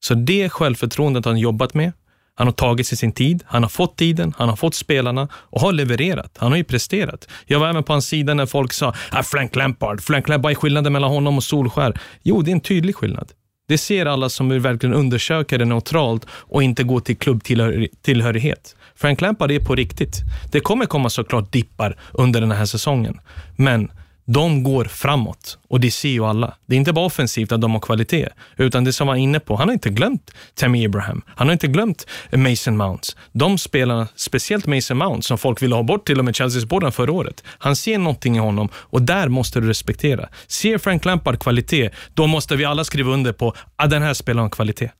Så 0.00 0.14
det 0.14 0.48
självförtroendet 0.48 1.24
har 1.24 1.32
han 1.32 1.40
jobbat 1.40 1.74
med. 1.74 1.92
Han 2.34 2.46
har 2.46 2.52
tagit 2.52 2.86
sig 2.86 2.98
sin 2.98 3.12
tid, 3.12 3.42
han 3.46 3.62
har 3.62 3.70
fått 3.70 3.96
tiden, 3.96 4.34
han 4.38 4.48
har 4.48 4.56
fått 4.56 4.74
spelarna 4.74 5.28
och 5.34 5.60
har 5.60 5.72
levererat. 5.72 6.36
Han 6.38 6.52
har 6.52 6.56
ju 6.58 6.64
presterat. 6.64 7.28
Jag 7.46 7.60
var 7.60 7.68
även 7.68 7.84
på 7.84 7.92
hans 7.92 8.06
sida 8.06 8.34
när 8.34 8.46
folk 8.46 8.72
sa 8.72 8.94
ah, 9.10 9.22
Frank 9.22 9.56
Lampard, 9.56 10.00
Frank 10.00 10.28
Lampard, 10.28 10.42
vad 10.42 10.52
är 10.52 10.56
skillnaden 10.56 10.92
mellan 10.92 11.10
honom 11.10 11.36
och 11.36 11.44
Solskär? 11.44 12.00
Jo, 12.22 12.42
det 12.42 12.50
är 12.50 12.52
en 12.52 12.60
tydlig 12.60 12.96
skillnad. 12.96 13.32
Det 13.68 13.78
ser 13.78 14.06
alla 14.06 14.28
som 14.28 14.48
vill 14.48 14.60
verkligen 14.60 14.94
undersöka 14.94 15.58
det 15.58 15.64
neutralt 15.64 16.26
och 16.30 16.62
inte 16.62 16.84
gå 16.84 17.00
till 17.00 17.16
klubbtillhörighet. 17.16 18.76
Frank 19.02 19.20
Lampard 19.20 19.50
är 19.50 19.60
på 19.60 19.74
riktigt. 19.74 20.22
Det 20.52 20.60
kommer 20.60 20.86
komma 20.86 21.10
såklart 21.10 21.52
dippar 21.52 21.96
under 22.12 22.40
den 22.40 22.50
här 22.50 22.64
säsongen, 22.64 23.20
men 23.56 23.90
de 24.26 24.62
går 24.62 24.84
framåt 24.84 25.58
och 25.68 25.80
det 25.80 25.90
ser 25.90 26.08
ju 26.08 26.24
alla. 26.24 26.54
Det 26.66 26.74
är 26.74 26.78
inte 26.78 26.92
bara 26.92 27.06
offensivt 27.06 27.52
att 27.52 27.60
de 27.60 27.72
har 27.72 27.80
kvalitet, 27.80 28.28
utan 28.56 28.84
det 28.84 28.92
som 28.92 29.06
var 29.06 29.14
inne 29.14 29.40
på, 29.40 29.56
han 29.56 29.68
har 29.68 29.72
inte 29.72 29.90
glömt 29.90 30.30
Tammy 30.54 30.86
Abraham. 30.86 31.22
Han 31.26 31.46
har 31.46 31.52
inte 31.52 31.66
glömt 31.66 32.06
Mason 32.32 32.76
Mounts. 32.76 33.16
De 33.32 33.58
spelarna, 33.58 34.08
speciellt 34.16 34.66
Mason 34.66 34.98
Mount, 34.98 35.22
som 35.22 35.38
folk 35.38 35.62
ville 35.62 35.74
ha 35.74 35.82
bort 35.82 36.06
till 36.06 36.18
och 36.18 36.24
med 36.24 36.36
Chelseas 36.36 36.64
båda 36.64 36.90
förra 36.90 37.12
året. 37.12 37.44
Han 37.46 37.76
ser 37.76 37.98
någonting 37.98 38.36
i 38.36 38.38
honom 38.38 38.68
och 38.74 39.02
där 39.02 39.28
måste 39.28 39.60
du 39.60 39.68
respektera. 39.68 40.28
Ser 40.46 40.78
Frank 40.78 41.04
Lampard 41.04 41.40
kvalitet, 41.40 41.90
då 42.14 42.26
måste 42.26 42.56
vi 42.56 42.64
alla 42.64 42.84
skriva 42.84 43.12
under 43.12 43.32
på 43.32 43.54
att 43.76 43.90
den 43.90 44.02
här 44.02 44.14
spelaren 44.14 44.42
har 44.42 44.50
kvalitet. 44.50 44.90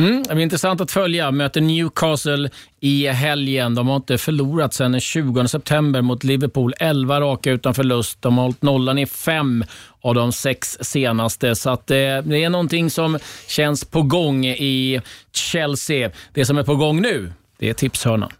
Mm, 0.00 0.22
det 0.22 0.34
blir 0.34 0.42
intressant 0.42 0.80
att 0.80 0.90
följa. 0.90 1.30
Möter 1.30 1.60
Newcastle 1.60 2.50
i 2.80 3.06
helgen. 3.06 3.74
De 3.74 3.88
har 3.88 3.96
inte 3.96 4.18
förlorat 4.18 4.74
sedan 4.74 4.92
den 4.92 5.00
20 5.00 5.48
september 5.48 6.02
mot 6.02 6.24
Liverpool. 6.24 6.74
11 6.78 7.20
raka 7.20 7.50
utan 7.50 7.74
förlust. 7.74 8.22
De 8.22 8.38
har 8.38 8.44
hållit 8.44 8.62
nollan 8.62 8.98
i 8.98 9.06
fem 9.06 9.64
av 10.00 10.14
de 10.14 10.32
sex 10.32 10.78
senaste. 10.80 11.54
Så 11.54 11.70
att, 11.70 11.90
eh, 11.90 11.96
det 11.96 12.44
är 12.44 12.50
någonting 12.50 12.90
som 12.90 13.18
känns 13.48 13.84
på 13.84 14.02
gång 14.02 14.46
i 14.46 15.00
Chelsea. 15.32 16.10
Det 16.34 16.44
som 16.44 16.58
är 16.58 16.62
på 16.62 16.76
gång 16.76 17.02
nu, 17.02 17.32
det 17.58 17.68
är 17.68 17.74
tipshörnan. 17.74 18.32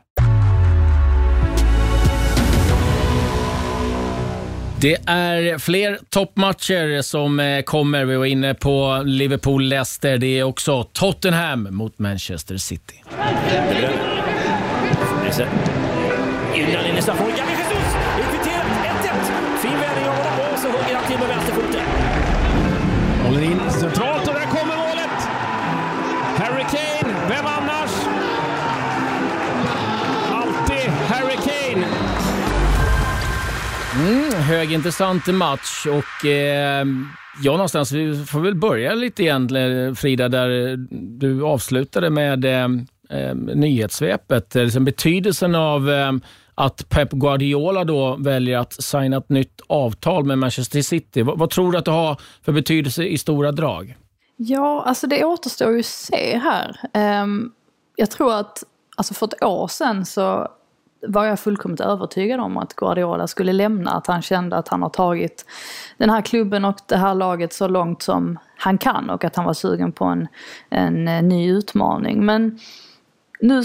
Det 4.82 4.98
är 5.06 5.58
fler 5.58 5.98
toppmatcher 6.10 7.02
som 7.02 7.40
eh, 7.40 7.62
kommer. 7.62 8.04
Vi 8.04 8.16
var 8.16 8.24
inne 8.24 8.54
på 8.54 9.02
Liverpool-Leicester. 9.04 10.18
Det 10.18 10.38
är 10.38 10.42
också 10.42 10.84
Tottenham 10.84 11.68
mot 11.70 11.98
Manchester 11.98 12.56
City. 12.56 12.94
Innan 16.54 16.86
in 16.86 16.96
i 16.98 17.02
straffområdet. 17.02 17.38
Gabriel 17.38 17.58
Jesus! 17.58 17.94
Inviterat 18.18 18.66
1-1. 18.66 19.56
Fin 19.62 19.70
vändning 19.70 20.08
av 20.08 20.14
honom 20.16 20.52
och 20.52 20.58
så 20.58 20.68
hugger 20.68 20.94
han 20.94 21.06
till 21.06 21.18
med 21.18 21.28
vänsterfoten. 21.28 21.80
Håller 23.24 23.42
in 23.42 23.60
centralt 23.70 24.11
Mm, 33.94 34.32
högintressant 34.32 35.26
match 35.26 35.86
och 35.86 36.26
eh, 36.26 36.86
ja, 37.42 37.52
någonstans, 37.52 37.92
vi 37.92 38.24
får 38.24 38.40
väl 38.40 38.54
börja 38.54 38.94
lite 38.94 39.22
igen 39.22 39.56
eh, 39.56 39.94
Frida, 39.94 40.28
där 40.28 40.76
du 41.18 41.44
avslutade 41.44 42.10
med 42.10 42.44
eh, 42.44 42.68
eh, 43.10 43.34
nyhetssvepet. 43.34 44.54
Liksom 44.54 44.84
betydelsen 44.84 45.54
av 45.54 45.90
eh, 45.90 46.12
att 46.54 46.88
Pep 46.88 47.10
Guardiola 47.10 47.84
då 47.84 48.16
väljer 48.16 48.58
att 48.58 48.82
signa 48.82 49.16
ett 49.16 49.28
nytt 49.28 49.60
avtal 49.66 50.24
med 50.24 50.38
Manchester 50.38 50.82
City. 50.82 51.22
Vad, 51.22 51.38
vad 51.38 51.50
tror 51.50 51.72
du 51.72 51.78
att 51.78 51.84
det 51.84 51.90
har 51.90 52.20
för 52.44 52.52
betydelse 52.52 53.04
i 53.04 53.18
stora 53.18 53.52
drag? 53.52 53.96
Ja, 54.36 54.82
alltså 54.86 55.06
det 55.06 55.24
återstår 55.24 55.72
ju 55.72 55.80
att 55.80 55.86
se 55.86 56.38
här. 56.38 56.76
Um, 57.22 57.52
jag 57.96 58.10
tror 58.10 58.34
att 58.34 58.64
alltså 58.96 59.14
för 59.14 59.26
ett 59.26 59.42
år 59.42 59.68
sedan 59.68 60.06
så 60.06 60.48
var 61.08 61.24
jag 61.24 61.40
fullkomligt 61.40 61.80
övertygad 61.80 62.40
om 62.40 62.56
att 62.56 62.76
Guardiola 62.76 63.26
skulle 63.26 63.52
lämna. 63.52 63.90
Att 63.90 64.06
han 64.06 64.22
kände 64.22 64.56
att 64.56 64.68
han 64.68 64.82
har 64.82 64.88
tagit 64.88 65.46
den 65.96 66.10
här 66.10 66.22
klubben 66.22 66.64
och 66.64 66.76
det 66.86 66.96
här 66.96 67.14
laget 67.14 67.52
så 67.52 67.68
långt 67.68 68.02
som 68.02 68.38
han 68.56 68.78
kan 68.78 69.10
och 69.10 69.24
att 69.24 69.36
han 69.36 69.44
var 69.44 69.54
sugen 69.54 69.92
på 69.92 70.04
en, 70.04 70.28
en 70.70 71.08
eh, 71.08 71.22
ny 71.22 71.50
utmaning. 71.50 72.26
Men 72.26 72.58
nu 73.42 73.62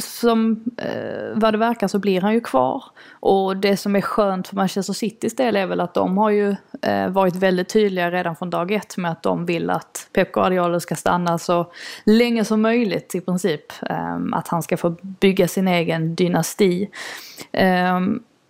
som 0.00 0.64
eh, 0.76 1.32
vad 1.34 1.54
det 1.54 1.58
verkar 1.58 1.88
så 1.88 1.98
blir 1.98 2.20
han 2.20 2.32
ju 2.34 2.40
kvar. 2.40 2.84
Och 3.10 3.56
det 3.56 3.76
som 3.76 3.96
är 3.96 4.00
skönt 4.00 4.48
för 4.48 4.56
Manchester 4.56 4.92
Citys 4.92 5.36
del 5.36 5.56
är 5.56 5.66
väl 5.66 5.80
att 5.80 5.94
de 5.94 6.18
har 6.18 6.30
ju 6.30 6.56
eh, 6.82 7.08
varit 7.08 7.36
väldigt 7.36 7.68
tydliga 7.68 8.10
redan 8.10 8.36
från 8.36 8.50
dag 8.50 8.72
ett 8.72 8.96
med 8.96 9.10
att 9.10 9.22
de 9.22 9.46
vill 9.46 9.70
att 9.70 10.08
Pep 10.12 10.32
Guardiola 10.32 10.80
ska 10.80 10.94
stanna 10.94 11.38
så 11.38 11.72
länge 12.04 12.44
som 12.44 12.62
möjligt 12.62 13.14
i 13.14 13.20
princip. 13.20 13.72
Eh, 13.82 14.18
att 14.32 14.48
han 14.48 14.62
ska 14.62 14.76
få 14.76 14.96
bygga 15.02 15.48
sin 15.48 15.68
egen 15.68 16.14
dynasti. 16.14 16.88
Eh, 17.52 18.00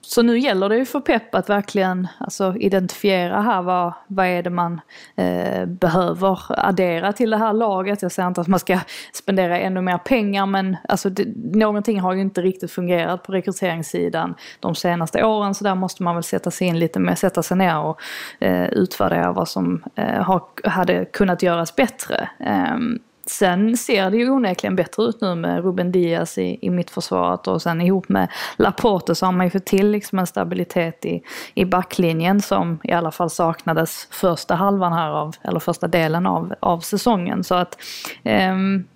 så 0.06 0.22
nu 0.22 0.38
gäller 0.38 0.68
det 0.68 0.76
ju 0.76 0.84
för 0.84 1.00
Pep 1.00 1.34
att 1.34 1.50
verkligen 1.50 2.08
alltså, 2.18 2.56
identifiera 2.56 3.40
här 3.40 3.62
vad, 3.62 3.92
vad 4.06 4.26
är 4.26 4.42
det 4.42 4.50
man 4.50 4.80
eh, 5.16 5.66
behöver 5.66 6.38
addera 6.48 7.12
till 7.12 7.30
det 7.30 7.36
här 7.36 7.52
laget. 7.52 8.02
Jag 8.02 8.12
säger 8.12 8.28
inte 8.28 8.40
att 8.40 8.48
man 8.48 8.60
ska 8.60 8.78
spendera 9.12 9.58
ännu 9.58 9.80
mer 9.80 9.98
pengar 9.98 10.46
men 10.46 10.76
alltså, 10.88 11.10
det, 11.10 11.24
någonting 11.36 12.00
har 12.00 12.12
ju 12.12 12.20
inte 12.20 12.42
riktigt 12.42 12.70
fungerat 12.70 13.22
på 13.22 13.32
rekryteringssidan 13.32 14.34
de 14.60 14.74
senaste 14.74 15.24
åren 15.24 15.54
så 15.54 15.64
där 15.64 15.74
måste 15.74 16.02
man 16.02 16.14
väl 16.14 16.24
sätta 16.24 16.50
sig 16.50 16.66
in 16.66 16.78
lite 16.78 17.00
mer, 17.00 17.14
sätta 17.14 17.42
sig 17.42 17.56
ner 17.56 17.78
och 17.78 18.00
eh, 18.40 18.68
utvärdera 18.68 19.32
vad 19.32 19.48
som 19.48 19.84
eh, 19.94 20.22
har, 20.22 20.42
hade 20.68 21.04
kunnat 21.04 21.42
göras 21.42 21.76
bättre. 21.76 22.28
Ehm, 22.40 22.98
Sen 23.26 23.76
ser 23.76 24.10
det 24.10 24.16
ju 24.16 24.30
onekligen 24.30 24.76
bättre 24.76 25.02
ut 25.02 25.20
nu 25.20 25.34
med 25.34 25.64
Ruben 25.64 25.92
Diaz 25.92 26.38
i, 26.38 26.58
i 26.62 26.70
mittförsvaret 26.70 27.46
och 27.46 27.62
sen 27.62 27.80
ihop 27.80 28.08
med 28.08 28.28
Laporte 28.56 29.14
så 29.14 29.26
har 29.26 29.32
man 29.32 29.46
ju 29.46 29.50
fått 29.50 29.66
till 29.66 29.90
liksom 29.90 30.18
en 30.18 30.26
stabilitet 30.26 31.04
i, 31.04 31.22
i 31.54 31.64
backlinjen 31.64 32.40
som 32.40 32.78
i 32.84 32.92
alla 32.92 33.10
fall 33.10 33.30
saknades 33.30 34.08
första 34.10 34.54
halvan 34.54 34.92
här 34.92 35.10
av, 35.10 35.36
eller 35.42 35.60
första 35.60 35.88
delen 35.88 36.26
av, 36.26 36.54
av 36.60 36.80
säsongen. 36.80 37.44
Så 37.44 37.54
att 37.54 37.78
eh, 38.22 38.54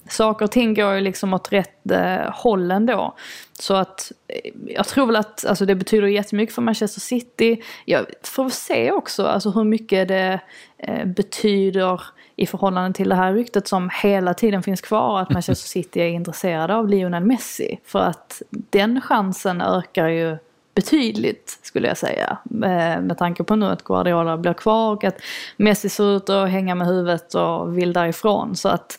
saker 0.09 0.45
och 0.45 0.51
ting 0.51 0.75
går 0.75 0.95
ju 0.95 1.01
liksom 1.01 1.35
åt 1.35 1.53
rätt 1.53 1.91
eh, 1.91 2.31
håll 2.33 2.71
ändå. 2.71 3.15
Så 3.59 3.75
att 3.75 4.13
eh, 4.29 4.53
jag 4.67 4.87
tror 4.87 5.07
väl 5.07 5.17
att 5.17 5.47
alltså, 5.47 5.67
det 5.67 5.75
betyder 5.75 6.07
jättemycket 6.07 6.55
för 6.55 6.63
Manchester 6.63 7.01
City. 7.01 7.63
Jag 7.85 8.07
får 8.23 8.49
se 8.49 8.93
också 8.93 9.27
alltså, 9.27 9.51
hur 9.51 9.65
mycket 9.65 10.09
det 10.09 10.41
eh, 10.79 11.05
betyder 11.05 12.03
i 12.37 12.47
förhållande 12.47 12.97
till 12.97 13.09
det 13.09 13.15
här 13.15 13.33
ryktet 13.33 13.69
som 13.69 13.91
hela 14.03 14.35
tiden 14.35 14.63
finns 14.63 14.81
kvar 14.81 15.21
att 15.21 15.31
Manchester 15.31 15.69
City 15.69 16.01
är 16.01 16.09
intresserade 16.09 16.75
av 16.75 16.89
Lionel 16.89 17.25
Messi. 17.25 17.79
För 17.85 18.01
att 18.01 18.43
den 18.51 19.01
chansen 19.01 19.61
ökar 19.61 20.09
ju 20.09 20.37
betydligt 20.79 21.59
skulle 21.63 21.89
jag 21.89 21.99
säga. 21.99 22.39
Med, 22.43 23.05
med 23.05 23.19
tanke 23.19 23.45
på 23.45 23.57
nu 23.57 23.67
att 23.67 23.85
Guardiola 23.85 24.37
blir 24.37 24.53
kvar 24.53 24.93
och 24.93 25.05
att 25.05 25.21
Messi 25.57 25.89
ser 25.89 26.17
ut 26.17 26.31
att 26.31 26.51
hänga 26.51 26.75
med 26.75 26.87
huvudet 26.87 27.35
och 27.35 27.79
vill 27.79 27.93
därifrån. 27.93 28.57
Så 28.57 28.69
att 28.69 28.99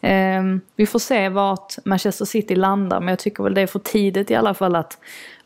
eh, 0.00 0.42
vi 0.76 0.86
får 0.86 0.98
se 0.98 1.28
vart 1.28 1.74
Manchester 1.84 2.24
City 2.24 2.56
landar 2.56 3.00
men 3.00 3.08
jag 3.08 3.18
tycker 3.18 3.42
väl 3.42 3.54
det 3.54 3.60
är 3.60 3.66
för 3.66 3.78
tidigt 3.78 4.30
i 4.30 4.34
alla 4.34 4.54
fall 4.54 4.76
att 4.76 4.98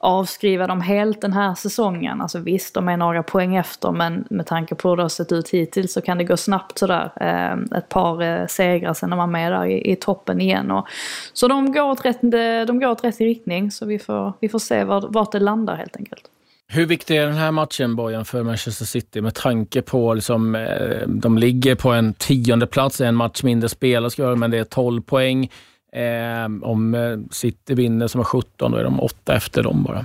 avskriva 0.05 0.67
dem 0.67 0.81
helt 0.81 1.21
den 1.21 1.33
här 1.33 1.55
säsongen. 1.55 2.21
Alltså 2.21 2.39
visst, 2.39 2.75
de 2.75 2.89
är 2.89 2.97
några 2.97 3.23
poäng 3.23 3.57
efter 3.57 3.93
men 3.93 4.25
med 4.31 4.47
tanke 4.47 4.75
på 4.75 4.89
hur 4.89 4.97
det 4.97 5.03
har 5.03 5.09
sett 5.09 5.33
ut 5.33 5.49
hittills 5.51 5.93
så 5.93 6.01
kan 6.01 6.19
det 6.19 6.25
gå 6.25 6.37
snabbt 6.37 6.79
sådär. 6.79 7.13
Eh, 7.21 7.79
ett 7.79 7.89
par 7.89 8.23
eh, 8.23 8.47
segrar 8.47 8.95
sen 8.95 9.13
är 9.13 9.17
man 9.17 9.31
med 9.31 9.53
där 9.53 9.67
i, 9.67 9.93
i 9.93 9.97
toppen 9.97 10.41
igen. 10.41 10.71
Och, 10.71 10.87
så 11.33 11.49
de 11.49 11.73
går, 11.73 11.83
åt 11.83 12.05
rätt, 12.05 12.25
eh, 12.25 12.67
de 12.67 12.81
går 12.81 12.89
åt 12.89 13.05
rätt 13.05 13.21
riktning 13.21 13.71
så 13.71 13.87
vi 13.87 13.99
får, 13.99 14.33
vi 14.41 14.49
får 14.49 14.59
se 14.59 14.85
vart, 14.85 15.05
vart 15.09 15.33
det 15.33 15.41
landar 15.41 15.77
helt 15.77 15.97
enkelt. 15.97 16.31
Hur 16.69 16.87
viktig 16.87 17.17
är 17.17 17.27
den 17.27 17.37
här 17.37 17.51
matchen, 17.51 17.97
Bojan, 17.97 18.25
för 18.25 18.43
Manchester 18.43 18.85
City 18.85 19.21
med 19.21 19.35
tanke 19.35 19.83
på 19.83 20.15
liksom, 20.15 20.55
eh, 20.55 21.09
de 21.09 21.39
ligger 21.39 21.75
på 21.75 21.91
en 21.91 22.15
tionde 22.15 22.67
plats, 22.67 23.01
en 23.01 23.15
match 23.15 23.43
mindre 23.43 23.69
spelare, 23.69 24.37
men 24.37 24.51
det 24.51 24.59
är 24.59 24.65
12 24.65 25.03
poäng. 25.03 25.51
Ehm, 25.95 26.63
eh, 26.63 26.69
om 26.69 27.27
City 27.31 27.75
vinner 27.75 28.07
som 28.07 28.19
har 28.19 28.25
17, 28.25 28.73
då 28.73 28.79
är 28.79 28.85
de 28.85 29.01
åtta 29.01 29.37
efter 29.37 29.63
dem 29.63 29.83
bara. 29.83 30.05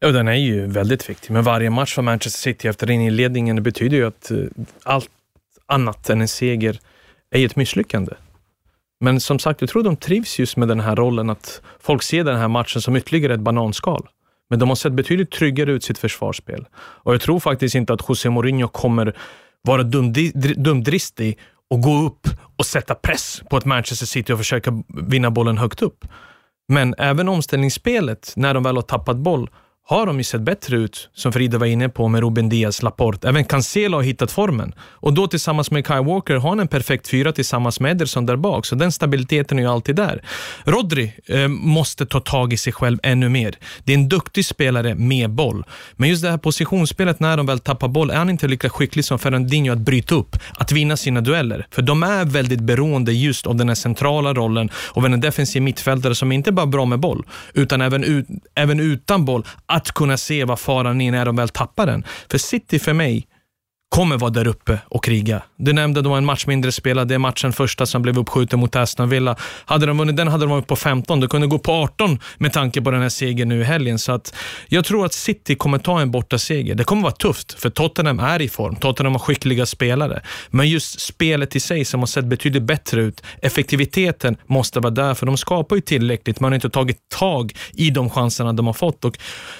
Ja, 0.00 0.08
den 0.08 0.28
är 0.28 0.34
ju 0.34 0.66
väldigt 0.66 1.10
viktig, 1.10 1.32
men 1.32 1.44
varje 1.44 1.70
match 1.70 1.94
för 1.94 2.02
Manchester 2.02 2.40
City 2.40 2.68
efter 2.68 2.86
den 2.86 3.00
inledningen 3.00 3.62
betyder 3.62 3.96
ju 3.96 4.06
att 4.06 4.30
eh, 4.30 4.38
allt 4.82 5.10
annat 5.66 6.10
än 6.10 6.20
en 6.20 6.28
seger 6.28 6.78
är 7.30 7.46
ett 7.46 7.56
misslyckande. 7.56 8.12
Men 9.00 9.20
som 9.20 9.38
sagt, 9.38 9.60
jag 9.60 9.70
tror 9.70 9.82
de 9.82 9.96
trivs 9.96 10.38
just 10.38 10.56
med 10.56 10.68
den 10.68 10.80
här 10.80 10.96
rollen 10.96 11.30
att 11.30 11.62
folk 11.80 12.02
ser 12.02 12.24
den 12.24 12.36
här 12.36 12.48
matchen 12.48 12.82
som 12.82 12.96
ytterligare 12.96 13.34
ett 13.34 13.40
bananskal. 13.40 14.08
Men 14.50 14.58
de 14.58 14.68
har 14.68 14.76
sett 14.76 14.92
betydligt 14.92 15.30
tryggare 15.30 15.72
ut 15.72 15.84
sitt 15.84 15.98
försvarsspel. 15.98 16.66
Och 16.76 17.14
jag 17.14 17.20
tror 17.20 17.40
faktiskt 17.40 17.74
inte 17.74 17.92
att 17.92 18.08
José 18.08 18.30
Mourinho 18.30 18.68
kommer 18.68 19.16
vara 19.62 19.82
dumdristig 20.56 21.38
och 21.74 21.80
gå 21.80 22.06
upp 22.06 22.28
och 22.56 22.66
sätta 22.66 22.94
press 22.94 23.42
på 23.50 23.56
ett 23.56 23.64
Manchester 23.64 24.06
City 24.06 24.32
och 24.32 24.38
försöka 24.38 24.82
vinna 24.88 25.30
bollen 25.30 25.58
högt 25.58 25.82
upp. 25.82 26.04
Men 26.68 26.94
även 26.98 27.28
omställningsspelet, 27.28 28.32
när 28.36 28.54
de 28.54 28.62
väl 28.62 28.76
har 28.76 28.82
tappat 28.82 29.16
boll, 29.16 29.50
har 29.86 30.06
de 30.06 30.18
ju 30.18 30.24
sett 30.24 30.40
bättre 30.40 30.76
ut, 30.76 31.08
som 31.14 31.32
Frida 31.32 31.58
var 31.58 31.66
inne 31.66 31.88
på 31.88 32.08
med 32.08 32.20
Ruben 32.20 32.48
Diaz, 32.48 32.82
Laporte. 32.82 33.28
Även 33.28 33.44
Cancelo 33.44 33.96
har 33.96 34.02
hittat 34.02 34.32
formen. 34.32 34.74
Och 34.80 35.12
då 35.12 35.26
tillsammans 35.26 35.70
med 35.70 35.86
Kyle 35.86 36.04
Walker 36.04 36.34
har 36.34 36.48
han 36.48 36.60
en 36.60 36.68
perfekt 36.68 37.08
fyra 37.08 37.32
tillsammans 37.32 37.80
med 37.80 37.90
Ederson 37.90 38.26
där 38.26 38.36
bak, 38.36 38.66
så 38.66 38.74
den 38.74 38.92
stabiliteten 38.92 39.58
är 39.58 39.62
ju 39.62 39.68
alltid 39.68 39.96
där. 39.96 40.22
Rodri 40.64 41.12
eh, 41.26 41.48
måste 41.48 42.06
ta 42.06 42.20
tag 42.20 42.52
i 42.52 42.56
sig 42.56 42.72
själv 42.72 42.98
ännu 43.02 43.28
mer. 43.28 43.54
Det 43.84 43.92
är 43.92 43.98
en 43.98 44.08
duktig 44.08 44.46
spelare 44.46 44.94
med 44.94 45.30
boll, 45.30 45.64
men 45.96 46.08
just 46.08 46.22
det 46.22 46.30
här 46.30 46.38
positionsspelet 46.38 47.20
när 47.20 47.36
de 47.36 47.46
väl 47.46 47.58
tappar 47.58 47.88
boll 47.88 48.10
är 48.10 48.16
han 48.16 48.30
inte 48.30 48.48
lika 48.48 48.70
skicklig 48.70 49.04
som 49.04 49.18
Fernandinho 49.18 49.72
att 49.72 49.78
bryta 49.78 50.14
upp, 50.14 50.36
att 50.58 50.72
vinna 50.72 50.96
sina 50.96 51.20
dueller. 51.20 51.66
För 51.70 51.82
de 51.82 52.02
är 52.02 52.24
väldigt 52.24 52.60
beroende 52.60 53.12
just 53.12 53.46
av 53.46 53.56
den 53.56 53.68
här 53.68 53.74
centrala 53.74 54.34
rollen 54.34 54.70
av 54.92 55.06
en 55.06 55.20
defensiv 55.20 55.62
mittfältare 55.62 56.14
som 56.14 56.32
inte 56.32 56.52
bara 56.52 56.62
är 56.62 56.66
bra 56.66 56.84
med 56.84 57.00
boll, 57.00 57.26
utan 57.54 57.80
även, 57.80 58.04
ut, 58.04 58.26
även 58.54 58.80
utan 58.80 59.24
boll 59.24 59.44
att 59.74 59.92
kunna 59.92 60.16
se 60.16 60.44
vad 60.44 60.58
faran 60.58 61.00
är 61.00 61.10
när 61.12 61.24
de 61.24 61.36
väl 61.36 61.48
tappar 61.48 61.86
den. 61.86 62.04
För 62.30 62.38
City 62.38 62.78
för 62.78 62.92
mig 62.92 63.26
kommer 63.94 64.18
vara 64.18 64.30
där 64.30 64.46
uppe 64.46 64.78
och 64.88 65.04
kriga. 65.04 65.42
Du 65.56 65.72
nämnde 65.72 66.00
då 66.00 66.04
de 66.04 66.10
var 66.10 66.18
en 66.18 66.24
match 66.24 66.46
mindre 66.46 66.72
spelad. 66.72 67.08
Det 67.08 67.14
är 67.14 67.18
matchen 67.18 67.52
första 67.52 67.86
som 67.86 68.02
blev 68.02 68.18
uppskjuten 68.18 68.60
mot 68.60 68.76
Aston 68.76 69.08
Villa. 69.08 69.36
Hade 69.64 69.86
de 69.86 69.98
vunnit 69.98 70.16
den 70.16 70.28
hade 70.28 70.44
de 70.44 70.50
varit 70.50 70.66
på 70.66 70.76
15. 70.76 71.20
De 71.20 71.28
kunde 71.28 71.46
gå 71.46 71.58
på 71.58 71.72
18 71.72 72.18
med 72.38 72.52
tanke 72.52 72.82
på 72.82 72.90
den 72.90 73.02
här 73.02 73.08
segern 73.08 73.48
nu 73.48 73.60
i 73.60 73.64
helgen. 73.64 73.98
Så 73.98 74.12
att 74.12 74.34
jag 74.68 74.84
tror 74.84 75.06
att 75.06 75.12
City 75.12 75.54
kommer 75.54 75.78
ta 75.78 76.00
en 76.00 76.10
borta 76.10 76.38
seger. 76.38 76.74
Det 76.74 76.84
kommer 76.84 77.02
vara 77.02 77.12
tufft, 77.12 77.60
för 77.60 77.70
Tottenham 77.70 78.18
är 78.18 78.42
i 78.42 78.48
form. 78.48 78.76
Tottenham 78.76 79.12
har 79.12 79.18
skickliga 79.18 79.66
spelare. 79.66 80.22
Men 80.50 80.68
just 80.68 81.00
spelet 81.00 81.56
i 81.56 81.60
sig 81.60 81.84
som 81.84 82.00
har 82.00 82.06
sett 82.06 82.24
betydligt 82.24 82.62
bättre 82.62 83.00
ut. 83.00 83.22
Effektiviteten 83.42 84.36
måste 84.46 84.80
vara 84.80 84.90
där, 84.90 85.14
för 85.14 85.26
de 85.26 85.36
skapar 85.36 85.76
ju 85.76 85.82
tillräckligt. 85.82 86.40
Man 86.40 86.52
har 86.52 86.54
inte 86.54 86.70
tagit 86.70 86.98
tag 87.08 87.52
i 87.72 87.90
de 87.90 88.10
chanserna 88.10 88.52
de 88.52 88.66
har 88.66 88.74
fått. 88.74 89.04
Och, 89.04 89.18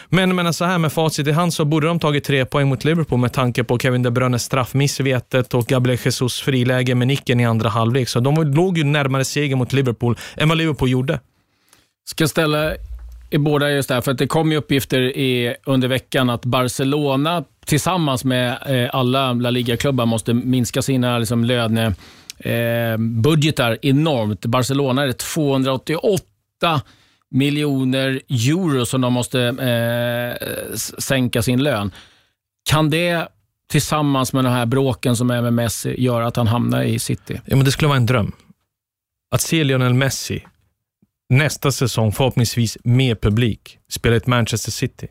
men, 0.09 0.35
men 0.35 0.55
så 0.55 0.65
här 0.65 0.79
med 0.79 0.93
facit 0.93 1.27
i 1.27 1.33
hand 1.33 1.55
så 1.55 1.65
borde 1.65 1.87
de 1.87 2.01
tagit 2.01 2.25
tre 2.25 2.45
poäng 2.45 2.69
mot 2.69 2.85
Liverpool 2.85 3.19
med 3.19 3.33
tanke 3.33 3.65
på 3.65 3.79
Kevin 3.79 4.03
De 4.03 4.11
Bruyne 4.11 4.24
avgörande 4.25 4.39
straffmiss 4.39 5.01
och 5.53 5.67
Gabriel 5.67 5.99
Jesus 6.05 6.41
friläge 6.41 6.95
med 6.95 7.09
nicken 7.09 7.41
i 7.41 7.47
andra 7.47 7.69
halvlek. 7.69 8.09
Så 8.09 8.21
de 8.21 8.55
låg 8.55 8.79
ju 8.79 8.85
närmare 8.85 9.25
seger 9.25 9.57
mot 9.57 9.73
Liverpool 9.73 10.17
än 10.37 10.49
vad 10.49 10.59
Liverpool 10.59 10.91
gjorde. 10.91 11.21
Ska 12.09 12.29
ställa 12.29 12.75
i 13.31 13.39
båda 13.39 13.71
just 13.71 13.89
där, 13.89 14.01
för 14.01 14.13
att 14.13 14.19
det 14.19 14.27
kom 14.27 14.53
ju 14.53 14.59
uppgifter 14.59 15.01
i, 15.01 15.57
under 15.67 15.89
veckan 15.89 16.31
att 16.31 16.45
Barcelona 16.45 17.45
tillsammans 17.67 18.25
med 18.25 18.59
eh, 18.67 18.91
alla 18.93 19.33
La 19.33 19.51
Liga-klubbar 19.51 20.07
måste 20.07 20.35
minska 20.35 20.83
sina 20.83 21.19
liksom, 21.19 21.45
lönebudgetar 21.45 23.71
eh, 23.71 23.79
enormt. 23.83 24.47
Barcelona 24.47 25.03
är 25.03 25.13
288 25.13 26.25
miljoner 27.31 28.21
euro 28.29 28.87
som 28.87 29.01
de 29.01 29.13
måste 29.13 29.41
eh, 29.41 30.35
sänka 30.99 31.43
sin 31.43 31.63
lön. 31.63 31.93
Kan 32.71 32.91
det 32.91 33.29
tillsammans 33.75 34.33
med 34.33 34.45
den 34.45 34.53
här 34.53 34.67
bråken 34.67 35.17
som 35.17 35.31
är 35.31 35.43
med 35.43 35.53
Messi 35.53 35.95
gör 36.03 36.21
att 36.21 36.37
han 36.37 36.47
hamnar 36.47 36.83
i 36.83 36.99
City. 36.99 37.41
Ja, 37.45 37.57
men 37.57 37.65
det 37.65 37.73
skulle 37.73 37.89
vara 37.89 37.97
en 37.97 38.07
dröm. 38.07 38.33
Att 39.35 39.41
se 39.41 39.65
Lionel 39.65 39.95
Messi 39.95 40.45
nästa 41.29 41.73
säsong, 41.73 42.13
förhoppningsvis 42.13 42.79
med 42.85 43.21
publik, 43.21 43.79
spela 43.91 44.17
ett 44.17 44.27
Manchester 44.27 44.71
City. 44.71 45.07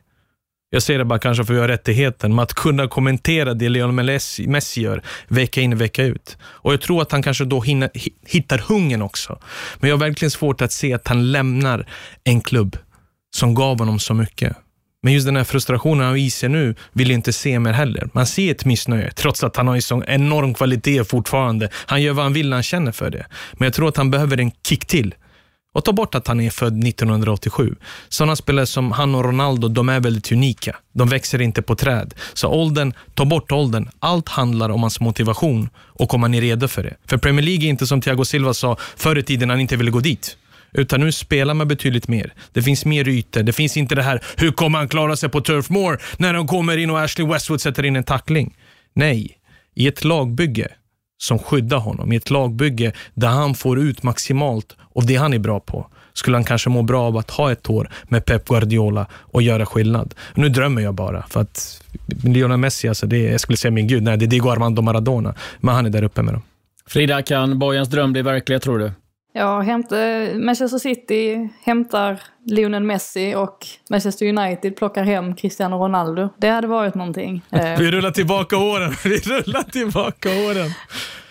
Jag 0.69 0.83
säger 0.83 0.99
det 0.99 1.05
bara 1.05 1.19
kanske 1.19 1.43
för 1.43 1.53
att 1.53 1.57
vi 1.57 1.61
har 1.61 1.67
rättigheten, 1.67 2.35
men 2.35 2.43
att 2.43 2.53
kunna 2.53 2.87
kommentera 2.87 3.53
det 3.53 3.69
Lionel 3.69 4.05
Messi, 4.05 4.47
Messi 4.47 4.81
gör 4.81 5.03
vecka 5.27 5.61
in 5.61 5.73
och 5.73 5.81
vecka 5.81 6.03
ut. 6.03 6.37
Och 6.43 6.73
Jag 6.73 6.81
tror 6.81 7.01
att 7.01 7.11
han 7.11 7.23
kanske 7.23 7.45
då 7.45 7.61
hinner, 7.61 7.89
hittar 8.27 8.57
hungern 8.57 9.01
också. 9.01 9.39
Men 9.79 9.89
jag 9.89 9.97
har 9.97 10.05
verkligen 10.05 10.31
svårt 10.31 10.61
att 10.61 10.71
se 10.71 10.93
att 10.93 11.07
han 11.07 11.31
lämnar 11.31 11.89
en 12.23 12.41
klubb 12.41 12.77
som 13.35 13.53
gav 13.53 13.79
honom 13.79 13.99
så 13.99 14.13
mycket. 14.13 14.57
Men 15.03 15.13
just 15.13 15.25
den 15.25 15.35
här 15.35 15.43
frustrationen 15.43 16.05
han 16.05 16.13
visar 16.13 16.49
nu 16.49 16.75
vill 16.93 17.09
jag 17.09 17.17
inte 17.17 17.33
se 17.33 17.59
mer 17.59 17.71
heller. 17.71 18.09
Man 18.13 18.25
ser 18.25 18.51
ett 18.51 18.65
missnöje, 18.65 19.11
trots 19.11 19.43
att 19.43 19.55
han 19.55 19.67
har 19.67 19.75
en 19.75 19.81
sån 19.81 20.03
enorm 20.07 20.53
kvalitet 20.53 21.03
fortfarande. 21.03 21.69
Han 21.73 22.01
gör 22.01 22.13
vad 22.13 22.25
han 22.25 22.33
vill 22.33 22.49
när 22.49 22.57
han 22.57 22.63
känner 22.63 22.91
för 22.91 23.09
det. 23.09 23.25
Men 23.53 23.65
jag 23.65 23.73
tror 23.73 23.89
att 23.89 23.97
han 23.97 24.11
behöver 24.11 24.39
en 24.39 24.51
kick 24.67 24.85
till. 24.85 25.15
Och 25.73 25.85
ta 25.85 25.93
bort 25.93 26.15
att 26.15 26.27
han 26.27 26.39
är 26.39 26.49
född 26.49 26.87
1987. 26.87 27.75
Sådana 28.09 28.35
spelare 28.35 28.65
som 28.65 28.91
han 28.91 29.15
och 29.15 29.23
Ronaldo, 29.25 29.67
de 29.67 29.89
är 29.89 29.99
väldigt 29.99 30.31
unika. 30.31 30.75
De 30.93 31.09
växer 31.09 31.41
inte 31.41 31.61
på 31.61 31.75
träd. 31.75 32.13
Så 32.33 32.47
åldern, 32.47 32.93
ta 33.13 33.25
bort 33.25 33.51
åldern. 33.51 33.89
Allt 33.99 34.29
handlar 34.29 34.69
om 34.69 34.81
hans 34.81 34.99
motivation 34.99 35.69
och 35.75 36.13
om 36.13 36.23
han 36.23 36.33
är 36.33 36.41
redo 36.41 36.67
för 36.67 36.83
det. 36.83 36.95
För 37.07 37.17
Premier 37.17 37.45
League 37.45 37.65
är 37.65 37.69
inte 37.69 37.87
som 37.87 38.01
Thiago 38.01 38.25
Silva 38.25 38.53
sa 38.53 38.77
förr 38.95 39.17
i 39.17 39.23
tiden, 39.23 39.49
han 39.49 39.59
inte 39.59 39.75
ville 39.75 39.91
gå 39.91 39.99
dit. 39.99 40.37
Utan 40.73 40.99
nu 40.99 41.11
spelar 41.11 41.53
man 41.53 41.67
betydligt 41.67 42.07
mer. 42.07 42.33
Det 42.51 42.61
finns 42.61 42.85
mer 42.85 43.07
ytor. 43.07 43.43
Det 43.43 43.53
finns 43.53 43.77
inte 43.77 43.95
det 43.95 44.03
här, 44.03 44.23
hur 44.37 44.51
kommer 44.51 44.79
han 44.79 44.87
klara 44.87 45.15
sig 45.15 45.29
på 45.29 45.41
Turf 45.41 45.69
Moor 45.69 46.01
när 46.17 46.33
de 46.33 46.47
kommer 46.47 46.77
in 46.77 46.89
och 46.89 47.01
Ashley 47.01 47.27
Westwood 47.27 47.61
sätter 47.61 47.85
in 47.85 47.95
en 47.95 48.03
tackling? 48.03 48.57
Nej, 48.93 49.37
i 49.75 49.87
ett 49.87 50.03
lagbygge 50.03 50.67
som 51.17 51.39
skyddar 51.39 51.77
honom, 51.77 52.13
i 52.13 52.15
ett 52.15 52.29
lagbygge 52.29 52.91
där 53.13 53.27
han 53.27 53.55
får 53.55 53.79
ut 53.79 54.03
maximalt 54.03 54.75
av 54.95 55.05
det 55.05 55.15
han 55.15 55.33
är 55.33 55.39
bra 55.39 55.59
på, 55.59 55.87
skulle 56.13 56.37
han 56.37 56.43
kanske 56.43 56.69
må 56.69 56.81
bra 56.81 57.01
av 57.03 57.17
att 57.17 57.31
ha 57.31 57.51
ett 57.51 57.69
år 57.69 57.89
med 58.03 58.25
Pep 58.25 58.47
Guardiola 58.47 59.07
och 59.13 59.41
göra 59.41 59.65
skillnad. 59.65 60.15
Nu 60.35 60.49
drömmer 60.49 60.81
jag 60.81 60.93
bara, 60.93 61.23
för 61.29 61.41
att 61.41 61.83
Lionel 62.23 62.57
Messi, 62.57 62.87
alltså 62.87 63.07
det, 63.07 63.17
jag 63.17 63.39
skulle 63.39 63.57
säga 63.57 63.71
min 63.71 63.87
gud, 63.87 64.03
nej, 64.03 64.17
det 64.17 64.25
är 64.25 64.27
Diego 64.27 64.49
Armando 64.49 64.81
Maradona, 64.81 65.35
men 65.59 65.75
han 65.75 65.85
är 65.85 65.89
där 65.89 66.03
uppe 66.03 66.21
med 66.21 66.33
dem. 66.33 66.41
Frida, 66.87 67.21
kan 67.21 67.59
Bojans 67.59 67.89
dröm 67.89 68.13
bli 68.13 68.21
verklighet 68.21 68.63
tror 68.63 68.79
du? 68.79 68.91
Ja, 69.35 69.59
hämta, 69.61 69.95
Manchester 70.35 70.77
City 70.77 71.49
hämtar 71.63 72.19
Lionel 72.45 72.83
Messi 72.83 73.35
och 73.35 73.67
Manchester 73.89 74.25
United 74.25 74.75
plockar 74.75 75.03
hem 75.03 75.35
Cristiano 75.35 75.77
Ronaldo. 75.77 76.29
Det 76.37 76.49
hade 76.49 76.67
varit 76.67 76.95
någonting. 76.95 77.41
Eh, 77.51 77.79
Vi 77.79 77.91
rullar 77.91 78.11
tillbaka 78.11 78.57
åren. 78.57 78.91
Vi 79.03 79.17
rullar 79.17 79.63
tillbaka 79.63 80.29
åren. 80.29 80.71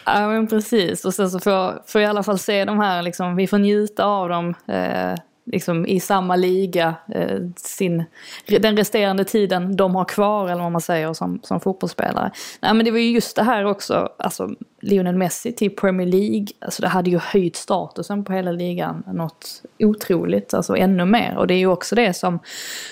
Ja, 0.05 0.29
men 0.29 0.47
precis. 0.47 1.05
Och 1.05 1.15
sen 1.15 1.31
så 1.31 1.41
får 1.41 1.83
får 1.93 2.01
jag 2.01 2.09
i 2.09 2.11
alla 2.11 2.23
fall 2.23 2.39
se 2.39 2.65
de 2.65 2.79
här, 2.79 3.03
liksom, 3.03 3.37
vi 3.37 3.47
får 3.47 3.59
njuta 3.59 4.05
av 4.05 4.29
dem. 4.29 4.55
Eh, 4.69 5.15
liksom 5.45 5.87
i 5.87 6.01
samma 6.01 6.37
liga 6.37 6.95
eh, 7.09 7.39
sin, 7.57 8.05
den 8.47 8.77
resterande 8.77 9.25
tiden 9.25 9.77
de 9.77 9.95
har 9.95 10.05
kvar 10.05 10.49
eller 10.49 10.63
vad 10.63 10.73
man 10.73 10.81
säger 10.81 11.13
som, 11.13 11.41
som 11.43 11.61
fotbollsspelare. 11.61 12.31
Nej 12.61 12.75
men 12.75 12.85
det 12.85 12.91
var 12.91 12.99
ju 12.99 13.11
just 13.11 13.37
det 13.37 13.43
här 13.43 13.65
också, 13.65 14.09
alltså 14.19 14.51
Lionel 14.81 15.17
Messi 15.17 15.53
till 15.53 15.77
Premier 15.77 16.07
League, 16.07 16.47
alltså 16.61 16.83
det 16.83 16.89
hade 16.89 17.11
ju 17.11 17.19
höjt 17.19 17.57
statusen 17.57 18.25
på 18.25 18.33
hela 18.33 18.53
ligan 18.53 19.03
något 19.07 19.63
otroligt, 19.79 20.55
alltså 20.55 20.77
ännu 20.77 21.05
mer. 21.05 21.37
Och 21.37 21.47
det 21.47 21.55
är 21.55 21.59
ju 21.59 21.67
också 21.67 21.95
det 21.95 22.15
som 22.15 22.39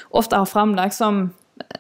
ofta 0.09 0.39
har 0.39 0.47
framlagts 0.47 0.97
som 0.97 1.31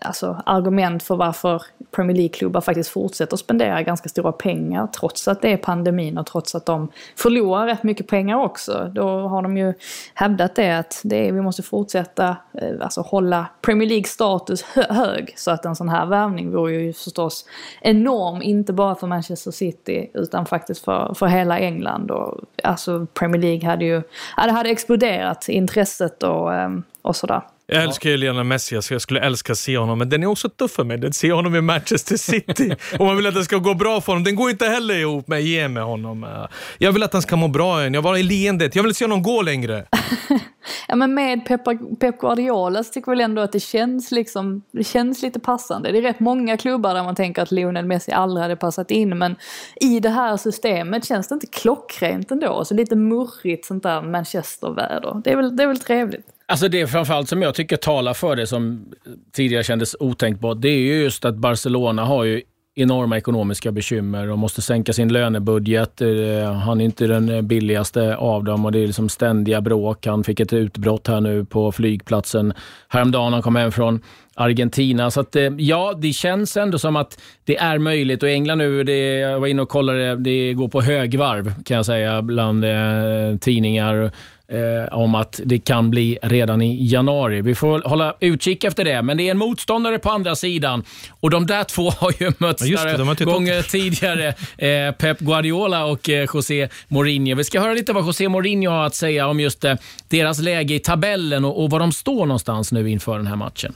alltså, 0.00 0.42
argument 0.46 1.02
för 1.02 1.16
varför 1.16 1.62
Premier 1.90 2.16
League-klubbar 2.16 2.60
faktiskt 2.60 2.90
fortsätter 2.90 3.36
spendera 3.36 3.82
ganska 3.82 4.08
stora 4.08 4.32
pengar 4.32 4.86
trots 4.86 5.28
att 5.28 5.42
det 5.42 5.52
är 5.52 5.56
pandemin 5.56 6.18
och 6.18 6.26
trots 6.26 6.54
att 6.54 6.66
de 6.66 6.88
förlorar 7.16 7.66
rätt 7.66 7.82
mycket 7.82 8.08
pengar 8.08 8.36
också. 8.36 8.90
Då 8.94 9.08
har 9.08 9.42
de 9.42 9.56
ju 9.56 9.74
hävdat 10.14 10.54
det 10.54 10.78
att 10.78 11.00
det 11.04 11.28
är, 11.28 11.32
vi 11.32 11.40
måste 11.40 11.62
fortsätta 11.62 12.36
eh, 12.52 12.74
alltså, 12.80 13.00
hålla 13.00 13.46
Premier 13.60 13.88
League-status 13.88 14.62
hö 14.62 14.82
hög. 14.90 15.34
Så 15.36 15.50
att 15.50 15.64
en 15.64 15.76
sån 15.76 15.88
här 15.88 16.06
värvning 16.06 16.52
vore 16.52 16.72
ju 16.72 16.92
förstås 16.92 17.44
enorm, 17.80 18.42
inte 18.42 18.72
bara 18.72 18.94
för 18.94 19.06
Manchester 19.06 19.50
City 19.50 20.10
utan 20.14 20.46
faktiskt 20.46 20.84
för, 20.84 21.14
för 21.14 21.26
hela 21.26 21.58
England. 21.58 22.10
Och, 22.10 22.40
alltså 22.64 23.06
Premier 23.14 23.42
League 23.42 23.70
hade 23.70 23.84
ju, 23.84 24.02
ja, 24.36 24.46
det 24.46 24.52
hade 24.52 24.70
exploderat 24.70 25.48
intresset 25.48 26.22
och, 26.22 26.54
eh, 26.54 26.70
och 27.02 27.16
sådär. 27.16 27.42
Jag 27.72 27.82
älskar 27.82 28.10
ju 28.10 28.16
Lionel 28.16 28.44
Messi, 28.44 28.82
så 28.82 28.94
jag 28.94 29.02
skulle 29.02 29.20
älska 29.20 29.52
att 29.52 29.58
se 29.58 29.78
honom, 29.78 29.98
men 29.98 30.08
den 30.08 30.22
är 30.22 30.26
också 30.26 30.48
tuff 30.48 30.70
för 30.70 30.84
mig. 30.84 31.06
Att 31.06 31.14
se 31.14 31.32
honom 31.32 31.54
i 31.54 31.60
Manchester 31.60 32.16
City. 32.16 32.76
Om 32.98 33.06
man 33.06 33.16
vill 33.16 33.26
att 33.26 33.34
det 33.34 33.44
ska 33.44 33.56
gå 33.56 33.74
bra 33.74 34.00
för 34.00 34.12
honom. 34.12 34.24
Den 34.24 34.34
går 34.34 34.50
inte 34.50 34.66
heller 34.66 34.94
ihop 34.94 35.28
med 35.28 35.42
ge 35.42 35.68
med 35.68 35.82
honom. 35.82 36.46
Jag 36.78 36.92
vill 36.92 37.02
att 37.02 37.12
han 37.12 37.22
ska 37.22 37.36
må 37.36 37.48
bra 37.48 37.80
igen. 37.80 37.94
Jag 37.94 38.02
var 38.02 38.16
i 38.16 38.22
leendet. 38.22 38.76
Jag 38.76 38.82
vill 38.82 38.94
se 38.94 39.04
honom 39.04 39.22
gå 39.22 39.42
längre. 39.42 39.84
ja, 40.88 40.96
men 40.96 41.14
med 41.14 41.46
Pep, 41.46 41.60
Pep 42.00 42.20
Guardiola 42.20 42.84
så 42.84 42.92
tycker 42.92 43.10
jag 43.10 43.16
väl 43.16 43.24
ändå 43.24 43.42
att 43.42 43.52
det 43.52 43.60
känns, 43.60 44.10
liksom, 44.10 44.62
det 44.72 44.84
känns 44.84 45.22
lite 45.22 45.40
passande. 45.40 45.92
Det 45.92 45.98
är 45.98 46.02
rätt 46.02 46.20
många 46.20 46.56
klubbar 46.56 46.94
där 46.94 47.04
man 47.04 47.14
tänker 47.14 47.42
att 47.42 47.50
Lionel 47.50 47.86
Messi 47.86 48.12
aldrig 48.12 48.42
hade 48.42 48.56
passat 48.56 48.90
in, 48.90 49.18
men 49.18 49.36
i 49.80 50.00
det 50.00 50.10
här 50.10 50.36
systemet 50.36 51.04
känns 51.04 51.28
det 51.28 51.34
inte 51.34 51.46
klockrent 51.46 52.30
ändå. 52.30 52.64
Så 52.64 52.74
lite 52.74 52.96
murrigt 52.96 53.66
sånt 53.66 53.82
där 53.82 54.02
Manchester-väder. 54.02 55.20
Det, 55.24 55.32
är 55.32 55.36
väl, 55.36 55.56
det 55.56 55.62
är 55.62 55.66
väl 55.66 55.78
trevligt. 55.78 56.26
Alltså 56.50 56.68
det 56.68 56.86
framförallt 56.86 57.28
som 57.28 57.42
jag 57.42 57.54
tycker 57.54 57.76
talar 57.76 58.14
för 58.14 58.36
det, 58.36 58.46
som 58.46 58.92
tidigare 59.32 59.64
kändes 59.64 59.96
otänkbart, 60.00 60.60
det 60.60 60.68
är 60.68 60.78
ju 60.78 61.02
just 61.02 61.24
att 61.24 61.36
Barcelona 61.36 62.04
har 62.04 62.24
ju 62.24 62.42
enorma 62.74 63.16
ekonomiska 63.16 63.72
bekymmer 63.72 64.30
och 64.30 64.38
måste 64.38 64.62
sänka 64.62 64.92
sin 64.92 65.12
lönebudget. 65.12 66.00
Eh, 66.00 66.52
han 66.52 66.80
är 66.80 66.84
inte 66.84 67.06
den 67.06 67.46
billigaste 67.46 68.16
av 68.16 68.44
dem 68.44 68.64
och 68.64 68.72
det 68.72 68.78
är 68.78 68.86
liksom 68.86 69.08
ständiga 69.08 69.60
bråk. 69.60 70.06
Han 70.06 70.24
fick 70.24 70.40
ett 70.40 70.52
utbrott 70.52 71.06
här 71.06 71.20
nu 71.20 71.44
på 71.44 71.72
flygplatsen 71.72 72.52
häromdagen 72.88 73.32
han 73.32 73.42
kom 73.42 73.56
hem 73.56 73.72
från 73.72 74.00
Argentina. 74.34 75.10
Så 75.10 75.20
att, 75.20 75.36
eh, 75.36 75.42
ja, 75.58 75.94
det 75.98 76.12
känns 76.12 76.56
ändå 76.56 76.78
som 76.78 76.96
att 76.96 77.20
det 77.44 77.56
är 77.56 77.78
möjligt. 77.78 78.22
Och 78.22 78.28
England 78.28 78.58
nu, 78.58 78.84
det, 78.84 79.18
jag 79.18 79.40
var 79.40 79.46
inne 79.46 79.62
och 79.62 79.68
kollade, 79.68 80.16
det 80.16 80.52
går 80.52 80.68
på 80.68 80.80
högvarv 80.80 81.62
kan 81.64 81.76
jag 81.76 81.86
säga 81.86 82.22
bland 82.22 82.64
eh, 82.64 83.38
tidningar 83.40 84.12
eh, 84.50 84.98
om 84.98 85.14
att 85.14 85.40
det 85.44 85.58
kan 85.58 85.90
bli 85.90 86.18
redan 86.22 86.62
i 86.62 86.86
januari. 86.86 87.40
Vi 87.42 87.54
får 87.54 87.82
hålla 87.88 88.14
utkik 88.20 88.64
efter 88.64 88.84
det, 88.84 89.02
men 89.02 89.16
det 89.16 89.22
är 89.22 89.30
en 89.30 89.38
motståndare 89.38 89.98
på 89.98 90.10
andra 90.10 90.34
sidan 90.36 90.84
och 91.20 91.30
de 91.30 91.46
där 91.46 91.64
två 91.64 91.90
har 91.98 92.12
ju 92.18 92.32
mötts 92.38 92.64
Ja, 92.64 92.84
det, 92.84 92.96
tittat. 92.98 93.34
gånger 93.34 93.62
tidigare. 93.62 94.28
Eh, 94.58 94.94
Pep 94.94 95.18
Guardiola 95.18 95.84
och 95.84 96.08
eh, 96.08 96.28
José 96.34 96.68
Mourinho. 96.88 97.36
Vi 97.36 97.44
ska 97.44 97.60
höra 97.60 97.72
lite 97.72 97.92
vad 97.92 98.06
José 98.06 98.28
Mourinho 98.28 98.70
har 98.70 98.86
att 98.86 98.94
säga 98.94 99.26
om 99.26 99.40
just 99.40 99.64
eh, 99.64 99.74
deras 100.08 100.38
läge 100.38 100.74
i 100.74 100.78
tabellen 100.78 101.44
och, 101.44 101.64
och 101.64 101.70
var 101.70 101.78
de 101.80 101.92
står 101.92 102.26
någonstans 102.26 102.72
nu 102.72 102.90
inför 102.90 103.16
den 103.16 103.26
här 103.26 103.36
matchen. 103.36 103.72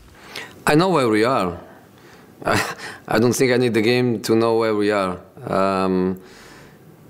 I 0.73 0.75
know 0.75 0.93
where 0.97 1.07
we 1.09 1.29
are. 1.29 1.53
I, 2.47 2.59
I 3.09 3.19
don't 3.19 3.33
think 3.33 3.51
I 3.53 3.59
need 3.59 3.75
the 3.75 3.83
game 3.83 4.19
to 4.19 4.33
know 4.35 4.63
where 4.63 4.73
we 4.73 4.93
are. 4.93 5.17
Um, 5.85 6.17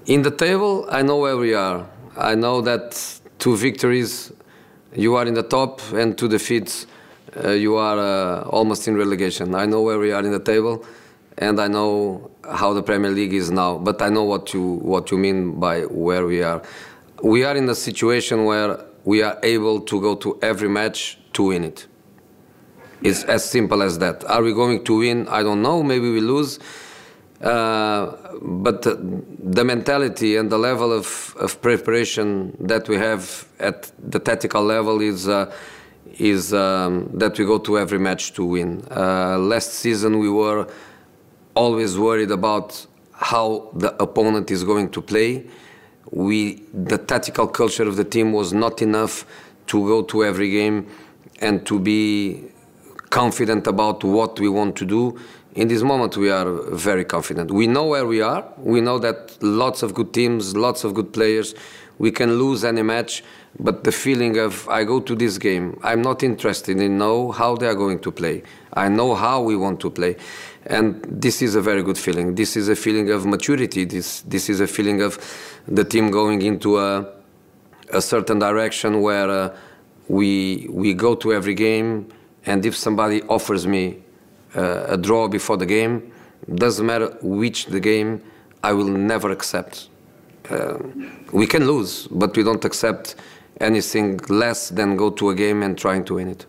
in 0.07 0.23
the 0.25 0.31
table, 0.31 0.85
I 1.01 1.03
know 1.03 1.25
where 1.25 1.37
we 1.37 1.55
are. 1.59 1.85
I 2.33 2.35
know 2.35 2.65
that 2.65 3.14
two 3.39 3.57
victories, 3.57 4.33
you 4.95 5.15
are 5.17 5.27
in 5.27 5.35
the 5.35 5.43
top, 5.43 5.81
and 5.93 6.17
two 6.17 6.29
defeats, 6.29 6.87
uh, 7.43 7.51
you 7.51 7.77
are 7.77 7.99
uh, 7.99 8.43
almost 8.49 8.87
in 8.89 8.97
relegation. 8.97 9.55
I 9.55 9.67
know 9.67 9.83
where 9.83 9.99
we 9.99 10.13
are 10.13 10.23
in 10.25 10.31
the 10.31 10.39
table, 10.39 10.85
and 11.39 11.61
I 11.61 11.69
know 11.69 12.31
how 12.49 12.73
the 12.73 12.83
Premier 12.83 13.11
League 13.11 13.33
is 13.35 13.51
now. 13.51 13.79
But 13.79 14.01
I 14.03 14.09
know 14.09 14.23
what 14.25 14.55
you 14.55 14.63
what 14.63 15.11
you 15.11 15.19
mean 15.19 15.59
by 15.59 15.83
where 15.83 16.27
we 16.27 16.43
are. 16.43 16.63
We 17.23 17.45
are 17.45 17.57
in 17.57 17.69
a 17.69 17.75
situation 17.75 18.45
where 18.45 18.79
we 19.05 19.23
are 19.23 19.39
able 19.43 19.81
to 19.81 20.01
go 20.01 20.15
to 20.17 20.39
every 20.43 20.69
match 20.69 21.19
to 21.33 21.45
win 21.45 21.65
it. 21.65 21.87
It's 23.03 23.25
as 23.25 23.45
simple 23.45 23.83
as 23.83 23.99
that. 23.99 24.25
Are 24.25 24.43
we 24.43 24.55
going 24.55 24.85
to 24.85 24.99
win? 24.99 25.29
I 25.29 25.43
don't 25.43 25.61
know. 25.61 25.83
Maybe 25.83 26.11
we 26.11 26.21
lose. 26.21 26.59
Uh, 27.45 28.17
but 28.41 28.81
the, 28.81 29.65
mentality 29.65 30.37
and 30.37 30.51
the 30.51 30.57
level 30.57 30.91
of, 30.91 31.37
of 31.39 31.61
preparation 31.61 32.57
that 32.59 32.89
we 32.89 32.97
have 32.97 33.47
at 33.61 33.93
the 33.99 34.19
tactical 34.19 34.63
level 34.65 35.03
is 35.03 35.29
uh, 35.29 35.53
is 36.19 36.55
um, 36.55 37.11
that 37.13 37.39
we 37.39 37.45
go 37.45 37.59
to 37.59 37.79
every 37.79 37.99
match 37.99 38.33
to 38.33 38.47
win. 38.47 38.83
Uh, 38.91 39.37
last 39.39 39.75
season 39.75 40.19
we 40.21 40.31
were 40.31 40.67
always 41.55 41.99
worried 41.99 42.31
about 42.31 42.87
how 43.13 43.69
the 43.75 43.95
opponent 44.03 44.51
is 44.51 44.65
going 44.65 44.89
to 44.91 45.03
play. 45.03 45.45
We 46.13 46.63
the 46.73 46.97
tactical 46.97 47.47
culture 47.47 47.87
of 47.87 47.97
the 47.97 48.05
team 48.05 48.33
was 48.33 48.55
not 48.55 48.81
enough 48.81 49.27
to 49.67 49.87
go 49.87 50.03
to 50.05 50.25
every 50.25 50.51
game 50.51 50.89
and 51.41 51.67
to 51.67 51.79
be 51.79 52.45
confident 53.11 53.67
about 53.67 54.03
what 54.03 54.41
we 54.41 54.49
want 54.49 54.77
to 54.77 54.87
do. 54.87 55.19
In 55.55 55.69
this 55.69 55.83
moment, 55.83 56.17
we 56.17 56.31
are 56.31 56.51
very 56.73 57.05
confident. 57.05 57.53
We 57.53 57.69
know 57.69 57.87
where 57.87 58.07
we 58.07 58.21
are. 58.21 58.45
We 58.59 58.81
know 58.81 58.99
that 58.99 59.41
lots 59.41 59.85
of 59.85 59.95
good 59.95 60.13
teams, 60.13 60.57
lots 60.57 60.83
of 60.83 60.95
good 60.95 61.13
players. 61.13 61.55
We 61.99 62.11
can 62.11 62.41
lose 62.41 62.65
any 62.65 62.83
match, 62.83 63.23
but 63.61 63.85
the 63.85 63.93
feeling 63.93 64.37
of 64.37 64.69
I 64.69 64.83
go 64.83 64.99
to 64.99 65.15
this 65.15 65.39
game, 65.39 65.79
I'm 65.85 66.03
not 66.03 66.25
interested 66.25 66.81
in 66.81 66.99
know 66.99 67.31
how 67.31 67.55
they 67.55 67.69
are 67.69 67.77
going 67.77 68.01
to 68.01 68.11
play. 68.11 68.43
I 68.73 68.89
know 68.89 69.15
how 69.15 69.43
we 69.43 69.55
want 69.55 69.79
to 69.81 69.91
play, 69.91 70.17
and 70.67 71.01
this 71.09 71.41
is 71.41 71.55
a 71.55 71.61
very 71.61 71.85
good 71.85 71.99
feeling. 71.99 72.35
This 72.35 72.57
is 72.57 72.69
a 72.69 72.75
feeling 72.75 73.11
of 73.11 73.25
maturity. 73.25 73.85
This 73.85 74.23
this 74.23 74.51
is 74.51 74.59
a 74.59 74.67
feeling 74.67 75.03
of 75.03 75.21
the 75.69 75.85
team 75.85 76.11
going 76.11 76.43
into 76.43 76.81
a 76.81 77.07
a 77.93 78.03
certain 78.03 78.41
direction 78.41 79.03
where 79.03 79.31
uh, 79.31 79.57
we 80.09 80.67
we 80.69 80.95
go 80.95 81.15
to 81.15 81.33
every 81.33 81.55
game, 81.55 82.09
and 82.45 82.67
if 82.67 82.75
somebody 82.75 83.23
offers 83.29 83.69
me 83.69 84.04
a 84.55 84.97
draw 84.97 85.29
before 85.29 85.57
the 85.57 85.67
game, 85.67 86.01
doesn't 86.47 86.87
matter 86.87 87.09
which 87.23 87.67
the 87.67 87.81
game, 87.81 88.21
I 88.63 88.73
will 88.73 88.89
never 88.89 89.31
accept. 89.31 89.89
Uh, 90.51 90.75
we 91.33 91.47
can 91.47 91.67
lose, 91.67 92.09
but 92.11 92.37
we 92.37 92.43
don't 92.43 92.65
accept 92.65 93.17
anything 93.61 94.21
less 94.29 94.69
than 94.69 94.97
go 94.97 95.11
to 95.11 95.31
a 95.31 95.35
game 95.35 95.63
and 95.63 95.79
trying 95.79 96.05
to 96.05 96.17
win 96.17 96.29
it. 96.29 96.47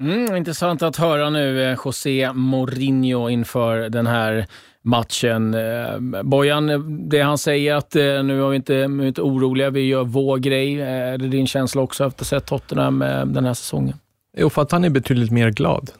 Mm, 0.00 0.36
intressant 0.36 0.82
att 0.82 0.96
höra 0.96 1.30
nu 1.30 1.62
eh, 1.62 1.78
José 1.84 2.32
Mourinho 2.32 3.30
inför 3.30 3.88
den 3.88 4.06
här 4.06 4.46
matchen. 4.82 5.54
Eh, 5.54 6.22
Bojan, 6.22 7.08
det 7.08 7.20
han 7.20 7.38
säger 7.38 7.74
att 7.74 7.96
eh, 7.96 8.02
nu 8.02 8.44
är 8.44 8.48
vi 8.48 8.56
inte, 8.56 8.72
vi 8.72 9.04
är 9.04 9.08
inte 9.08 9.22
oroliga, 9.22 9.70
vi 9.70 9.80
gör 9.80 10.04
vår 10.04 10.38
grej. 10.38 10.80
Är 10.80 11.18
det 11.18 11.28
din 11.28 11.46
känsla 11.46 11.82
också 11.82 12.04
efter 12.04 12.24
att 12.24 12.30
ha 12.30 12.38
sett 12.40 12.46
Tottenham 12.46 12.98
den 13.26 13.44
här 13.44 13.54
säsongen? 13.54 13.96
Jo, 14.36 14.50
för 14.50 14.62
att 14.62 14.72
han 14.72 14.84
är 14.84 14.90
betydligt 14.90 15.30
mer 15.30 15.50
glad. 15.50 15.90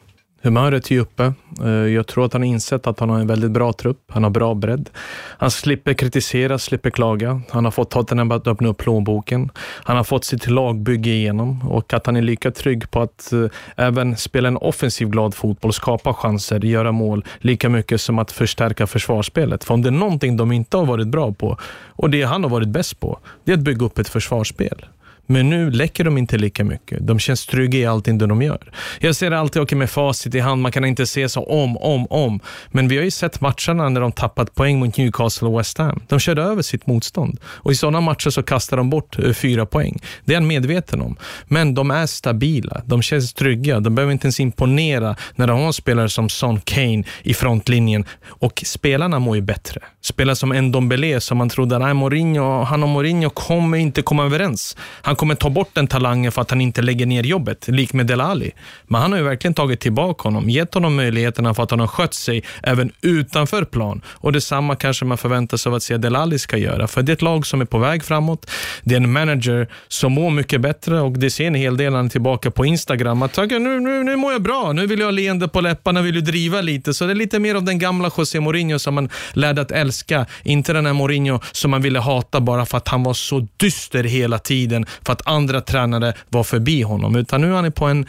Humöret 0.43 0.91
är 0.91 0.95
ju 0.95 1.01
uppe. 1.01 1.33
Eh, 1.63 1.69
jag 1.69 2.07
tror 2.07 2.25
att 2.25 2.33
han 2.33 2.41
har 2.41 2.49
insett 2.49 2.87
att 2.87 2.99
han 2.99 3.09
har 3.09 3.19
en 3.19 3.27
väldigt 3.27 3.51
bra 3.51 3.73
trupp. 3.73 3.97
Han 4.09 4.23
har 4.23 4.29
bra 4.29 4.53
bredd. 4.53 4.89
Han 5.37 5.51
slipper 5.51 5.93
kritisera, 5.93 6.59
slipper 6.59 6.89
klaga. 6.89 7.41
Han 7.49 7.65
har 7.65 7.71
fått 7.71 7.89
Tottenham 7.91 8.31
att 8.31 8.47
öppna 8.47 8.67
upp 8.67 8.77
plånboken. 8.77 9.49
Han 9.83 9.97
har 9.97 10.03
fått 10.03 10.25
sitt 10.25 10.47
lagbygge 10.47 11.09
igenom 11.09 11.69
och 11.69 11.93
att 11.93 12.05
han 12.05 12.15
är 12.15 12.21
lika 12.21 12.51
trygg 12.51 12.91
på 12.91 13.01
att 13.01 13.33
eh, 13.33 13.45
även 13.75 14.17
spela 14.17 14.47
en 14.47 14.57
offensiv 14.57 15.09
glad 15.09 15.35
fotboll, 15.35 15.73
skapa 15.73 16.13
chanser, 16.13 16.65
göra 16.65 16.91
mål, 16.91 17.25
lika 17.39 17.69
mycket 17.69 18.01
som 18.01 18.19
att 18.19 18.31
förstärka 18.31 18.87
försvarsspelet. 18.87 19.63
För 19.63 19.73
om 19.73 19.81
det 19.81 19.89
är 19.89 19.91
någonting 19.91 20.37
de 20.37 20.51
inte 20.51 20.77
har 20.77 20.85
varit 20.85 21.07
bra 21.07 21.33
på, 21.33 21.57
och 21.87 22.09
det 22.09 22.23
han 22.23 22.43
har 22.43 22.49
varit 22.49 22.67
bäst 22.67 22.99
på, 22.99 23.19
det 23.43 23.51
är 23.51 23.57
att 23.57 23.63
bygga 23.63 23.85
upp 23.85 23.99
ett 23.99 24.09
försvarsspel. 24.09 24.85
Men 25.25 25.49
nu 25.49 25.71
läcker 25.71 26.03
de 26.03 26.17
inte 26.17 26.37
lika 26.37 26.63
mycket. 26.63 27.07
De 27.07 27.19
känns 27.19 27.45
trygga 27.45 27.79
i 27.79 27.85
allting 27.85 28.17
det 28.17 28.27
de 28.27 28.41
gör. 28.41 28.71
Jag 28.99 29.15
ser 29.15 29.31
alltid 29.31 29.61
okay, 29.61 29.77
med 29.77 29.89
facit 29.89 30.35
i 30.35 30.39
hand, 30.39 30.61
man 30.61 30.71
kan 30.71 30.85
inte 30.85 31.05
se 31.05 31.29
så 31.29 31.43
om, 31.43 31.77
om, 31.77 32.07
om. 32.09 32.39
Men 32.71 32.87
vi 32.87 32.97
har 32.97 33.03
ju 33.03 33.11
sett 33.11 33.41
matcherna 33.41 33.89
när 33.89 34.01
de 34.01 34.11
tappat 34.11 34.55
poäng 34.55 34.79
mot 34.79 34.97
Newcastle 34.97 35.47
och 35.47 35.59
West 35.59 35.77
Ham. 35.77 36.01
De 36.07 36.19
körde 36.19 36.41
över 36.41 36.61
sitt 36.61 36.87
motstånd. 36.87 37.39
Och 37.43 37.71
i 37.71 37.75
sådana 37.75 38.01
matcher 38.01 38.29
så 38.29 38.43
kastar 38.43 38.77
de 38.77 38.89
bort 38.89 39.19
eh, 39.19 39.33
fyra 39.33 39.65
poäng. 39.65 39.99
Det 40.25 40.33
är 40.33 40.37
han 40.37 40.47
medveten 40.47 41.01
om. 41.01 41.17
Men 41.45 41.73
de 41.73 41.91
är 41.91 42.05
stabila. 42.05 42.81
De 42.85 43.01
känns 43.01 43.33
trygga. 43.33 43.79
De 43.79 43.95
behöver 43.95 44.13
inte 44.13 44.25
ens 44.25 44.39
imponera 44.39 45.15
när 45.35 45.47
de 45.47 45.59
har 45.59 45.71
spelare 45.71 46.09
som 46.09 46.29
Son 46.29 46.59
Kane 46.59 47.03
i 47.23 47.33
frontlinjen. 47.33 48.05
Och 48.25 48.63
spelarna 48.65 49.19
mår 49.19 49.35
ju 49.35 49.41
bättre. 49.41 49.81
Spelare 50.01 50.35
som 50.35 50.49
Ndombele 50.49 51.21
som 51.21 51.37
man 51.37 51.49
trodde, 51.49 51.79
nej, 51.79 51.93
Mourinho, 51.93 52.63
han 52.63 52.83
och 52.83 52.89
Mourinho 52.89 53.29
kommer 53.29 53.77
inte 53.77 54.01
komma 54.01 54.25
överens. 54.25 54.77
Han 55.01 55.10
han 55.11 55.15
kommer 55.15 55.35
ta 55.35 55.49
bort 55.49 55.69
den 55.73 55.87
talangen 55.87 56.31
för 56.31 56.41
att 56.41 56.49
han 56.49 56.61
inte 56.61 56.81
lägger 56.81 57.05
ner 57.05 57.23
jobbet, 57.23 57.67
lik 57.67 57.93
med 57.93 58.07
Delali, 58.07 58.51
Men 58.87 59.01
han 59.01 59.11
har 59.11 59.19
ju 59.19 59.25
verkligen 59.25 59.53
tagit 59.53 59.79
tillbaka 59.79 60.23
honom, 60.23 60.49
gett 60.49 60.73
honom 60.73 60.95
möjligheterna 60.95 61.53
för 61.53 61.63
att 61.63 61.71
han 61.71 61.79
har 61.79 61.87
skött 61.87 62.13
sig 62.13 62.43
även 62.63 62.91
utanför 63.01 63.65
plan. 63.65 64.01
Och 64.07 64.31
detsamma 64.31 64.75
kanske 64.75 65.05
man 65.05 65.17
förväntar 65.17 65.57
sig 65.57 65.69
av 65.69 65.75
att 65.75 65.83
se 65.83 65.97
Delali 65.97 66.39
ska 66.39 66.57
göra. 66.57 66.87
För 66.87 67.01
det 67.01 67.11
är 67.11 67.13
ett 67.13 67.21
lag 67.21 67.45
som 67.45 67.61
är 67.61 67.65
på 67.65 67.77
väg 67.77 68.03
framåt. 68.03 68.51
Det 68.83 68.95
är 68.95 68.97
en 68.97 69.11
manager 69.11 69.67
som 69.87 70.11
mår 70.11 70.29
mycket 70.29 70.61
bättre 70.61 71.01
och 71.01 71.11
det 71.11 71.29
ser 71.29 71.47
en 71.47 71.55
hel 71.55 71.77
del 71.77 71.91
när 71.91 71.97
han 71.97 72.05
är 72.05 72.09
tillbaka 72.09 72.51
på 72.51 72.65
Instagram. 72.65 73.21
Att 73.21 73.37
nu, 73.37 73.59
nu, 73.59 74.03
nu 74.03 74.15
mår 74.15 74.31
jag 74.31 74.41
bra, 74.41 74.71
nu 74.73 74.87
vill 74.87 74.99
jag 74.99 75.07
ha 75.07 75.11
leende 75.11 75.47
på 75.47 75.61
läpparna, 75.61 76.01
vill 76.01 76.15
ju 76.15 76.21
driva 76.21 76.61
lite. 76.61 76.93
Så 76.93 77.05
det 77.05 77.13
är 77.13 77.15
lite 77.15 77.39
mer 77.39 77.55
av 77.55 77.63
den 77.63 77.79
gamla 77.79 78.11
José 78.17 78.39
Mourinho 78.39 78.79
som 78.79 78.93
man 78.95 79.09
lärde 79.33 79.61
att 79.61 79.71
älska. 79.71 80.25
Inte 80.43 80.73
den 80.73 80.85
här 80.85 80.93
Mourinho 80.93 81.39
som 81.51 81.71
man 81.71 81.81
ville 81.81 81.99
hata 81.99 82.41
bara 82.41 82.65
för 82.65 82.77
att 82.77 82.87
han 82.87 83.03
var 83.03 83.13
så 83.13 83.47
dyster 83.57 84.03
hela 84.03 84.39
tiden, 84.39 84.85
för 85.05 85.13
att 85.13 85.27
andra 85.27 85.61
tränare 85.61 86.13
var 86.29 86.43
förbi 86.43 86.81
honom. 86.81 87.15
Utan 87.15 87.41
nu 87.41 87.51
är 87.51 87.55
han 87.55 87.71
på 87.71 87.85
en 87.85 88.05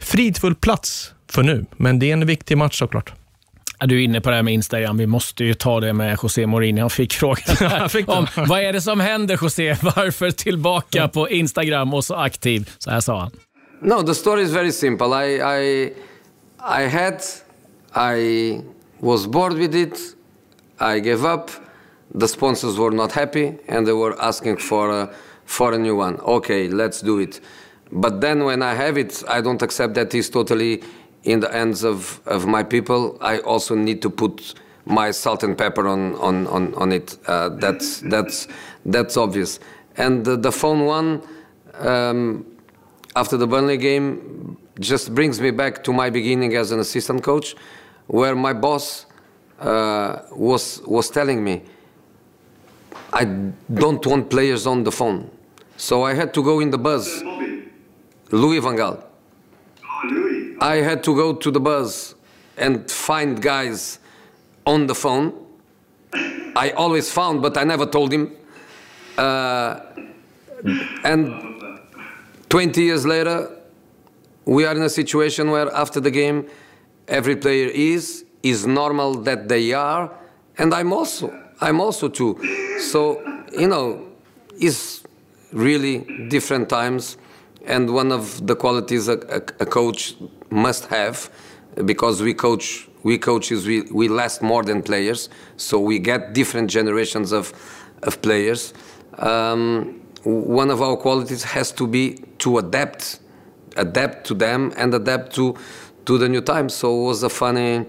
fridfull 0.00 0.54
plats 0.54 1.12
för 1.30 1.42
nu. 1.42 1.66
Men 1.76 1.98
det 1.98 2.08
är 2.08 2.12
en 2.12 2.26
viktig 2.26 2.58
match 2.58 2.78
såklart. 2.78 3.12
Du 3.80 4.00
är 4.00 4.04
inne 4.04 4.20
på 4.20 4.30
det 4.30 4.36
här 4.36 4.42
med 4.42 4.54
Instagram. 4.54 4.96
Vi 4.96 5.06
måste 5.06 5.44
ju 5.44 5.54
ta 5.54 5.80
det 5.80 5.92
med 5.92 6.18
José 6.22 6.46
Mourinho. 6.46 6.80
Han 6.80 6.90
fick 6.90 7.12
frågan 7.12 7.56
här 7.60 7.88
fick 7.88 8.08
om 8.08 8.26
vad 8.36 8.60
är 8.60 8.72
det 8.72 8.80
som 8.80 9.00
händer 9.00 9.38
José? 9.42 9.76
Varför 9.82 10.30
tillbaka 10.30 11.08
på 11.08 11.28
Instagram 11.30 11.94
och 11.94 12.04
så 12.04 12.14
aktiv? 12.14 12.70
Så 12.78 12.90
här 12.90 13.00
sa 13.00 13.20
han. 13.20 13.30
No, 13.82 14.02
the 14.06 14.14
story 14.14 14.42
is 14.42 14.50
very 14.50 14.72
simple. 14.72 15.06
I, 15.06 15.36
I, 15.36 15.92
I 16.60 16.88
had, 16.88 17.22
I 17.94 18.60
was 18.98 19.26
bored 19.26 19.52
with 19.52 19.76
it. 19.76 19.98
I 20.80 21.00
gave 21.00 21.34
up. 21.34 21.50
The 22.20 22.28
sponsors 22.28 22.78
were 22.78 22.90
not 22.90 23.12
happy, 23.12 23.52
and 23.68 23.86
they 23.86 23.94
were 23.94 24.14
asking 24.18 24.56
for 24.56 24.90
a, 24.90 25.08
for 25.48 25.72
a 25.72 25.78
new 25.78 25.96
one. 25.96 26.20
Okay, 26.20 26.68
let's 26.68 27.00
do 27.00 27.18
it. 27.18 27.40
But 27.90 28.20
then 28.20 28.44
when 28.44 28.62
I 28.62 28.74
have 28.74 28.98
it, 28.98 29.22
I 29.26 29.40
don't 29.40 29.62
accept 29.62 29.94
that 29.94 30.14
it's 30.14 30.28
totally 30.28 30.82
in 31.24 31.40
the 31.40 31.50
hands 31.50 31.84
of, 31.84 32.20
of 32.26 32.46
my 32.46 32.62
people. 32.62 33.16
I 33.20 33.38
also 33.40 33.74
need 33.74 34.02
to 34.02 34.10
put 34.10 34.54
my 34.84 35.10
salt 35.10 35.42
and 35.42 35.56
pepper 35.56 35.88
on 35.88 36.14
on 36.16 36.46
on, 36.46 36.74
on 36.74 36.92
it. 36.92 37.16
Uh, 37.26 37.48
that's 37.60 38.00
that's 38.00 38.48
that's 38.84 39.16
obvious. 39.16 39.60
And 39.96 40.24
the, 40.24 40.36
the 40.36 40.52
phone 40.52 40.84
one. 40.86 41.22
Um, 41.78 42.44
after 43.16 43.36
the 43.36 43.46
Burnley 43.46 43.76
game 43.76 44.56
just 44.78 45.14
brings 45.14 45.40
me 45.40 45.50
back 45.50 45.82
to 45.84 45.92
my 45.92 46.10
beginning 46.10 46.54
as 46.54 46.70
an 46.72 46.80
assistant 46.80 47.22
coach, 47.22 47.56
where 48.06 48.36
my 48.36 48.52
boss 48.52 49.06
uh, 49.60 50.20
was 50.32 50.82
was 50.86 51.10
telling 51.10 51.42
me, 51.42 51.62
I 53.12 53.24
don't 53.74 54.04
want 54.06 54.30
players 54.30 54.66
on 54.66 54.84
the 54.84 54.92
phone, 54.92 55.30
so 55.78 56.02
I 56.02 56.12
had 56.12 56.34
to 56.34 56.42
go 56.42 56.60
in 56.60 56.70
the 56.70 56.76
bus. 56.78 57.22
Louis 58.30 58.58
van 58.58 58.76
Gaal. 58.76 59.02
I 60.60 60.76
had 60.76 61.02
to 61.04 61.14
go 61.14 61.34
to 61.34 61.50
the 61.50 61.60
bus 61.60 62.14
and 62.56 62.90
find 62.90 63.40
guys 63.40 64.00
on 64.66 64.86
the 64.86 64.94
phone. 64.94 65.32
I 66.56 66.70
always 66.76 67.10
found, 67.10 67.40
but 67.40 67.56
I 67.56 67.64
never 67.64 67.86
told 67.86 68.12
him. 68.12 68.32
Uh, 69.16 69.80
and 71.04 71.80
20 72.48 72.82
years 72.82 73.06
later, 73.06 73.48
we 74.44 74.64
are 74.66 74.74
in 74.74 74.82
a 74.82 74.90
situation 74.90 75.50
where 75.50 75.72
after 75.72 76.00
the 76.00 76.10
game, 76.10 76.48
every 77.06 77.36
player 77.36 77.68
is 77.68 78.24
is 78.42 78.66
normal 78.66 79.14
that 79.14 79.48
they 79.48 79.72
are, 79.72 80.10
and 80.58 80.74
I'm 80.74 80.92
also 80.92 81.32
I'm 81.60 81.80
also 81.80 82.08
too. 82.08 82.38
So 82.80 83.20
you 83.52 83.68
know, 83.68 84.08
it's 84.58 85.02
really 85.52 85.98
different 86.28 86.68
times, 86.68 87.16
and 87.66 87.92
one 87.92 88.12
of 88.12 88.46
the 88.46 88.56
qualities 88.56 89.08
a, 89.08 89.18
a, 89.28 89.42
a 89.60 89.66
coach 89.66 90.14
must 90.50 90.86
have, 90.86 91.30
because 91.84 92.22
we 92.22 92.34
coach 92.34 92.88
we 93.02 93.18
coaches 93.18 93.66
we, 93.66 93.82
we 93.92 94.08
last 94.08 94.42
more 94.42 94.62
than 94.62 94.82
players, 94.82 95.28
so 95.56 95.78
we 95.78 95.98
get 95.98 96.34
different 96.34 96.70
generations 96.70 97.32
of 97.32 97.52
of 98.02 98.20
players. 98.22 98.74
Um, 99.18 100.00
one 100.24 100.70
of 100.70 100.82
our 100.82 100.96
qualities 100.96 101.44
has 101.44 101.72
to 101.72 101.86
be 101.86 102.24
to 102.38 102.58
adapt, 102.58 103.20
adapt 103.76 104.26
to 104.26 104.34
them 104.34 104.72
and 104.76 104.94
adapt 104.94 105.34
to 105.34 105.56
to 106.04 106.18
the 106.18 106.28
new 106.28 106.40
times. 106.40 106.74
So 106.74 107.02
it 107.02 107.06
was 107.06 107.22
a 107.22 107.30
funny 107.30 107.86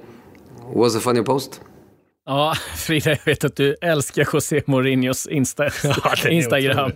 was 0.73 0.95
a 0.95 0.99
funny 0.99 1.23
post. 1.23 1.61
Ja, 2.25 2.53
Frida, 2.75 3.09
jag 3.09 3.25
vet 3.25 3.43
att 3.43 3.55
du 3.55 3.75
älskar 3.81 4.25
José 4.25 4.61
Mourinhos 4.65 5.27
Insta 5.27 5.65
Instagram. 6.29 6.91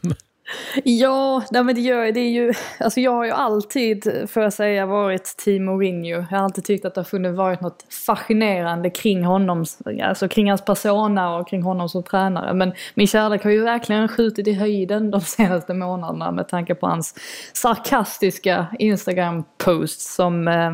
Ja, 0.83 1.43
nej 1.51 1.63
men 1.63 1.75
det 1.75 1.81
gör 1.81 2.11
det 2.11 2.19
är 2.19 2.29
ju, 2.29 2.53
alltså 2.79 2.99
jag 2.99 3.11
har 3.11 3.25
ju 3.25 3.31
alltid, 3.31 4.27
får 4.29 4.43
jag 4.43 4.53
säga, 4.53 4.85
varit 4.85 5.37
team 5.37 5.65
Mourinho. 5.65 6.09
Jag 6.09 6.21
har 6.21 6.37
alltid 6.37 6.63
tyckt 6.63 6.85
att 6.85 6.95
det 6.95 7.01
har 7.01 7.05
funnits 7.05 7.37
varit 7.37 7.61
något 7.61 7.85
fascinerande 8.05 8.89
kring 8.89 9.25
honom, 9.25 9.65
alltså 10.03 10.27
kring 10.27 10.49
hans 10.49 10.65
persona 10.65 11.37
och 11.37 11.49
kring 11.49 11.63
honom 11.63 11.89
som 11.89 12.03
tränare. 12.03 12.53
Men 12.53 12.73
min 12.93 13.07
kärlek 13.07 13.43
har 13.43 13.51
ju 13.51 13.63
verkligen 13.63 14.07
skjutit 14.07 14.47
i 14.47 14.53
höjden 14.53 15.11
de 15.11 15.21
senaste 15.21 15.73
månaderna 15.73 16.31
med 16.31 16.47
tanke 16.47 16.75
på 16.75 16.87
hans 16.87 17.15
sarkastiska 17.53 18.67
Instagram-posts 18.79 20.15
som, 20.15 20.47
eh, 20.47 20.67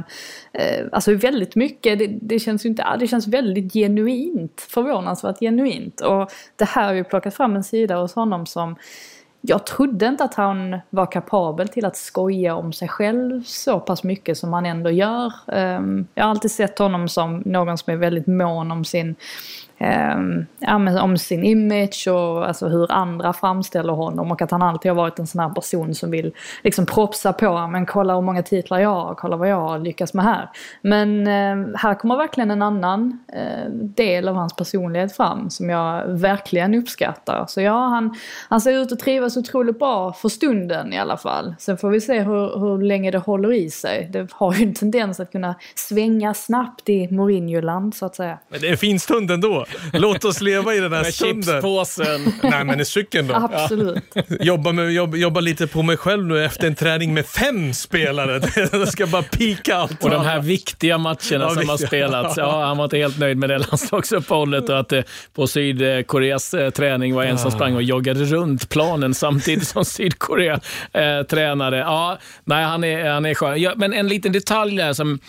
eh 0.53 0.85
alltså 0.91 1.13
väldigt 1.13 1.55
mycket, 1.55 1.99
det, 1.99 2.07
det, 2.07 2.39
känns 2.39 2.65
ju 2.65 2.69
inte, 2.69 2.97
det 2.99 3.07
känns 3.07 3.27
väldigt 3.27 3.73
genuint, 3.73 4.61
förvånansvärt 4.69 5.39
genuint. 5.39 6.01
Och 6.01 6.31
det 6.55 6.65
här 6.65 6.87
har 6.87 6.93
ju 6.93 7.03
plockat 7.03 7.35
fram 7.35 7.55
en 7.55 7.63
sida 7.63 7.95
hos 7.95 8.15
honom 8.15 8.45
som 8.45 8.75
jag 9.41 9.65
trodde 9.65 10.05
inte 10.05 10.23
att 10.23 10.33
han 10.33 10.79
var 10.89 11.11
kapabel 11.11 11.67
till 11.67 11.85
att 11.85 11.97
skoja 11.97 12.55
om 12.55 12.73
sig 12.73 12.87
själv 12.87 13.43
så 13.43 13.79
pass 13.79 14.03
mycket 14.03 14.37
som 14.37 14.53
han 14.53 14.65
ändå 14.65 14.89
gör. 14.89 15.33
Ehm, 15.47 16.07
jag 16.15 16.23
har 16.23 16.29
alltid 16.29 16.51
sett 16.51 16.79
honom 16.79 17.07
som 17.07 17.43
någon 17.45 17.77
som 17.77 17.93
är 17.93 17.97
väldigt 17.97 18.27
mån 18.27 18.71
om 18.71 18.85
sin 18.85 19.15
Um, 19.81 20.45
ja, 20.59 21.01
om 21.01 21.17
sin 21.17 21.43
image 21.43 22.07
och 22.07 22.47
alltså 22.47 22.67
hur 22.67 22.91
andra 22.91 23.33
framställer 23.33 23.93
honom 23.93 24.31
och 24.31 24.41
att 24.41 24.51
han 24.51 24.61
alltid 24.61 24.91
har 24.91 24.95
varit 24.95 25.19
en 25.19 25.27
sån 25.27 25.39
här 25.39 25.49
person 25.49 25.95
som 25.95 26.11
vill 26.11 26.31
liksom 26.63 26.85
propsa 26.85 27.33
på, 27.33 27.67
men 27.67 27.85
kolla 27.85 28.15
hur 28.15 28.21
många 28.21 28.43
titlar 28.43 28.79
jag 28.79 28.89
har, 28.89 29.15
kolla 29.15 29.37
vad 29.37 29.49
jag 29.49 29.61
har 29.61 29.79
lyckats 29.79 30.13
med 30.13 30.25
här. 30.25 30.49
Men 30.81 31.27
uh, 31.27 31.75
här 31.77 31.95
kommer 31.95 32.17
verkligen 32.17 32.51
en 32.51 32.61
annan 32.61 33.19
uh, 33.35 33.71
del 33.71 34.27
av 34.27 34.35
hans 34.35 34.55
personlighet 34.55 35.15
fram 35.15 35.49
som 35.49 35.69
jag 35.69 36.07
verkligen 36.07 36.75
uppskattar. 36.75 37.45
Så 37.47 37.61
ja, 37.61 37.87
han, 37.87 38.15
han 38.49 38.61
ser 38.61 38.71
ut 38.71 38.91
att 38.91 38.99
trivas 38.99 39.37
otroligt 39.37 39.79
bra 39.79 40.13
för 40.13 40.29
stunden 40.29 40.93
i 40.93 40.99
alla 40.99 41.17
fall. 41.17 41.55
Sen 41.59 41.77
får 41.77 41.89
vi 41.89 42.01
se 42.01 42.19
hur, 42.19 42.59
hur 42.59 42.81
länge 42.81 43.11
det 43.11 43.17
håller 43.17 43.53
i 43.53 43.69
sig. 43.69 44.09
Det 44.11 44.31
har 44.31 44.53
ju 44.53 44.63
en 44.63 44.73
tendens 44.73 45.19
att 45.19 45.31
kunna 45.31 45.55
svänga 45.75 46.33
snabbt 46.33 46.89
i 46.89 47.07
Mourinho-land 47.11 47.95
så 47.95 48.05
att 48.05 48.15
säga. 48.15 48.39
Men 48.49 48.61
det 48.61 48.67
är 48.67 48.71
en 48.71 48.77
fin 48.77 48.99
stund 48.99 49.31
ändå. 49.31 49.65
Låt 49.93 50.25
oss 50.25 50.41
leva 50.41 50.73
i 50.75 50.79
den 50.79 50.93
här 50.93 51.03
Med 51.03 51.13
stunden. 51.13 51.43
chipspåsen. 51.43 52.33
Nej, 52.43 52.63
men 52.63 52.79
i 52.79 52.85
cykeln 52.85 53.27
då. 53.27 53.35
Absolut. 53.53 54.03
Jobba, 54.39 54.71
med, 54.71 54.91
jobba, 54.91 55.17
jobba 55.17 55.39
lite 55.39 55.67
på 55.67 55.81
mig 55.83 55.97
själv 55.97 56.25
nu 56.25 56.45
efter 56.45 56.67
en 56.67 56.75
träning 56.75 57.13
med 57.13 57.25
fem 57.25 57.73
spelare. 57.73 58.41
Jag 58.71 58.87
ska 58.87 59.07
bara 59.07 59.23
pika 59.23 59.75
allt. 59.75 60.03
Och 60.03 60.09
de 60.09 60.25
här 60.25 60.39
viktiga 60.41 60.97
matcherna 60.97 61.17
Ja, 61.31 61.49
som 61.49 61.69
har 61.69 61.77
spelats. 61.87 62.37
Ja, 62.37 62.65
han 62.65 62.77
var 62.77 62.83
inte 62.83 62.97
helt 62.97 63.19
nöjd 63.19 63.37
med 63.37 63.49
det 63.49 63.57
landslagsuppehållet 63.57 64.69
och 64.69 64.79
att 64.79 64.89
det 64.89 65.03
på 65.35 65.47
Sydkoreas 65.47 66.53
eh, 66.53 66.69
träning 66.69 67.15
var 67.15 67.23
en 67.23 67.37
som 67.37 67.49
Ja. 67.51 67.55
sprang 67.55 67.75
och 67.75 67.83
joggade 67.83 68.23
runt 68.25 68.69
planen 68.69 69.13
samtidigt 69.13 69.67
som 69.67 69.85
Sydkorea 69.85 70.59
eh, 70.93 71.21
tränade. 71.29 71.77
Ja, 71.77 72.17
nej, 72.43 72.63
han 72.65 72.83
är, 72.83 73.09
han 73.09 73.25
är 73.25 73.33
skön. 73.33 73.61
Ja, 73.61 73.73
men 73.75 73.93
en 73.93 74.07
liten 74.07 74.31
detalj 74.31 74.77
där 74.77 74.93
som 74.93 75.13
eh, 75.13 75.19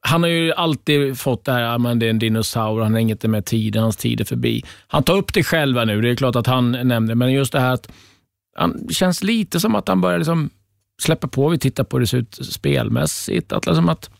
han 0.00 0.22
har 0.22 0.30
ju 0.30 0.52
alltid 0.52 1.18
fått 1.18 1.44
det 1.44 1.52
här, 1.52 1.78
men 1.78 1.98
det 1.98 2.06
är 2.06 2.10
en 2.10 2.18
dinosaur, 2.18 2.80
han 2.80 2.94
hänger 2.94 3.14
inte 3.14 3.28
med 3.28 3.44
tiden, 3.44 3.82
hans 3.82 3.96
tid 3.96 4.20
är 4.20 4.24
förbi. 4.24 4.64
Han 4.88 5.02
tar 5.02 5.16
upp 5.16 5.34
det 5.34 5.42
själva 5.42 5.84
nu, 5.84 6.00
det 6.00 6.10
är 6.10 6.16
klart 6.16 6.36
att 6.36 6.46
han 6.46 6.72
nämner 6.72 7.14
men 7.14 7.32
just 7.32 7.52
det 7.52 7.60
här 7.60 7.74
att 7.74 7.88
han 8.56 8.88
känns 8.90 9.22
lite 9.22 9.60
som 9.60 9.74
att 9.74 9.88
han 9.88 10.00
börjar 10.00 10.18
liksom 10.18 10.50
släppa 11.02 11.28
på, 11.28 11.48
vi 11.48 11.58
tittar 11.58 11.84
på 11.84 11.96
hur 11.96 12.00
det 12.00 12.06
ser 12.06 12.18
ut 12.18 12.38
spelmässigt, 12.42 13.52
att, 13.52 13.66
liksom 13.66 13.88
att 13.88 14.10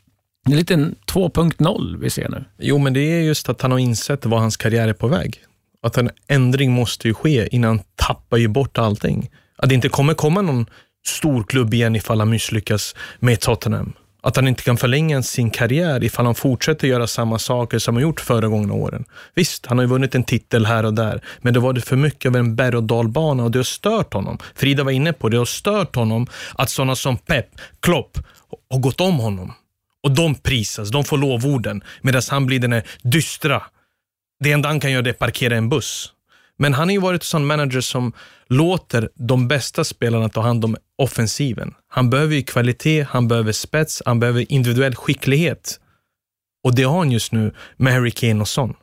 det 0.46 0.52
är 0.52 0.56
lite 0.56 0.74
en 0.74 0.94
2.0 1.06 1.98
vi 2.00 2.10
ser 2.10 2.28
nu. 2.28 2.44
Jo, 2.58 2.78
men 2.78 2.92
det 2.92 3.00
är 3.00 3.20
just 3.20 3.48
att 3.48 3.62
han 3.62 3.70
har 3.70 3.78
insett 3.78 4.26
vad 4.26 4.40
hans 4.40 4.56
karriär 4.56 4.88
är 4.88 4.92
på 4.92 5.08
väg. 5.08 5.42
Att 5.82 5.98
en 5.98 6.10
ändring 6.26 6.72
måste 6.72 7.08
ju 7.08 7.14
ske 7.14 7.48
innan 7.52 7.68
han 7.76 7.84
tappar 7.94 8.36
ju 8.36 8.48
bort 8.48 8.78
allting. 8.78 9.30
Att 9.56 9.68
det 9.68 9.74
inte 9.74 9.88
kommer 9.88 10.14
komma 10.14 10.42
någon 10.42 10.66
stor 11.06 11.42
klubb 11.42 11.74
igen 11.74 11.96
ifall 11.96 12.18
han 12.18 12.30
misslyckas 12.30 12.94
med 13.18 13.40
Tottenham. 13.40 13.92
Att 14.22 14.36
han 14.36 14.48
inte 14.48 14.62
kan 14.62 14.76
förlänga 14.76 15.22
sin 15.22 15.50
karriär 15.50 16.04
ifall 16.04 16.26
han 16.26 16.34
fortsätter 16.34 16.88
göra 16.88 17.06
samma 17.06 17.38
saker 17.38 17.78
som 17.78 17.94
han 17.96 18.02
gjort 18.02 18.20
föregångna 18.20 18.74
åren. 18.74 19.04
Visst, 19.34 19.66
han 19.66 19.78
har 19.78 19.84
ju 19.84 19.88
vunnit 19.88 20.14
en 20.14 20.24
titel 20.24 20.66
här 20.66 20.84
och 20.84 20.94
där, 20.94 21.20
men 21.38 21.54
det 21.54 21.60
var 21.60 21.72
det 21.72 21.80
för 21.80 21.96
mycket 21.96 22.28
av 22.28 22.36
en 22.36 22.56
berg 22.56 22.76
och 22.76 22.82
dalbana 22.82 23.44
och 23.44 23.50
det 23.50 23.58
har 23.58 23.64
stört 23.64 24.14
honom. 24.14 24.38
Frida 24.54 24.84
var 24.84 24.92
inne 24.92 25.12
på 25.12 25.28
det, 25.28 25.34
det 25.34 25.38
har 25.38 25.44
stört 25.44 25.94
honom 25.96 26.26
att 26.54 26.70
sådana 26.70 26.96
som 26.96 27.16
Pep, 27.16 27.46
Klopp 27.80 28.18
har 28.70 28.78
gått 28.78 29.00
om 29.00 29.18
honom. 29.18 29.52
Och 30.02 30.10
de 30.10 30.34
prisas, 30.34 30.90
de 30.90 31.04
får 31.04 31.18
lovorden, 31.18 31.82
medan 32.02 32.22
han 32.30 32.46
blir 32.46 32.58
den 32.58 32.72
här 32.72 32.86
dystra. 33.02 33.62
Det 34.40 34.52
enda 34.52 34.68
han 34.68 34.80
kan 34.80 34.92
göra 34.92 35.06
är 35.06 35.10
att 35.10 35.18
parkera 35.18 35.56
en 35.56 35.68
buss. 35.68 36.12
Men 36.58 36.74
han 36.74 36.88
har 36.88 36.92
ju 36.92 37.00
varit 37.00 37.22
en 37.22 37.24
sån 37.24 37.46
manager 37.46 37.80
som 37.80 38.12
låter 38.46 39.10
de 39.14 39.48
bästa 39.48 39.84
spelarna 39.84 40.28
ta 40.28 40.40
hand 40.40 40.64
om 40.64 40.76
offensiven. 40.98 41.74
Han 41.88 42.10
behöver 42.10 42.34
ju 42.34 42.42
kvalitet, 42.42 43.02
han 43.02 43.28
behöver 43.28 43.52
spets, 43.52 44.02
han 44.06 44.20
behöver 44.20 44.52
individuell 44.52 44.94
skicklighet. 44.94 45.80
Och 46.64 46.74
det 46.74 46.82
har 46.82 46.98
han 46.98 47.12
just 47.12 47.32
nu 47.32 47.54
med 47.76 47.92
Harry 47.92 48.10
Kane 48.10 48.40
och 48.40 48.48
Son. 48.48 48.74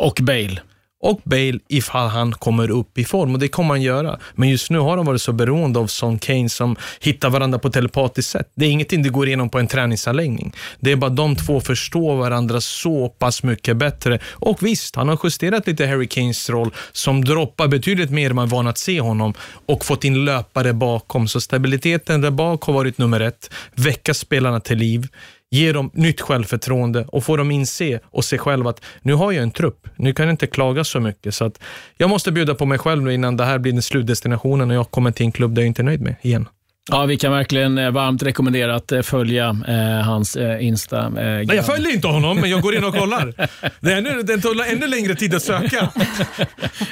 Och 0.00 0.18
Bale. 0.22 0.62
Och 1.04 1.20
Bale 1.24 1.58
ifall 1.68 2.08
han 2.08 2.32
kommer 2.32 2.70
upp 2.70 2.98
i 2.98 3.04
form 3.04 3.34
och 3.34 3.38
det 3.38 3.48
kommer 3.48 3.68
han 3.68 3.82
göra. 3.82 4.18
Men 4.34 4.48
just 4.48 4.70
nu 4.70 4.78
har 4.78 4.96
de 4.96 5.06
varit 5.06 5.22
så 5.22 5.32
beroende 5.32 5.78
av 5.78 5.86
Son 5.86 6.18
Kane 6.18 6.48
som 6.48 6.76
hittar 7.00 7.30
varandra 7.30 7.58
på 7.58 7.70
telepatiskt 7.70 8.30
sätt. 8.30 8.48
Det 8.54 8.66
är 8.66 8.70
ingenting 8.70 9.02
det 9.02 9.08
går 9.08 9.26
igenom 9.26 9.48
på 9.48 9.58
en 9.58 9.66
träningsanläggning. 9.66 10.52
Det 10.80 10.92
är 10.92 10.96
bara 10.96 11.10
de 11.10 11.36
två 11.36 11.60
förstår 11.60 12.16
varandra 12.16 12.60
så 12.60 13.08
pass 13.08 13.42
mycket 13.42 13.76
bättre. 13.76 14.18
Och 14.26 14.62
visst, 14.62 14.96
han 14.96 15.08
har 15.08 15.18
justerat 15.24 15.66
lite 15.66 15.86
Harry 15.86 16.06
Kanes 16.06 16.50
roll 16.50 16.70
som 16.92 17.24
droppar 17.24 17.68
betydligt 17.68 18.10
mer 18.10 18.30
än 18.30 18.36
man 18.36 18.46
är 18.46 18.50
van 18.50 18.66
att 18.66 18.78
se 18.78 19.00
honom 19.00 19.34
och 19.66 19.84
fått 19.84 20.04
in 20.04 20.24
löpare 20.24 20.72
bakom. 20.72 21.28
Så 21.28 21.40
stabiliteten 21.40 22.20
där 22.20 22.30
bak 22.30 22.62
har 22.62 22.72
varit 22.72 22.98
nummer 22.98 23.20
ett. 23.20 23.50
Väcka 23.74 24.14
spelarna 24.14 24.60
till 24.60 24.78
liv 24.78 25.08
ge 25.50 25.72
dem 25.72 25.90
nytt 25.94 26.20
självförtroende 26.20 27.04
och 27.08 27.24
få 27.24 27.36
dem 27.36 27.50
inse 27.50 28.00
och 28.04 28.24
se 28.24 28.38
själva 28.38 28.70
att 28.70 28.80
nu 29.02 29.14
har 29.14 29.32
jag 29.32 29.42
en 29.42 29.50
trupp, 29.50 29.88
nu 29.96 30.12
kan 30.12 30.26
jag 30.26 30.32
inte 30.32 30.46
klaga 30.46 30.84
så 30.84 31.00
mycket. 31.00 31.34
Så 31.34 31.44
att 31.44 31.60
jag 31.96 32.10
måste 32.10 32.32
bjuda 32.32 32.54
på 32.54 32.66
mig 32.66 32.78
själv 32.78 33.02
nu 33.02 33.14
innan 33.14 33.36
det 33.36 33.44
här 33.44 33.58
blir 33.58 33.72
den 33.72 33.82
slutdestinationen 33.82 34.70
och 34.70 34.76
jag 34.76 34.90
kommer 34.90 35.10
till 35.10 35.26
en 35.26 35.32
klubb 35.32 35.54
där 35.54 35.62
jag 35.62 35.66
inte 35.66 35.82
är 35.82 35.84
nöjd 35.84 36.00
med 36.00 36.14
igen. 36.22 36.48
Ja, 36.90 37.06
vi 37.06 37.16
kan 37.16 37.32
verkligen 37.32 37.78
eh, 37.78 37.90
varmt 37.90 38.22
rekommendera 38.22 38.74
att 38.74 38.92
eh, 38.92 39.02
följa 39.02 39.56
eh, 39.68 40.06
hans 40.06 40.36
eh, 40.36 40.66
Insta. 40.66 40.98
Eh, 41.06 41.12
Nej, 41.14 41.46
jag 41.56 41.66
följer 41.66 41.94
inte 41.94 42.06
honom, 42.08 42.40
men 42.40 42.50
jag 42.50 42.62
går 42.62 42.74
in 42.74 42.84
och 42.84 42.94
kollar. 42.94 43.34
Det 43.80 43.92
är 43.92 43.96
ännu, 43.96 44.22
den 44.22 44.40
tar 44.40 44.72
ännu 44.72 44.86
längre 44.86 45.14
tid 45.14 45.34
att 45.34 45.42
söka. 45.42 45.88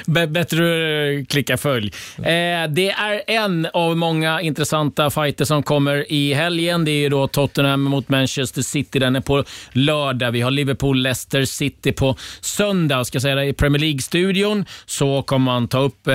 Bättre 0.27 0.65
eh, 1.19 1.25
klicka 1.25 1.57
följ. 1.57 1.91
Det 2.69 2.89
är 2.91 3.21
en 3.27 3.67
av 3.73 3.97
många 3.97 4.41
intressanta 4.41 5.09
fighter 5.09 5.45
som 5.45 5.63
kommer 5.63 6.11
i 6.11 6.33
helgen. 6.33 6.85
Det 6.85 6.91
är 6.91 7.09
då 7.09 7.27
Tottenham 7.27 7.81
mot 7.81 8.09
Manchester 8.09 8.61
City. 8.61 8.99
Den 8.99 9.15
är 9.15 9.21
på 9.21 9.43
lördag. 9.71 10.31
Vi 10.31 10.41
har 10.41 10.51
Liverpool-Leicester 10.51 11.45
City 11.45 11.91
på 11.91 12.15
söndag. 12.41 13.05
Ska 13.05 13.19
säga 13.19 13.35
det, 13.35 13.45
I 13.45 13.53
Premier 13.53 13.79
League-studion 13.79 14.65
så 14.85 15.21
kommer 15.21 15.45
man 15.45 15.67
ta 15.67 15.79
upp 15.79 16.07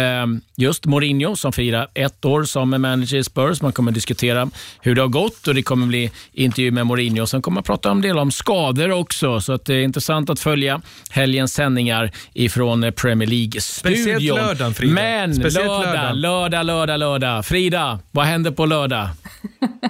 just 0.57 0.87
Mourinho 0.87 1.37
som 1.37 1.53
firar 1.53 1.89
ett 1.95 2.25
år 2.25 2.45
som 2.45 2.71
manager 2.71 3.17
i 3.17 3.25
Spurs. 3.25 3.63
Man 3.69 3.73
kommer 3.73 3.93
diskutera 3.93 4.51
hur 4.81 4.95
det 4.95 5.01
har 5.01 5.09
gått 5.09 5.49
och 5.49 5.55
det 5.55 5.63
kommer 5.63 5.87
bli 5.87 6.11
intervju 6.33 6.71
med 6.71 6.87
Mourinho. 6.87 7.27
Sen 7.27 7.43
kommer 7.43 7.55
man 7.55 7.63
prata 7.63 7.91
en 7.91 8.01
del 8.01 8.19
om 8.19 8.31
skador 8.31 8.91
också. 8.91 9.41
Så 9.41 9.53
att 9.53 9.65
det 9.65 9.75
är 9.75 9.83
intressant 9.83 10.31
att 10.31 10.41
följa 10.41 10.81
helgens 11.11 11.53
sändningar 11.55 12.11
ifrån 12.35 12.93
Premier 12.97 13.29
League-studion. 13.29 13.97
Speciellt 13.97 14.23
lördagen, 14.25 14.75
Frida. 14.75 14.95
Men 14.95 15.35
Speciellt 15.35 15.67
lördag, 15.67 15.85
lördagen. 15.87 16.21
lördag, 16.21 16.67
lördag, 16.67 16.99
lördag. 16.99 17.45
Frida, 17.47 17.99
vad 18.11 18.25
händer 18.27 18.51
på 18.51 18.67
lördag? 18.67 19.09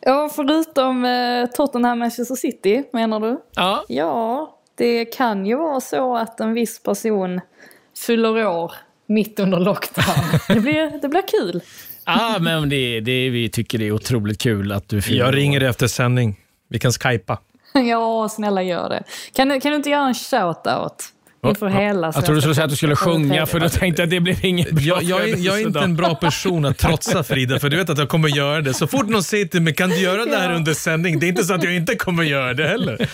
Ja, 0.00 0.30
förutom 0.36 1.04
eh, 1.04 1.46
Tottenham 1.46 1.98
Manchester 1.98 2.34
City 2.34 2.82
menar 2.92 3.20
du? 3.20 3.38
Ja. 3.56 3.84
Ja, 3.88 4.58
det 4.78 5.04
kan 5.04 5.46
ju 5.46 5.56
vara 5.56 5.80
så 5.80 6.16
att 6.16 6.40
en 6.40 6.54
viss 6.54 6.82
person 6.82 7.40
fyller 8.06 8.46
år 8.46 8.72
mitt 9.06 9.40
under 9.40 9.58
lockdown. 9.60 10.14
Det 10.48 10.60
blir, 10.60 11.00
det 11.02 11.08
blir 11.08 11.22
kul. 11.28 11.60
Ja, 12.06 12.36
men 12.40 12.68
det, 12.68 13.00
det, 13.00 13.30
vi 13.30 13.48
tycker 13.48 13.78
det 13.78 13.86
är 13.86 13.92
otroligt 13.92 14.38
kul 14.42 14.72
att 14.72 14.88
du 14.88 15.02
fyller 15.02 15.24
Jag 15.24 15.36
ringer 15.36 15.60
efter 15.60 15.86
sändning. 15.86 16.36
Vi 16.68 16.78
kan 16.78 16.92
skypa. 16.92 17.38
Ja, 17.74 18.28
snälla 18.28 18.62
gör 18.62 18.88
det. 18.88 19.02
Kan, 19.36 19.48
du- 19.48 19.60
kan 19.60 19.70
du 19.70 19.76
inte 19.76 19.90
göra 19.90 20.06
en 20.08 20.14
shout-out? 20.14 20.94
Inför 21.46 21.68
hela 21.68 22.06
Jag 22.06 22.14
trodde 22.14 22.34
du 22.34 22.40
skulle 22.40 22.54
säga 22.54 22.64
att 22.64 22.70
du 22.70 22.76
skulle 22.76 22.96
sjunga, 22.96 23.46
för 23.46 23.60
då 23.60 23.68
tänkte 23.68 24.02
jag 24.02 24.06
att 24.06 24.10
det 24.10 24.20
blev 24.20 24.44
inget 24.44 24.70
bra 24.70 24.82
Jag, 24.84 25.02
jag, 25.02 25.28
är, 25.28 25.36
jag 25.36 25.60
är 25.60 25.66
inte 25.66 25.80
en 25.80 25.96
bra 25.96 26.14
person 26.14 26.64
att 26.64 26.78
trotsa 26.78 27.22
Frida, 27.22 27.58
för 27.58 27.68
du 27.68 27.76
vet 27.76 27.90
att 27.90 27.98
jag 27.98 28.08
kommer 28.08 28.28
göra 28.28 28.60
det. 28.60 28.74
Så 28.74 28.86
fort 28.86 29.08
någon 29.08 29.22
säger 29.22 29.44
till 29.46 29.62
mig, 29.62 29.74
kan 29.74 29.88
du 29.90 29.96
göra 30.00 30.24
det 30.24 30.36
här 30.36 30.54
under 30.54 30.74
sändning? 30.74 31.18
Det 31.18 31.26
är 31.26 31.28
inte 31.28 31.44
så 31.44 31.54
att 31.54 31.64
jag 31.64 31.74
inte 31.76 31.94
kommer 31.96 32.22
göra 32.22 32.54
det 32.54 32.66
heller. 32.68 33.08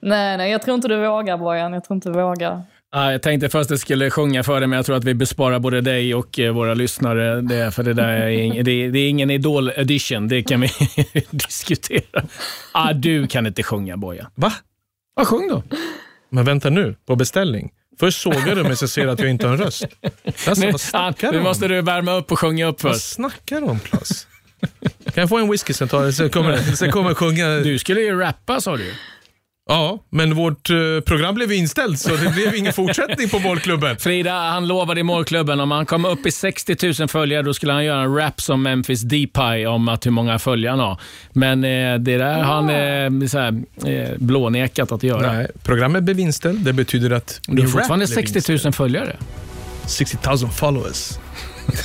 Nej, 0.00 0.36
nej, 0.36 0.50
jag 0.50 0.62
tror 0.62 0.74
inte 0.74 0.88
du 0.88 0.96
vågar 0.96 1.38
Bojan. 1.38 1.72
Jag 1.72 1.84
tror 1.84 1.94
inte 1.94 2.08
du 2.08 2.14
vågar. 2.14 2.62
Ja, 2.96 3.12
jag 3.12 3.22
tänkte 3.22 3.48
först 3.48 3.64
att 3.66 3.70
jag 3.70 3.80
skulle 3.80 4.10
sjunga 4.10 4.42
för 4.42 4.60
dig, 4.60 4.68
men 4.68 4.76
jag 4.76 4.86
tror 4.86 4.96
att 4.96 5.04
vi 5.04 5.14
besparar 5.14 5.58
både 5.58 5.80
dig 5.80 6.14
och 6.14 6.38
eh, 6.38 6.52
våra 6.52 6.74
lyssnare. 6.74 7.40
Det, 7.40 7.70
för 7.70 7.82
det 7.82 7.92
där 7.94 8.08
är, 8.08 8.28
ing- 8.30 8.62
det, 8.62 8.88
det 8.90 8.98
är 8.98 9.08
ingen 9.08 9.30
Idol 9.30 9.68
edition, 9.76 10.28
det 10.28 10.42
kan 10.42 10.60
vi 10.60 10.70
diskutera. 11.30 12.22
Ah, 12.72 12.92
du 12.92 13.26
kan 13.26 13.46
inte 13.46 13.62
sjunga 13.62 13.96
Boja. 13.96 14.30
Va? 14.34 14.52
Ja, 15.16 15.24
sjung 15.24 15.48
då. 15.48 15.62
Men 16.30 16.44
vänta 16.44 16.70
nu, 16.70 16.96
på 17.06 17.16
beställning. 17.16 17.70
Först 18.00 18.20
sågar 18.20 18.54
du 18.54 18.62
mig 18.62 18.76
så 18.76 18.88
ser 18.88 19.04
du 19.04 19.10
att 19.10 19.18
jag 19.20 19.30
inte 19.30 19.46
har 19.46 19.54
en 19.54 19.60
röst. 19.60 19.84
Alltså, 20.46 20.64
Nu, 20.64 20.70
vad 20.72 20.80
snackar 20.80 21.28
ah, 21.28 21.32
du 21.32 21.36
nu 21.38 21.42
måste 21.44 21.68
du 21.68 21.80
värma 21.82 22.12
upp 22.12 22.32
och 22.32 22.38
sjunga 22.38 22.66
upp 22.66 22.82
Vad 22.82 22.92
först. 22.92 23.08
snackar 23.12 23.60
du 23.60 23.66
om 23.66 23.80
Klas? 23.80 24.26
Kan 25.04 25.20
jag 25.22 25.28
få 25.28 25.38
en 25.38 25.50
whisky 25.50 25.72
sen, 25.72 25.88
tar, 25.88 26.10
sen 26.10 26.30
kommer 26.30 26.56
sen 26.58 26.92
kommer 26.92 27.10
jag 27.10 27.16
sjunga. 27.16 27.48
Du 27.48 27.78
skulle 27.78 28.00
ju 28.00 28.18
rappa 28.20 28.60
sa 28.60 28.76
du. 28.76 28.94
Ja, 29.68 29.98
men 30.10 30.34
vårt 30.34 30.70
eh, 30.70 30.76
program 31.06 31.34
blev 31.34 31.52
inställt 31.52 31.98
så 31.98 32.16
det 32.16 32.34
blev 32.34 32.54
ingen 32.54 32.72
fortsättning 32.72 33.28
på 33.28 33.38
målklubben. 33.38 33.96
Frida, 33.98 34.32
han 34.32 34.66
lovade 34.66 35.00
i 35.00 35.02
målklubben 35.02 35.60
om 35.60 35.70
han 35.70 35.86
kom 35.86 36.04
upp 36.04 36.26
i 36.26 36.30
60 36.30 36.76
000 37.00 37.08
följare 37.08 37.42
då 37.42 37.54
skulle 37.54 37.72
han 37.72 37.84
göra 37.84 38.02
en 38.02 38.14
rap 38.16 38.40
som 38.40 38.62
Memphis 38.62 39.02
Depay 39.02 39.66
om 39.66 39.88
att 39.88 40.06
hur 40.06 40.10
många 40.10 40.38
följare 40.38 40.70
han 40.70 40.80
har. 40.80 41.00
Men 41.32 41.64
eh, 41.64 41.98
det 41.98 42.16
där 42.16 42.42
har 42.42 42.54
han 42.54 42.70
eh, 43.22 43.28
så 43.28 43.38
här, 43.38 43.62
eh, 43.86 44.18
blånekat 44.18 44.92
att 44.92 45.02
göra. 45.02 45.32
Nej, 45.32 45.46
programmet 45.62 46.02
blev 46.02 46.20
inställt. 46.20 46.64
Det 46.64 46.72
betyder 46.72 47.10
att 47.10 47.40
Du 47.46 47.62
har 47.62 47.68
fortfarande 47.68 48.04
rap 48.04 48.14
blev 48.14 48.26
60 48.26 48.50
000 48.52 48.54
inställd. 48.54 48.74
följare. 48.74 49.16
60 49.86 50.18
000 50.26 50.38
followers. 50.50 51.18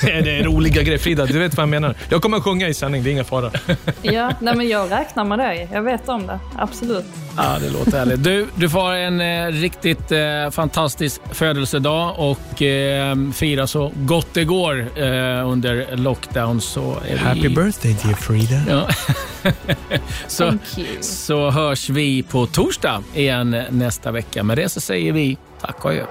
Det 0.02 0.38
är 0.38 0.44
roliga 0.44 0.84
grejer. 0.84 1.00
Frida, 1.00 1.26
du 1.26 1.40
vet 1.40 1.58
vad 1.58 1.62
jag 1.62 1.70
menar. 1.70 1.96
Jag 2.10 2.22
kommer 2.22 2.38
att 2.38 2.44
sjunga 2.44 2.68
i 2.68 2.74
sändning, 2.74 3.04
det 3.04 3.10
är 3.10 3.12
ingen 3.12 3.26
fara. 3.26 3.52
Ja, 4.02 4.32
nej, 4.40 4.56
men 4.56 4.68
jag 4.68 4.92
räknar 4.92 5.24
med 5.24 5.40
dig. 5.40 5.70
Jag 5.74 5.82
vet 5.82 6.10
om 6.10 6.28
det. 6.28 6.40
Absolut. 6.58 7.06
Ja, 7.38 7.58
det 7.62 7.70
låter 7.70 7.92
härligt. 7.92 8.24
Du, 8.24 8.48
du 8.56 8.70
får 8.70 8.92
en 8.94 9.22
eh, 9.22 9.48
riktigt 9.48 10.12
eh, 10.12 10.50
fantastisk 10.52 11.22
födelsedag 11.32 12.16
och 12.18 12.62
eh, 12.62 13.16
fira 13.34 13.68
så 13.68 13.92
gott 13.96 14.28
det 14.34 14.44
går 14.44 14.80
eh, 14.80 15.50
under 15.50 15.96
lockdown. 15.96 16.62
Så 16.62 16.98
är 17.08 17.18
Happy 17.18 17.42
vi... 17.42 17.50
birthday 17.50 17.96
dear 18.04 18.14
Frida. 18.14 18.62
Ja. 18.70 18.88
så, 20.28 20.44
Thank 20.44 20.78
you. 20.78 20.88
så 21.02 21.50
hörs 21.50 21.90
vi 21.90 22.24
på 22.24 22.46
torsdag 22.46 23.04
igen 23.16 23.64
nästa 23.70 24.12
vecka. 24.12 24.44
Med 24.44 24.58
det 24.58 24.70
så 24.70 24.82
säger 24.82 25.14
vi 25.14 25.38
tack 25.62 25.86
och 25.86 25.92
adjö. 25.92 26.06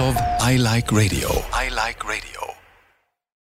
Av 0.00 0.14
I 0.40 0.56
Like 0.58 0.92
Radio. 0.92 1.28
I 1.52 1.68
like 1.70 2.04
radio. 2.04 2.51